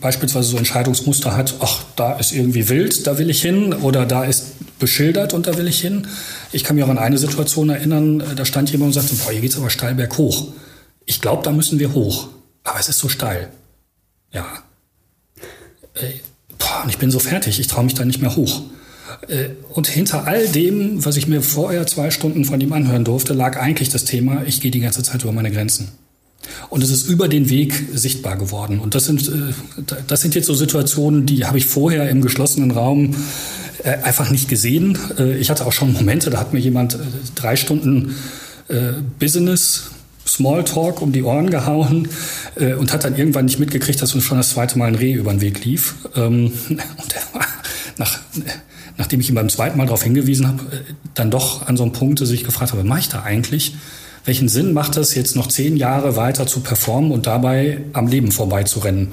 beispielsweise 0.00 0.48
so 0.48 0.56
Entscheidungsmuster 0.56 1.36
hat, 1.36 1.54
ach, 1.60 1.84
da 1.96 2.14
ist 2.14 2.32
irgendwie 2.32 2.68
wild, 2.68 3.06
da 3.06 3.18
will 3.18 3.30
ich 3.30 3.42
hin, 3.42 3.72
oder 3.74 4.06
da 4.06 4.24
ist 4.24 4.78
beschildert 4.78 5.34
und 5.34 5.46
da 5.46 5.56
will 5.56 5.68
ich 5.68 5.80
hin. 5.80 6.08
Ich 6.52 6.64
kann 6.64 6.76
mich 6.76 6.84
auch 6.84 6.88
an 6.88 6.98
eine 6.98 7.18
Situation 7.18 7.68
erinnern, 7.68 8.20
äh, 8.20 8.34
da 8.34 8.44
stand 8.44 8.70
jemand 8.70 8.94
und 8.96 9.02
sagte, 9.02 9.14
boah, 9.16 9.30
hier 9.30 9.40
geht's 9.40 9.56
aber 9.56 9.70
steil 9.70 9.94
berghoch. 9.94 10.48
Ich 11.04 11.20
glaube, 11.20 11.42
da 11.42 11.52
müssen 11.52 11.78
wir 11.78 11.92
hoch, 11.92 12.28
aber 12.64 12.80
es 12.80 12.88
ist 12.88 12.98
so 12.98 13.08
steil. 13.08 13.50
Ja. 14.32 14.46
Boah, 16.58 16.82
und 16.84 16.88
ich 16.88 16.98
bin 16.98 17.10
so 17.10 17.18
fertig, 17.18 17.60
ich 17.60 17.66
traue 17.66 17.84
mich 17.84 17.94
da 17.94 18.04
nicht 18.04 18.22
mehr 18.22 18.34
hoch. 18.34 18.62
Äh, 19.28 19.50
und 19.70 19.86
hinter 19.86 20.26
all 20.26 20.48
dem, 20.48 21.04
was 21.04 21.16
ich 21.16 21.26
mir 21.26 21.42
vorher 21.42 21.86
zwei 21.86 22.10
Stunden 22.10 22.44
von 22.44 22.60
ihm 22.60 22.72
anhören 22.72 23.04
durfte, 23.04 23.32
lag 23.34 23.58
eigentlich 23.58 23.88
das 23.88 24.04
Thema, 24.04 24.42
ich 24.46 24.60
gehe 24.60 24.70
die 24.70 24.80
ganze 24.80 25.02
Zeit 25.02 25.22
über 25.22 25.32
meine 25.32 25.50
Grenzen. 25.50 25.88
Und 26.70 26.82
es 26.82 26.90
ist 26.90 27.08
über 27.08 27.28
den 27.28 27.48
Weg 27.50 27.72
sichtbar 27.94 28.36
geworden. 28.36 28.80
Und 28.80 28.94
das 28.94 29.04
sind, 29.04 29.28
äh, 29.28 29.52
das 30.06 30.20
sind 30.20 30.34
jetzt 30.34 30.46
so 30.46 30.54
Situationen, 30.54 31.26
die 31.26 31.44
habe 31.46 31.58
ich 31.58 31.66
vorher 31.66 32.08
im 32.08 32.20
geschlossenen 32.20 32.70
Raum 32.70 33.14
äh, 33.84 33.90
einfach 34.02 34.30
nicht 34.30 34.48
gesehen. 34.48 34.98
Ich 35.38 35.50
hatte 35.50 35.66
auch 35.66 35.72
schon 35.72 35.92
Momente, 35.92 36.30
da 36.30 36.38
hat 36.38 36.52
mir 36.52 36.60
jemand 36.60 36.98
drei 37.34 37.56
Stunden 37.56 38.14
Business 39.18 39.90
Smalltalk 40.26 41.02
um 41.02 41.12
die 41.12 41.24
Ohren 41.24 41.50
gehauen 41.50 42.08
und 42.78 42.92
hat 42.92 43.04
dann 43.04 43.18
irgendwann 43.18 43.44
nicht 43.44 43.58
mitgekriegt, 43.58 44.00
dass 44.00 44.14
uns 44.14 44.24
schon 44.24 44.38
das 44.38 44.50
zweite 44.50 44.78
Mal 44.78 44.86
ein 44.86 44.94
Reh 44.94 45.12
über 45.12 45.30
den 45.30 45.40
Weg 45.42 45.64
lief. 45.64 45.96
Ähm, 46.14 46.52
und 46.68 47.14
er 47.14 47.34
war 47.34 47.46
nach 47.98 48.20
nachdem 48.98 49.20
ich 49.20 49.28
ihn 49.28 49.34
beim 49.34 49.48
zweiten 49.48 49.78
Mal 49.78 49.86
darauf 49.86 50.02
hingewiesen 50.02 50.48
habe, 50.48 50.62
äh, 50.74 50.80
dann 51.14 51.30
doch 51.30 51.66
an 51.66 51.76
so 51.76 51.82
einem 51.82 51.92
Punkt 51.92 52.18
sich 52.18 52.44
gefragt 52.44 52.72
habe, 52.72 52.84
mache 52.84 53.00
ich 53.00 53.08
da 53.08 53.22
eigentlich? 53.22 53.74
Welchen 54.24 54.48
Sinn 54.48 54.72
macht 54.72 54.96
es, 54.96 55.14
jetzt 55.14 55.34
noch 55.34 55.48
zehn 55.48 55.76
Jahre 55.76 56.16
weiter 56.16 56.46
zu 56.46 56.60
performen 56.60 57.10
und 57.10 57.26
dabei 57.26 57.78
am 57.92 58.06
Leben 58.06 58.30
vorbeizurennen? 58.30 59.08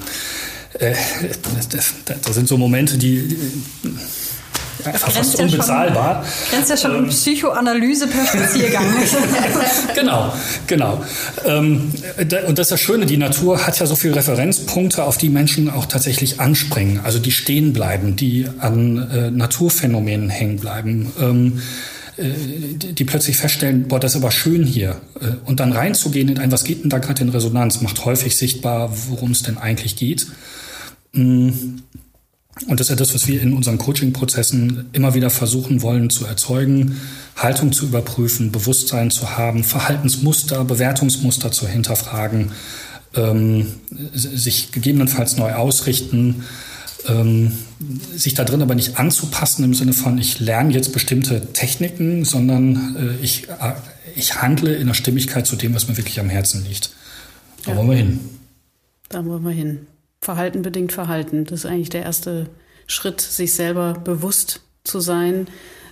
Äh, 0.74 0.94
das, 1.56 1.70
das, 1.70 1.94
das 2.22 2.36
sind 2.36 2.48
so 2.48 2.58
Momente, 2.58 2.98
die 2.98 3.38
einfach 3.84 4.29
fast 4.84 5.38
ja 5.38 5.46
unbezahlbar. 5.46 6.24
Schon, 6.24 6.52
grenzt 6.52 6.70
ja 6.70 6.78
schon 6.78 6.96
ähm, 6.96 7.10
Psychoanalyse 7.10 8.08
per 8.08 8.26
Spaziergang. 8.26 8.86
genau, 9.96 10.34
genau. 10.68 11.04
Ähm, 11.46 11.92
und 12.48 12.58
das 12.58 12.68
ist 12.68 12.72
das 12.72 12.82
Schöne, 12.82 13.06
die 13.06 13.18
Natur 13.18 13.66
hat 13.66 13.80
ja 13.80 13.86
so 13.86 13.96
viele 13.96 14.16
Referenzpunkte, 14.16 15.04
auf 15.04 15.18
die 15.18 15.30
Menschen 15.30 15.70
auch 15.70 15.86
tatsächlich 15.86 16.40
anspringen, 16.40 17.02
also 17.04 17.20
die 17.20 17.32
stehen 17.32 17.74
bleiben, 17.74 18.16
die 18.16 18.48
an 18.60 19.10
äh, 19.12 19.32
Naturphänomenen 19.32 20.30
hängen 20.30 20.58
bleiben. 20.58 21.12
Ähm, 21.20 21.62
äh, 22.20 22.94
die 22.94 23.06
plötzlich 23.06 23.38
feststellen, 23.38 23.88
boah, 23.88 24.00
das 24.00 24.16
ist 24.16 24.22
aber 24.22 24.32
schön 24.32 24.64
hier. 24.64 25.02
Äh, 25.22 25.36
und 25.46 25.60
dann 25.60 25.72
reinzugehen 25.72 26.30
in 26.30 26.38
ein, 26.38 26.52
was 26.52 26.64
geht 26.64 26.84
denn 26.84 26.90
da 26.90 26.98
gerade 27.00 27.22
in 27.22 27.30
Resonanz, 27.30 27.82
macht 27.82 28.04
häufig 28.06 28.36
sichtbar, 28.36 28.92
worum 29.08 29.32
es 29.32 29.44
denn 29.44 29.58
eigentlich 29.58 29.96
geht. 29.96 30.28
Mm. 31.14 31.50
Und 32.68 32.80
das 32.80 32.88
ist 32.88 32.92
ja 32.92 32.96
das, 32.96 33.14
was 33.14 33.28
wir 33.28 33.42
in 33.42 33.54
unseren 33.54 33.78
Coaching-Prozessen 33.78 34.90
immer 34.92 35.14
wieder 35.14 35.30
versuchen 35.30 35.82
wollen 35.82 36.10
zu 36.10 36.26
erzeugen, 36.26 37.00
Haltung 37.36 37.72
zu 37.72 37.86
überprüfen, 37.86 38.52
Bewusstsein 38.52 39.12
zu 39.12 39.38
haben, 39.38 39.64
Verhaltensmuster, 39.64 40.66
Bewertungsmuster 40.66 41.52
zu 41.52 41.68
hinterfragen, 41.68 42.52
ähm, 43.16 43.68
sich 44.14 44.72
gegebenenfalls 44.72 45.38
neu 45.38 45.54
ausrichten, 45.54 46.44
ähm, 47.08 47.54
sich 48.14 48.34
da 48.34 48.44
drin 48.44 48.62
aber 48.62 48.76
nicht 48.76 49.00
anzupassen 49.00 49.64
im 49.64 49.74
Sinne 49.74 49.94
von, 49.94 50.18
ich 50.18 50.40
lerne 50.40 50.74
jetzt 50.74 50.92
bestimmte 50.92 51.54
Techniken, 51.54 52.26
sondern 52.26 52.96
äh, 52.98 53.24
ich, 53.24 53.48
äh, 53.50 53.74
ich 54.16 54.42
handle 54.42 54.76
in 54.76 54.88
der 54.88 54.94
Stimmigkeit 54.94 55.48
zu 55.48 55.56
dem, 55.56 55.74
was 55.74 55.88
mir 55.88 55.98
wirklich 55.98 56.20
am 56.20 56.30
Herzen 56.30 56.66
liegt. 56.66 56.92
Da 57.66 57.72
ja. 57.72 57.78
wollen 57.78 57.90
wir 57.90 57.98
hin. 57.98 58.20
Da 59.08 59.26
wollen 59.26 59.44
wir 59.44 59.52
hin. 59.52 59.88
Verhalten 60.22 60.62
bedingt 60.62 60.92
Verhalten. 60.92 61.46
Das 61.46 61.62
ist 61.62 61.66
eigentlich 61.66 61.90
der 61.90 62.04
erste 62.04 62.50
Schritt, 62.88 63.22
sich 63.22 63.54
selber 63.54 63.94
bewusst 63.94 64.62
zu 64.84 65.00
sein. 65.00 65.48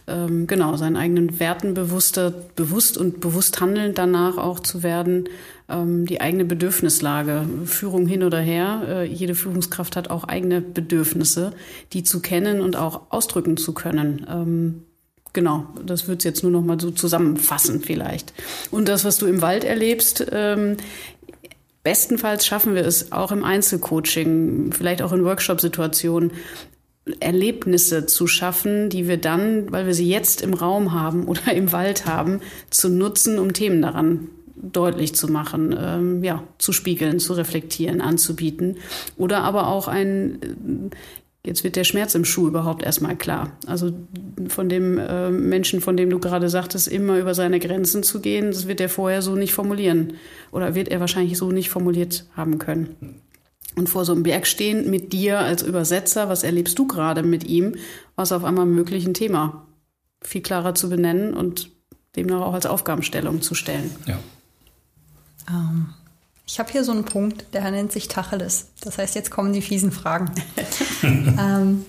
Ähm, 0.10 0.48
genau, 0.48 0.78
seinen 0.78 0.96
eigenen 0.96 1.40
Werten 1.40 1.74
bewusster, 1.74 2.32
bewusst 2.56 2.98
und 2.98 3.20
bewusst 3.20 3.60
handelnd 3.60 3.98
danach 3.98 4.38
auch 4.38 4.62
zu 4.62 4.82
werden. 4.82 5.28
Ähm, 5.68 6.06
die 6.06 6.22
eigene 6.22 6.46
Bedürfnislage, 6.46 7.46
Führung 7.66 8.08
hin 8.08 8.24
oder 8.24 8.40
her. 8.40 8.84
Äh, 8.88 9.04
jede 9.06 9.36
Führungskraft 9.36 9.98
hat 9.98 10.10
auch 10.10 10.24
eigene 10.24 10.62
Bedürfnisse, 10.62 11.52
die 11.92 12.04
zu 12.04 12.22
kennen 12.22 12.62
und 12.62 12.78
auch 12.78 13.12
ausdrücken 13.12 13.58
zu 13.58 13.74
können. 13.74 14.26
Ähm, 14.30 14.84
genau, 15.34 15.68
das 15.86 16.08
wird 16.08 16.24
jetzt 16.24 16.42
nur 16.42 16.54
noch 16.54 16.64
mal 16.64 16.80
so 16.80 16.92
zusammenfassen 16.92 17.82
vielleicht. 17.82 18.34
Und 18.72 18.88
das, 18.88 19.04
was 19.04 19.18
du 19.18 19.26
im 19.26 19.42
Wald 19.42 19.66
erlebst, 19.66 20.26
ähm, 20.32 20.78
Bestenfalls 21.88 22.46
schaffen 22.46 22.76
wir 22.76 22.86
es 22.86 23.14
auch 23.14 23.32
im 23.32 23.46
Einzelcoaching, 23.46 24.74
vielleicht 24.74 25.02
auch 25.02 25.14
in 25.14 25.24
Workshop-Situationen, 25.24 26.34
Erlebnisse 27.22 28.08
zu 28.08 28.28
schaffen, 28.28 28.90
die 28.90 29.08
wir 29.08 29.16
dann, 29.16 29.72
weil 29.72 29.86
wir 29.86 29.94
sie 29.94 30.10
jetzt 30.10 30.42
im 30.42 30.54
Raum 30.54 30.92
haben 30.92 31.28
oder 31.30 31.54
im 31.54 31.72
Wald 31.72 32.06
haben, 32.06 32.42
zu 32.72 32.90
nutzen, 32.90 33.40
um 33.40 33.54
Themen 33.54 33.82
daran 33.82 34.28
deutlich 34.58 35.16
zu 35.16 35.32
machen, 35.32 35.74
ähm, 35.80 36.26
ja, 36.26 36.44
zu 36.58 36.74
spiegeln, 36.74 37.20
zu 37.20 37.32
reflektieren, 37.32 38.02
anzubieten. 38.02 38.80
Oder 39.16 39.44
aber 39.44 39.70
auch 39.70 39.88
ein, 39.88 40.92
jetzt 41.48 41.64
wird 41.64 41.76
der 41.76 41.86
Schmerz 41.86 42.14
im 42.14 42.26
Schuh 42.26 42.48
überhaupt 42.48 42.84
erstmal 42.84 43.16
klar. 43.16 43.58
Also 43.66 43.92
von 44.50 44.70
dem 44.70 44.98
äh, 45.00 45.32
Menschen, 45.32 45.82
von 45.82 45.98
dem 45.98 46.10
du 46.10 46.20
gerade 46.20 46.50
sagtest, 46.50 46.88
immer 46.88 47.18
über 47.18 47.34
seine 47.34 47.60
Grenzen 47.60 48.04
zu 48.04 48.20
gehen, 48.20 48.48
das 48.48 48.68
wird 48.68 48.82
er 48.82 48.90
vorher 48.90 49.22
so 49.22 49.36
nicht 49.36 49.54
formulieren. 49.54 50.14
Oder 50.52 50.76
wird 50.76 50.90
er 50.90 51.00
wahrscheinlich 51.00 51.38
so 51.38 51.52
nicht 51.52 51.70
formuliert 51.70 52.26
haben 52.36 52.60
können. 52.60 53.22
Und 53.76 53.90
vor 53.90 54.06
so 54.06 54.14
einem 54.14 54.24
Berg 54.24 54.46
stehen 54.46 54.90
mit 54.90 55.14
dir 55.14 55.40
als 55.40 55.64
Übersetzer, 55.64 56.30
was 56.30 56.44
erlebst 56.44 56.78
du 56.78 56.88
gerade 56.88 57.24
mit 57.24 57.46
ihm, 57.46 57.76
was 58.16 58.32
auf 58.32 58.44
einmal 58.44 58.66
möglich 58.66 59.06
ein 59.06 59.14
Thema 59.14 59.66
viel 60.22 60.42
klarer 60.42 60.76
zu 60.76 60.90
benennen 60.90 61.34
und 61.34 61.72
demnach 62.16 62.42
auch 62.42 62.54
als 62.54 62.66
Aufgabenstellung 62.66 63.42
zu 63.42 63.56
stellen. 63.56 63.92
Ja. 64.06 64.20
Ähm, 65.50 65.94
ich 66.48 66.60
habe 66.60 66.72
hier 66.72 66.84
so 66.84 66.94
einen 66.94 67.04
Punkt, 67.04 67.54
der 67.54 67.70
nennt 67.70 67.92
sich 67.92 68.08
Tacheles. 68.08 68.68
Das 68.82 68.98
heißt, 68.98 69.16
jetzt 69.16 69.30
kommen 69.30 69.52
die 69.52 69.62
fiesen 69.62 69.92
Fragen. 69.92 70.32
ähm, 71.04 71.86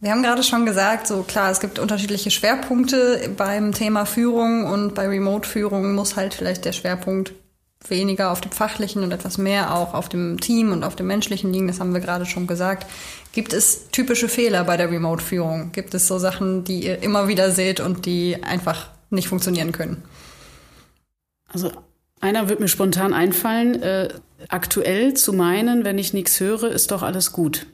wir 0.00 0.10
haben 0.10 0.22
gerade 0.22 0.42
schon 0.42 0.66
gesagt, 0.66 1.06
so 1.06 1.22
klar, 1.22 1.50
es 1.50 1.58
gibt 1.58 1.78
unterschiedliche 1.78 2.30
Schwerpunkte 2.30 3.30
beim 3.36 3.72
Thema 3.72 4.04
Führung 4.04 4.66
und 4.66 4.94
bei 4.94 5.08
Remote-Führung 5.08 5.94
muss 5.94 6.14
halt 6.14 6.34
vielleicht 6.34 6.66
der 6.66 6.72
Schwerpunkt 6.72 7.32
weniger 7.88 8.32
auf 8.32 8.40
dem 8.40 8.52
fachlichen 8.52 9.02
und 9.02 9.12
etwas 9.12 9.38
mehr 9.38 9.74
auch 9.74 9.94
auf 9.94 10.08
dem 10.08 10.40
Team 10.40 10.72
und 10.72 10.84
auf 10.84 10.94
dem 10.94 11.06
menschlichen 11.06 11.52
liegen. 11.52 11.68
Das 11.68 11.80
haben 11.80 11.94
wir 11.94 12.00
gerade 12.00 12.26
schon 12.26 12.46
gesagt. 12.46 12.86
Gibt 13.32 13.54
es 13.54 13.88
typische 13.88 14.28
Fehler 14.28 14.64
bei 14.64 14.76
der 14.76 14.90
Remote-Führung? 14.90 15.72
Gibt 15.72 15.94
es 15.94 16.06
so 16.06 16.18
Sachen, 16.18 16.64
die 16.64 16.84
ihr 16.84 17.02
immer 17.02 17.28
wieder 17.28 17.50
seht 17.50 17.80
und 17.80 18.04
die 18.04 18.42
einfach 18.42 18.90
nicht 19.10 19.28
funktionieren 19.28 19.72
können? 19.72 20.02
Also 21.50 21.72
einer 22.20 22.48
wird 22.48 22.60
mir 22.60 22.68
spontan 22.68 23.12
einfallen, 23.12 23.82
äh, 23.82 24.08
aktuell 24.48 25.14
zu 25.14 25.32
meinen, 25.32 25.84
wenn 25.84 25.98
ich 25.98 26.12
nichts 26.12 26.40
höre, 26.40 26.70
ist 26.70 26.90
doch 26.90 27.02
alles 27.02 27.32
gut. 27.32 27.66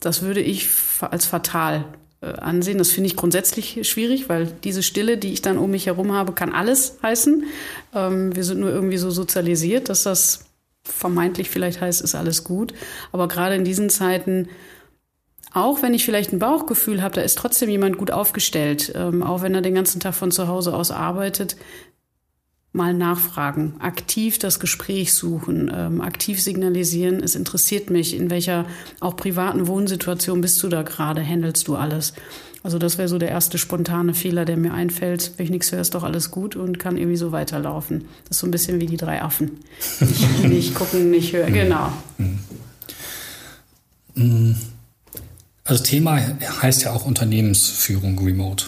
Das 0.00 0.22
würde 0.22 0.40
ich 0.40 0.68
als 1.00 1.26
fatal 1.26 1.84
äh, 2.20 2.26
ansehen. 2.26 2.78
Das 2.78 2.90
finde 2.90 3.08
ich 3.08 3.16
grundsätzlich 3.16 3.88
schwierig, 3.88 4.28
weil 4.28 4.46
diese 4.64 4.82
Stille, 4.82 5.16
die 5.18 5.32
ich 5.32 5.42
dann 5.42 5.58
um 5.58 5.70
mich 5.70 5.86
herum 5.86 6.12
habe, 6.12 6.32
kann 6.32 6.52
alles 6.52 6.98
heißen. 7.02 7.44
Ähm, 7.94 8.36
wir 8.36 8.44
sind 8.44 8.60
nur 8.60 8.70
irgendwie 8.70 8.98
so 8.98 9.10
sozialisiert, 9.10 9.88
dass 9.88 10.02
das 10.02 10.44
vermeintlich 10.84 11.50
vielleicht 11.50 11.80
heißt, 11.80 12.02
ist 12.02 12.14
alles 12.14 12.44
gut. 12.44 12.72
Aber 13.12 13.26
gerade 13.28 13.56
in 13.56 13.64
diesen 13.64 13.90
Zeiten 13.90 14.48
auch 15.56 15.80
wenn 15.80 15.94
ich 15.94 16.04
vielleicht 16.04 16.34
ein 16.34 16.38
Bauchgefühl 16.38 17.02
habe, 17.02 17.14
da 17.14 17.22
ist 17.22 17.38
trotzdem 17.38 17.70
jemand 17.70 17.96
gut 17.96 18.10
aufgestellt, 18.10 18.92
ähm, 18.94 19.22
auch 19.22 19.40
wenn 19.40 19.54
er 19.54 19.62
den 19.62 19.74
ganzen 19.74 20.00
Tag 20.00 20.14
von 20.14 20.30
zu 20.30 20.48
Hause 20.48 20.74
aus 20.74 20.90
arbeitet, 20.90 21.56
mal 22.76 22.94
nachfragen, 22.94 23.74
aktiv 23.80 24.38
das 24.38 24.60
Gespräch 24.60 25.14
suchen, 25.14 25.70
ähm, 25.74 26.00
aktiv 26.00 26.40
signalisieren, 26.40 27.22
es 27.22 27.34
interessiert 27.34 27.90
mich, 27.90 28.14
in 28.14 28.30
welcher 28.30 28.66
auch 29.00 29.16
privaten 29.16 29.66
Wohnsituation 29.66 30.40
bist 30.40 30.62
du 30.62 30.68
da 30.68 30.82
gerade, 30.82 31.26
handelst 31.26 31.66
du 31.66 31.76
alles. 31.76 32.12
Also 32.62 32.78
das 32.78 32.98
wäre 32.98 33.08
so 33.08 33.18
der 33.18 33.28
erste 33.28 33.58
spontane 33.58 34.12
Fehler, 34.12 34.44
der 34.44 34.56
mir 34.56 34.74
einfällt. 34.74 35.32
Wenn 35.36 35.44
ich 35.44 35.50
nichts 35.50 35.70
höre, 35.70 35.80
ist 35.80 35.94
doch 35.94 36.02
alles 36.02 36.32
gut 36.32 36.56
und 36.56 36.80
kann 36.80 36.96
irgendwie 36.96 37.16
so 37.16 37.30
weiterlaufen. 37.30 38.06
Das 38.24 38.38
ist 38.38 38.40
so 38.40 38.46
ein 38.48 38.50
bisschen 38.50 38.80
wie 38.80 38.86
die 38.86 38.96
drei 38.96 39.22
Affen. 39.22 39.60
Nicht, 40.00 40.44
nicht 40.48 40.74
gucken, 40.74 41.10
nicht 41.12 41.32
hören. 41.32 41.52
Genau. 41.52 41.92
Also 45.62 45.84
Thema 45.84 46.20
heißt 46.60 46.82
ja 46.82 46.92
auch 46.92 47.06
Unternehmensführung 47.06 48.18
remote. 48.18 48.66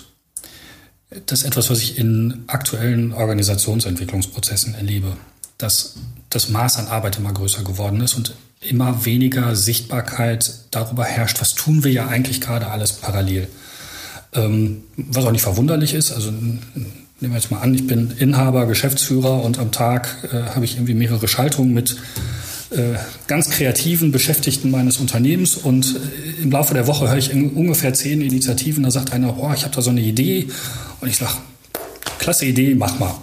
Das 1.26 1.40
ist 1.40 1.46
etwas, 1.46 1.70
was 1.70 1.80
ich 1.80 1.98
in 1.98 2.44
aktuellen 2.48 3.12
Organisationsentwicklungsprozessen 3.12 4.74
erlebe, 4.74 5.16
dass 5.56 5.94
das 6.28 6.50
Maß 6.50 6.78
an 6.78 6.88
Arbeit 6.88 7.18
immer 7.18 7.32
größer 7.32 7.64
geworden 7.64 8.00
ist 8.02 8.14
und 8.14 8.34
immer 8.60 9.04
weniger 9.04 9.56
Sichtbarkeit 9.56 10.52
darüber 10.70 11.04
herrscht, 11.04 11.40
was 11.40 11.54
tun 11.54 11.84
wir 11.84 11.92
ja 11.92 12.08
eigentlich 12.08 12.40
gerade 12.40 12.66
alles 12.66 12.92
parallel. 12.92 13.48
Ähm, 14.34 14.82
was 14.96 15.24
auch 15.24 15.32
nicht 15.32 15.42
verwunderlich 15.42 15.94
ist, 15.94 16.12
also 16.12 16.30
nehmen 16.30 16.62
wir 17.20 17.34
jetzt 17.34 17.50
mal 17.50 17.60
an, 17.60 17.74
ich 17.74 17.86
bin 17.86 18.12
Inhaber, 18.18 18.66
Geschäftsführer 18.66 19.42
und 19.42 19.58
am 19.58 19.72
Tag 19.72 20.28
äh, 20.32 20.54
habe 20.54 20.64
ich 20.64 20.74
irgendwie 20.74 20.94
mehrere 20.94 21.28
Schaltungen 21.28 21.72
mit 21.72 21.96
ganz 23.26 23.48
kreativen 23.48 24.12
Beschäftigten 24.12 24.70
meines 24.70 24.98
Unternehmens 24.98 25.56
und 25.56 25.96
äh, 25.96 26.42
im 26.42 26.50
Laufe 26.50 26.74
der 26.74 26.86
Woche 26.86 27.08
höre 27.08 27.16
ich 27.16 27.32
ungefähr 27.32 27.94
zehn 27.94 28.20
Initiativen, 28.20 28.82
da 28.82 28.90
sagt 28.90 29.12
einer, 29.12 29.38
oh, 29.38 29.52
ich 29.54 29.64
habe 29.64 29.74
da 29.74 29.80
so 29.80 29.90
eine 29.90 30.02
Idee 30.02 30.48
und 31.00 31.08
ich 31.08 31.16
sage, 31.16 31.32
klasse 32.18 32.44
Idee, 32.44 32.74
mach 32.74 32.98
mal. 32.98 33.14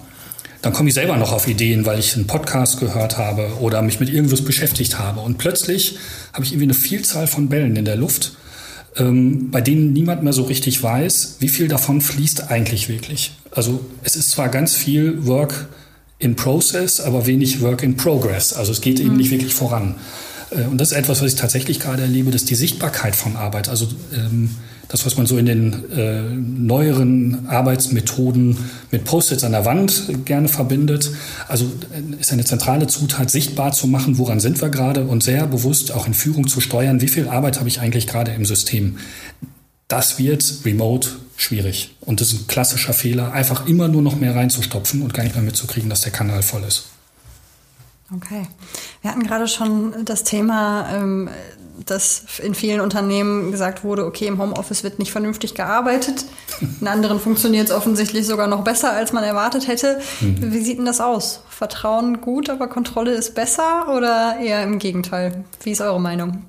Dann 0.64 0.74
komme 0.74 0.90
ich 0.90 0.96
selber 0.96 1.16
noch 1.16 1.32
auf 1.32 1.48
Ideen, 1.48 1.86
weil 1.86 2.00
ich 2.00 2.16
einen 2.16 2.26
Podcast 2.26 2.80
gehört 2.80 3.20
habe 3.20 3.52
oder 3.60 3.84
mich 3.84 4.00
mit 4.00 4.10
irgendwas 4.10 4.42
beschäftigt 4.42 4.98
habe. 4.98 5.20
Und 5.20 5.38
plötzlich 5.38 6.00
habe 6.34 6.44
ich 6.44 6.54
irgendwie 6.54 6.66
eine 6.66 6.74
Vielzahl 6.74 7.28
von 7.28 7.50
Bällen 7.50 7.76
in 7.76 7.86
der 7.86 7.98
Luft, 7.98 8.36
ähm, 8.98 9.52
bei 9.52 9.62
denen 9.62 9.94
niemand 9.94 10.24
mehr 10.24 10.34
so 10.34 10.42
richtig 10.42 10.82
weiß, 10.82 11.38
wie 11.40 11.50
viel 11.50 11.68
davon 11.68 12.02
fließt 12.02 12.50
eigentlich 12.50 12.90
wirklich. 12.90 13.34
Also 13.52 13.86
es 14.04 14.16
ist 14.16 14.32
zwar 14.32 14.50
ganz 14.50 14.74
viel 14.76 15.28
Work 15.28 15.68
in 16.20 16.36
Process, 16.36 17.00
aber 17.00 17.26
wenig 17.26 17.62
Work 17.62 17.84
in 17.84 17.98
Progress. 17.98 18.54
Also 18.54 18.72
es 18.72 18.82
geht 18.82 19.00
eben 19.00 19.12
mhm. 19.12 19.18
nicht 19.18 19.32
wirklich 19.32 19.54
voran. 19.54 19.96
Äh, 20.52 20.64
und 20.64 20.80
das 20.80 20.92
ist 20.92 20.98
etwas, 20.98 21.22
was 21.22 21.34
ich 21.34 21.40
tatsächlich 21.40 21.80
gerade 21.80 22.04
erlebe, 22.04 22.32
dass 22.32 22.46
die 22.46 22.56
Sichtbarkeit 22.56 23.16
von 23.16 23.36
Arbeit, 23.36 23.70
also 23.70 23.88
ähm, 24.14 24.52
das, 24.88 25.06
was 25.06 25.18
man 25.18 25.26
so 25.26 25.38
in 25.38 25.46
den 25.46 25.92
äh, 25.92 26.22
neueren 26.22 27.48
Arbeitsmethoden 27.48 28.58
mit 28.92 29.04
Post-its 29.04 29.44
an 29.44 29.52
der 29.52 29.66
Wand 29.66 30.26
gerne 30.26 30.48
verbindet. 30.48 31.12
Also 31.48 31.66
äh, 31.66 32.22
ist 32.22 32.32
eine 32.32 32.46
zentrale 32.46 32.88
Zutat, 32.88 33.32
sichtbar 33.32 33.72
zu 33.72 33.88
machen, 33.88 34.18
woran 34.18 34.40
sind 34.40 34.62
wir 34.62 34.70
gerade 34.70 35.06
und 35.06 35.24
sehr 35.24 35.48
bewusst 35.48 35.92
auch 35.92 36.08
in 36.08 36.14
Führung 36.14 36.48
zu 36.48 36.62
steuern, 36.62 37.02
wie 37.02 37.08
viel 37.08 37.28
Arbeit 37.28 37.60
habe 37.60 37.68
ich 37.68 37.80
eigentlich 37.80 38.08
gerade 38.08 38.32
im 38.32 38.46
System. 38.46 38.98
Das 39.88 40.18
wird 40.20 40.62
remote 40.66 41.10
schwierig. 41.38 41.96
Und 42.02 42.22
das 42.22 42.32
ist 42.32 42.42
ein 42.42 42.48
klassischer 42.48 42.94
Fehler, 42.94 43.34
einfach 43.34 43.68
immer 43.68 43.88
nur 43.88 44.02
noch 44.02 44.16
mehr 44.16 44.36
reinzustopfen 44.36 45.02
und 45.02 45.14
gar 45.14 45.24
nicht 45.24 45.36
mehr 45.36 45.44
mitzukriegen, 45.44 45.90
dass 45.90 46.02
der 46.02 46.12
Kanal 46.12 46.42
voll 46.44 46.64
ist. 46.64 46.86
Okay. 48.16 48.48
Wir 49.02 49.12
hatten 49.12 49.24
gerade 49.24 49.48
schon 49.48 50.06
das 50.06 50.24
Thema, 50.24 50.88
ähm, 50.94 51.30
dass 51.86 52.26
in 52.42 52.56
vielen 52.56 52.80
Unternehmen 52.80 53.52
gesagt 53.52 53.84
wurde, 53.84 54.06
okay, 54.06 54.28
im 54.28 54.42
Homeoffice 54.42 54.84
wird 54.84 55.00
nicht 55.00 55.12
vernünftig 55.12 55.56
gearbeitet. 55.56 56.26
In 56.82 56.88
anderen 56.88 57.20
funktioniert 57.20 57.66
es 57.66 57.76
offensichtlich 57.76 58.26
sogar 58.26 58.48
noch 58.48 58.64
besser, 58.64 58.94
als 58.94 59.12
man 59.12 59.24
erwartet 59.24 59.68
hätte. 59.68 60.00
Mhm. 60.22 60.54
Wie 60.54 60.62
sieht 60.62 60.78
denn 60.78 60.86
das 60.86 61.02
aus? 61.02 61.42
Vertrauen 61.50 62.22
gut, 62.22 62.50
aber 62.50 62.68
Kontrolle 62.68 63.12
ist 63.12 63.36
besser 63.36 63.94
oder 63.94 64.38
eher 64.40 64.64
im 64.64 64.80
Gegenteil? 64.80 65.44
Wie 65.64 65.72
ist 65.72 65.82
eure 65.82 66.00
Meinung? 66.00 66.44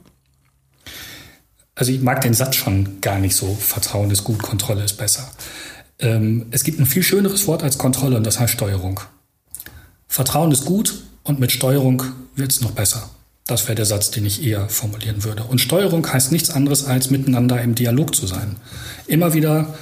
Also 1.77 1.93
ich 1.93 2.01
mag 2.01 2.23
den 2.23 2.35
Satz 2.35 2.57
schon 2.57 3.01
gar 3.01 3.21
nicht 3.21 3.37
so. 3.37 3.55
Vertrauen 3.55 4.11
ist 4.11 4.25
gut, 4.25 4.43
Kontrolle 4.43 4.83
ist 4.83 4.95
besser. 4.95 5.31
Ähm, 6.01 6.47
es 6.51 6.65
gibt 6.65 6.81
ein 6.81 6.87
viel 6.87 7.05
schöneres 7.05 7.47
Wort 7.47 7.63
als 7.63 7.79
Kontrolle 7.79 8.17
und 8.17 8.27
das 8.27 8.41
heißt 8.41 8.53
Steuerung. 8.53 8.99
Vertrauen 10.09 10.51
ist 10.51 10.65
gut, 10.65 11.07
und 11.27 11.41
mit 11.41 11.53
Steuerung 11.53 12.03
wird 12.37 12.53
es 12.53 12.61
noch 12.61 12.71
besser. 12.71 13.11
Das 13.47 13.65
wäre 13.65 13.75
der 13.75 13.85
Satz, 13.85 14.11
den 14.11 14.25
ich 14.25 14.45
eher 14.45 14.69
formulieren 14.69 15.25
würde. 15.25 15.45
Und 15.45 15.61
Steuerung 15.61 16.07
heißt 16.11 16.33
nichts 16.33 16.51
anderes, 16.51 16.85
als 16.85 17.11
miteinander 17.11 17.61
im 17.61 17.75
Dialog 17.75 18.15
zu 18.15 18.27
sein. 18.27 18.57
Immer 19.07 19.35
wieder, 19.35 19.75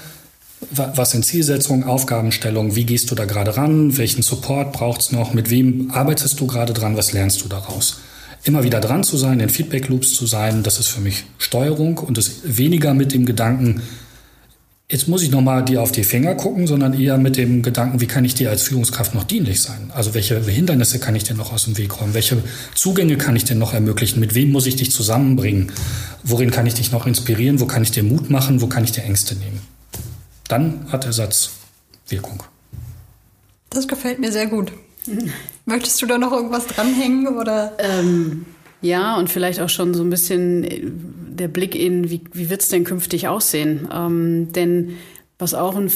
was 0.71 1.11
sind 1.11 1.25
Zielsetzungen, 1.25 1.85
Aufgabenstellungen, 1.85 2.77
wie 2.77 2.85
gehst 2.85 3.11
du 3.11 3.15
da 3.15 3.27
gerade 3.27 3.57
ran, 3.57 3.97
welchen 3.97 4.23
Support 4.23 4.73
braucht 4.73 5.03
es 5.03 5.13
noch, 5.13 5.35
mit 5.35 5.51
wem 5.51 5.91
arbeitest 5.91 6.41
du 6.41 6.47
gerade 6.47 6.73
dran, 6.73 6.97
was 6.97 7.13
lernst 7.13 7.43
du 7.43 7.49
daraus. 7.49 8.01
Immer 8.45 8.63
wieder 8.63 8.81
dran 8.81 9.05
zu 9.05 9.17
sein, 9.17 9.41
in 9.41 9.49
Feedback 9.49 9.89
Loops 9.89 10.13
zu 10.13 10.27
sein, 10.27 10.63
das 10.63 10.79
ist 10.79 10.89
für 10.89 11.01
mich 11.01 11.25
Steuerung 11.39 11.99
und 11.99 12.19
es 12.19 12.43
weniger 12.45 12.95
mit 12.95 13.13
dem 13.13 13.25
Gedanken, 13.27 13.83
Jetzt 14.87 15.09
muss 15.09 15.23
ich 15.23 15.31
nochmal 15.31 15.65
dir 15.65 15.81
auf 15.81 15.93
die 15.93 16.05
Finger 16.05 16.35
gucken, 16.35 16.67
sondern 16.67 16.93
eher 16.93 17.17
mit 17.17 17.39
dem 17.39 17.63
Gedanken, 17.63 18.01
wie 18.03 18.07
kann 18.07 18.25
ich 18.27 18.35
dir 18.35 18.51
als 18.51 18.63
Führungskraft 18.63 19.15
noch 19.15 19.25
dienlich 19.25 19.63
sein? 19.63 19.91
Also 19.95 20.13
welche 20.13 20.39
Hindernisse 20.41 20.99
kann 20.99 21.17
ich 21.17 21.25
dir 21.25 21.35
noch 21.35 21.55
aus 21.55 21.65
dem 21.65 21.79
Weg 21.79 21.99
räumen? 21.99 22.13
Welche 22.13 22.43
Zugänge 22.75 23.17
kann 23.17 23.35
ich 23.35 23.45
dir 23.45 23.55
noch 23.55 23.73
ermöglichen? 23.73 24.21
Mit 24.21 24.35
wem 24.35 24.53
muss 24.53 24.67
ich 24.67 24.77
dich 24.77 24.93
zusammenbringen? 24.93 25.73
Worin 26.23 26.51
kann 26.51 26.67
ich 26.67 26.75
dich 26.75 26.93
noch 26.93 27.07
inspirieren? 27.07 27.61
Wo 27.61 27.67
kann 27.67 27.83
ich 27.83 27.93
dir 27.93 28.03
Mut 28.03 28.29
machen? 28.29 28.61
Wo 28.61 28.67
kann 28.67 28.85
ich 28.85 28.93
dir 28.93 29.05
Ängste 29.05 29.35
nehmen? 29.37 29.63
Dann 30.49 30.87
hat 30.93 31.05
der 31.05 31.15
Satz 31.15 31.53
Wirkung. 32.07 32.43
Das 33.71 33.89
gefällt 33.89 34.21
mir 34.21 34.33
sehr 34.33 34.47
gut. 34.47 34.71
Möchtest 35.67 36.01
du 36.03 36.07
da 36.07 36.19
noch 36.19 36.33
irgendwas 36.33 36.67
dranhängen 36.67 37.29
oder? 37.37 37.73
Ähm, 37.79 38.47
ja, 38.81 39.17
und 39.17 39.31
vielleicht 39.31 39.61
auch 39.61 39.69
schon 39.69 39.95
so 39.95 40.03
ein 40.03 40.11
bisschen 40.11 40.65
äh, 40.65 40.83
der 40.85 41.49
Blick 41.49 41.75
in, 41.75 42.11
wie, 42.11 42.21
wie 42.33 42.51
wird 42.51 42.63
es 42.63 42.69
denn 42.69 42.85
künftig 42.85 43.29
aussehen? 43.29 43.89
Ähm, 43.93 44.53
denn 44.53 44.97
was 45.39 45.55
auch 45.55 45.77
ein, 45.77 45.91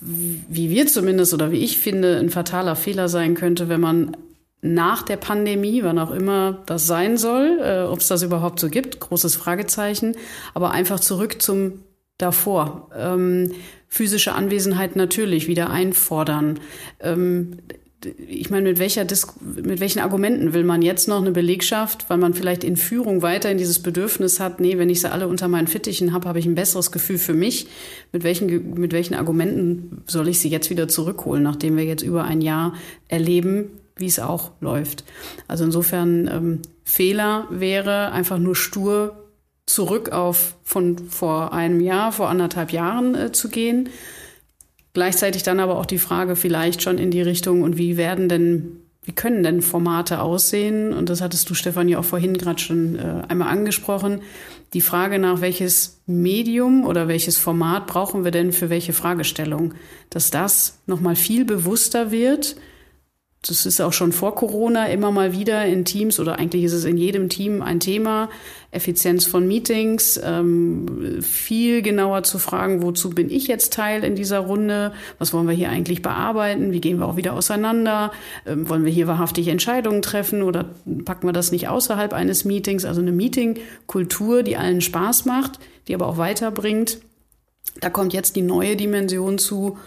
wie 0.00 0.70
wir 0.70 0.86
zumindest 0.86 1.34
oder 1.34 1.50
wie 1.50 1.58
ich 1.64 1.78
finde, 1.78 2.18
ein 2.18 2.30
fataler 2.30 2.76
Fehler 2.76 3.08
sein 3.08 3.34
könnte, 3.34 3.68
wenn 3.68 3.80
man 3.80 4.16
nach 4.60 5.02
der 5.02 5.16
Pandemie, 5.16 5.82
wann 5.82 5.98
auch 5.98 6.10
immer 6.10 6.62
das 6.66 6.86
sein 6.86 7.16
soll, 7.16 7.60
äh, 7.62 7.82
ob 7.82 8.00
es 8.00 8.08
das 8.08 8.22
überhaupt 8.22 8.58
so 8.58 8.68
gibt, 8.68 8.98
großes 8.98 9.36
Fragezeichen, 9.36 10.16
aber 10.54 10.70
einfach 10.72 11.00
zurück 11.00 11.40
zum 11.42 11.84
davor. 12.18 12.90
Ähm, 12.96 13.52
physische 13.88 14.34
Anwesenheit 14.34 14.96
natürlich 14.96 15.46
wieder 15.46 15.70
einfordern. 15.70 16.60
Ähm, 17.00 17.58
ich 18.04 18.48
meine, 18.50 18.68
mit, 18.68 18.78
welcher 18.78 19.04
mit 19.44 19.80
welchen 19.80 19.98
Argumenten 19.98 20.52
will 20.52 20.62
man 20.62 20.82
jetzt 20.82 21.08
noch 21.08 21.20
eine 21.20 21.32
Belegschaft, 21.32 22.08
weil 22.08 22.18
man 22.18 22.32
vielleicht 22.32 22.62
in 22.62 22.76
Führung 22.76 23.22
weiterhin 23.22 23.58
dieses 23.58 23.82
Bedürfnis 23.82 24.38
hat, 24.38 24.60
nee, 24.60 24.78
wenn 24.78 24.88
ich 24.88 25.00
sie 25.00 25.10
alle 25.10 25.26
unter 25.26 25.48
meinen 25.48 25.66
Fittichen 25.66 26.12
habe, 26.12 26.28
habe 26.28 26.38
ich 26.38 26.46
ein 26.46 26.54
besseres 26.54 26.92
Gefühl 26.92 27.18
für 27.18 27.34
mich. 27.34 27.66
Mit 28.12 28.22
welchen, 28.22 28.74
mit 28.74 28.92
welchen 28.92 29.14
Argumenten 29.14 30.02
soll 30.06 30.28
ich 30.28 30.38
sie 30.38 30.48
jetzt 30.48 30.70
wieder 30.70 30.86
zurückholen, 30.86 31.42
nachdem 31.42 31.76
wir 31.76 31.84
jetzt 31.84 32.02
über 32.02 32.24
ein 32.24 32.40
Jahr 32.40 32.74
erleben, 33.08 33.70
wie 33.96 34.06
es 34.06 34.20
auch 34.20 34.52
läuft? 34.60 35.02
Also 35.48 35.64
insofern 35.64 36.28
ähm, 36.28 36.62
Fehler 36.84 37.48
wäre 37.50 38.12
einfach 38.12 38.38
nur 38.38 38.54
stur 38.54 39.24
zurück 39.66 40.10
auf 40.10 40.56
von 40.62 40.98
vor 41.08 41.52
einem 41.52 41.80
Jahr, 41.80 42.12
vor 42.12 42.28
anderthalb 42.28 42.70
Jahren 42.70 43.16
äh, 43.16 43.32
zu 43.32 43.48
gehen 43.48 43.88
Gleichzeitig 44.92 45.42
dann 45.42 45.60
aber 45.60 45.78
auch 45.78 45.86
die 45.86 45.98
Frage 45.98 46.36
vielleicht 46.36 46.82
schon 46.82 46.98
in 46.98 47.10
die 47.10 47.22
Richtung, 47.22 47.62
und 47.62 47.76
wie 47.78 47.96
werden 47.96 48.28
denn, 48.28 48.80
wie 49.04 49.12
können 49.12 49.42
denn 49.42 49.62
Formate 49.62 50.20
aussehen? 50.20 50.92
Und 50.92 51.08
das 51.08 51.20
hattest 51.20 51.48
du, 51.50 51.54
Stefan, 51.54 51.88
ja 51.88 51.98
auch 51.98 52.04
vorhin 52.04 52.34
gerade 52.34 52.58
schon 52.58 52.96
äh, 52.96 53.22
einmal 53.28 53.48
angesprochen. 53.48 54.22
Die 54.74 54.80
Frage 54.80 55.18
nach, 55.18 55.40
welches 55.40 56.00
Medium 56.06 56.84
oder 56.84 57.08
welches 57.08 57.38
Format 57.38 57.86
brauchen 57.86 58.24
wir 58.24 58.30
denn 58.30 58.52
für 58.52 58.70
welche 58.70 58.92
Fragestellung? 58.92 59.74
Dass 60.10 60.30
das 60.30 60.78
nochmal 60.86 61.16
viel 61.16 61.44
bewusster 61.44 62.10
wird, 62.10 62.56
das 63.46 63.66
ist 63.66 63.80
auch 63.80 63.92
schon 63.92 64.12
vor 64.12 64.34
Corona 64.34 64.86
immer 64.86 65.12
mal 65.12 65.32
wieder 65.32 65.64
in 65.64 65.84
Teams 65.84 66.18
oder 66.18 66.38
eigentlich 66.38 66.64
ist 66.64 66.72
es 66.72 66.84
in 66.84 66.96
jedem 66.96 67.28
Team 67.28 67.62
ein 67.62 67.78
Thema. 67.78 68.30
Effizienz 68.72 69.26
von 69.26 69.46
Meetings, 69.46 70.20
ähm, 70.22 71.22
viel 71.22 71.80
genauer 71.80 72.24
zu 72.24 72.38
fragen, 72.38 72.82
wozu 72.82 73.10
bin 73.10 73.30
ich 73.30 73.46
jetzt 73.46 73.72
Teil 73.72 74.02
in 74.02 74.16
dieser 74.16 74.40
Runde? 74.40 74.92
Was 75.18 75.32
wollen 75.32 75.46
wir 75.46 75.54
hier 75.54 75.70
eigentlich 75.70 76.02
bearbeiten? 76.02 76.72
Wie 76.72 76.80
gehen 76.80 76.98
wir 76.98 77.06
auch 77.06 77.16
wieder 77.16 77.32
auseinander? 77.32 78.12
Ähm, 78.44 78.68
wollen 78.68 78.84
wir 78.84 78.92
hier 78.92 79.06
wahrhaftig 79.06 79.48
Entscheidungen 79.48 80.02
treffen 80.02 80.42
oder 80.42 80.66
packen 81.04 81.28
wir 81.28 81.32
das 81.32 81.52
nicht 81.52 81.68
außerhalb 81.68 82.12
eines 82.12 82.44
Meetings? 82.44 82.84
Also 82.84 83.00
eine 83.00 83.12
Meetingkultur, 83.12 84.42
die 84.42 84.56
allen 84.56 84.80
Spaß 84.80 85.26
macht, 85.26 85.60
die 85.86 85.94
aber 85.94 86.08
auch 86.08 86.18
weiterbringt. 86.18 86.98
Da 87.80 87.88
kommt 87.88 88.12
jetzt 88.12 88.34
die 88.34 88.42
neue 88.42 88.74
Dimension 88.74 89.38
zu 89.38 89.78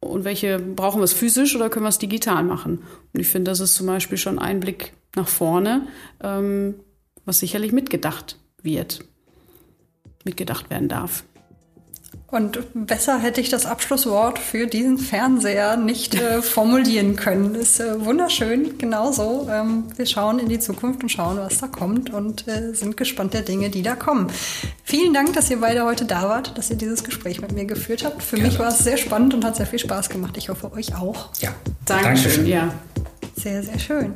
und 0.00 0.24
welche 0.24 0.58
brauchen 0.58 1.00
wir 1.00 1.04
es 1.04 1.12
physisch 1.12 1.56
oder 1.56 1.70
können 1.70 1.84
wir 1.84 1.90
es 1.90 1.98
digital 1.98 2.42
machen? 2.44 2.82
Und 3.12 3.20
ich 3.20 3.28
finde, 3.28 3.50
das 3.50 3.60
ist 3.60 3.74
zum 3.74 3.86
Beispiel 3.86 4.18
schon 4.18 4.38
ein 4.38 4.60
Blick 4.60 4.92
nach 5.14 5.28
vorne, 5.28 5.86
ähm, 6.22 6.74
was 7.24 7.40
sicherlich 7.40 7.72
mitgedacht 7.72 8.38
wird, 8.62 9.04
mitgedacht 10.24 10.70
werden 10.70 10.88
darf. 10.88 11.24
Und 12.28 12.58
besser 12.74 13.18
hätte 13.18 13.40
ich 13.40 13.50
das 13.50 13.66
Abschlusswort 13.66 14.40
für 14.40 14.66
diesen 14.66 14.98
Fernseher 14.98 15.76
nicht 15.76 16.16
äh, 16.16 16.42
formulieren 16.42 17.14
können. 17.14 17.54
Ist 17.54 17.78
äh, 17.78 18.04
wunderschön, 18.04 18.78
genauso. 18.78 19.48
Ähm, 19.48 19.84
wir 19.96 20.06
schauen 20.06 20.40
in 20.40 20.48
die 20.48 20.58
Zukunft 20.58 21.04
und 21.04 21.08
schauen, 21.08 21.38
was 21.38 21.58
da 21.58 21.68
kommt 21.68 22.10
und 22.10 22.48
äh, 22.48 22.74
sind 22.74 22.96
gespannt 22.96 23.32
der 23.32 23.42
Dinge, 23.42 23.70
die 23.70 23.82
da 23.82 23.94
kommen. 23.94 24.26
Vielen 24.82 25.14
Dank, 25.14 25.34
dass 25.34 25.50
ihr 25.50 25.60
beide 25.60 25.84
heute 25.84 26.04
da 26.04 26.28
wart, 26.28 26.58
dass 26.58 26.68
ihr 26.68 26.76
dieses 26.76 27.04
Gespräch 27.04 27.40
mit 27.40 27.52
mir 27.52 27.64
geführt 27.64 28.04
habt. 28.04 28.24
Für 28.24 28.34
Gerne. 28.36 28.48
mich 28.50 28.58
war 28.58 28.68
es 28.68 28.78
sehr 28.78 28.96
spannend 28.96 29.32
und 29.32 29.44
hat 29.44 29.54
sehr 29.54 29.66
viel 29.66 29.78
Spaß 29.78 30.08
gemacht. 30.08 30.36
Ich 30.36 30.48
hoffe, 30.48 30.72
euch 30.72 30.96
auch. 30.96 31.30
Ja, 31.40 31.54
Dankeschön. 31.84 32.44
Dankeschön. 32.44 32.46
Ja. 32.46 32.74
Sehr, 33.38 33.62
sehr 33.62 33.78
schön. 33.78 34.14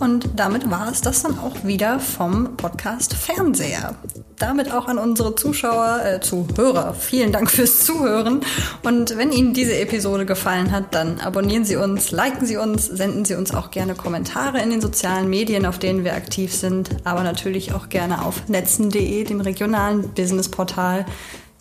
Und 0.00 0.30
damit 0.34 0.70
war 0.70 0.90
es 0.90 1.02
das 1.02 1.22
dann 1.22 1.38
auch 1.38 1.64
wieder 1.64 2.00
vom 2.00 2.56
Podcast 2.56 3.12
Fernseher. 3.14 3.94
Damit 4.38 4.72
auch 4.72 4.88
an 4.88 4.98
unsere 4.98 5.34
Zuschauer, 5.34 6.00
äh, 6.04 6.20
Zuhörer. 6.20 6.94
Vielen 6.94 7.32
Dank 7.32 7.50
fürs 7.50 7.80
Zuhören. 7.80 8.40
Und 8.82 9.16
wenn 9.18 9.30
Ihnen 9.30 9.52
diese 9.52 9.78
Episode 9.78 10.24
gefallen 10.24 10.72
hat, 10.72 10.94
dann 10.94 11.20
abonnieren 11.20 11.66
Sie 11.66 11.76
uns, 11.76 12.12
liken 12.12 12.46
Sie 12.46 12.56
uns, 12.56 12.86
senden 12.86 13.26
Sie 13.26 13.34
uns 13.34 13.54
auch 13.54 13.70
gerne 13.70 13.94
Kommentare 13.94 14.60
in 14.60 14.70
den 14.70 14.80
sozialen 14.80 15.28
Medien, 15.28 15.66
auf 15.66 15.78
denen 15.78 16.04
wir 16.04 16.14
aktiv 16.14 16.54
sind, 16.54 16.90
aber 17.04 17.22
natürlich 17.22 17.74
auch 17.74 17.90
gerne 17.90 18.24
auf 18.24 18.48
netzen.de, 18.48 19.24
dem 19.24 19.42
regionalen 19.42 20.08
Businessportal. 20.14 21.04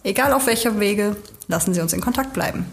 Egal 0.04 0.32
auf 0.32 0.48
welcher 0.48 0.80
Wege, 0.80 1.18
lassen 1.48 1.74
Sie 1.74 1.82
uns 1.82 1.92
in 1.92 2.02
Kontakt 2.02 2.34
bleiben. 2.34 2.66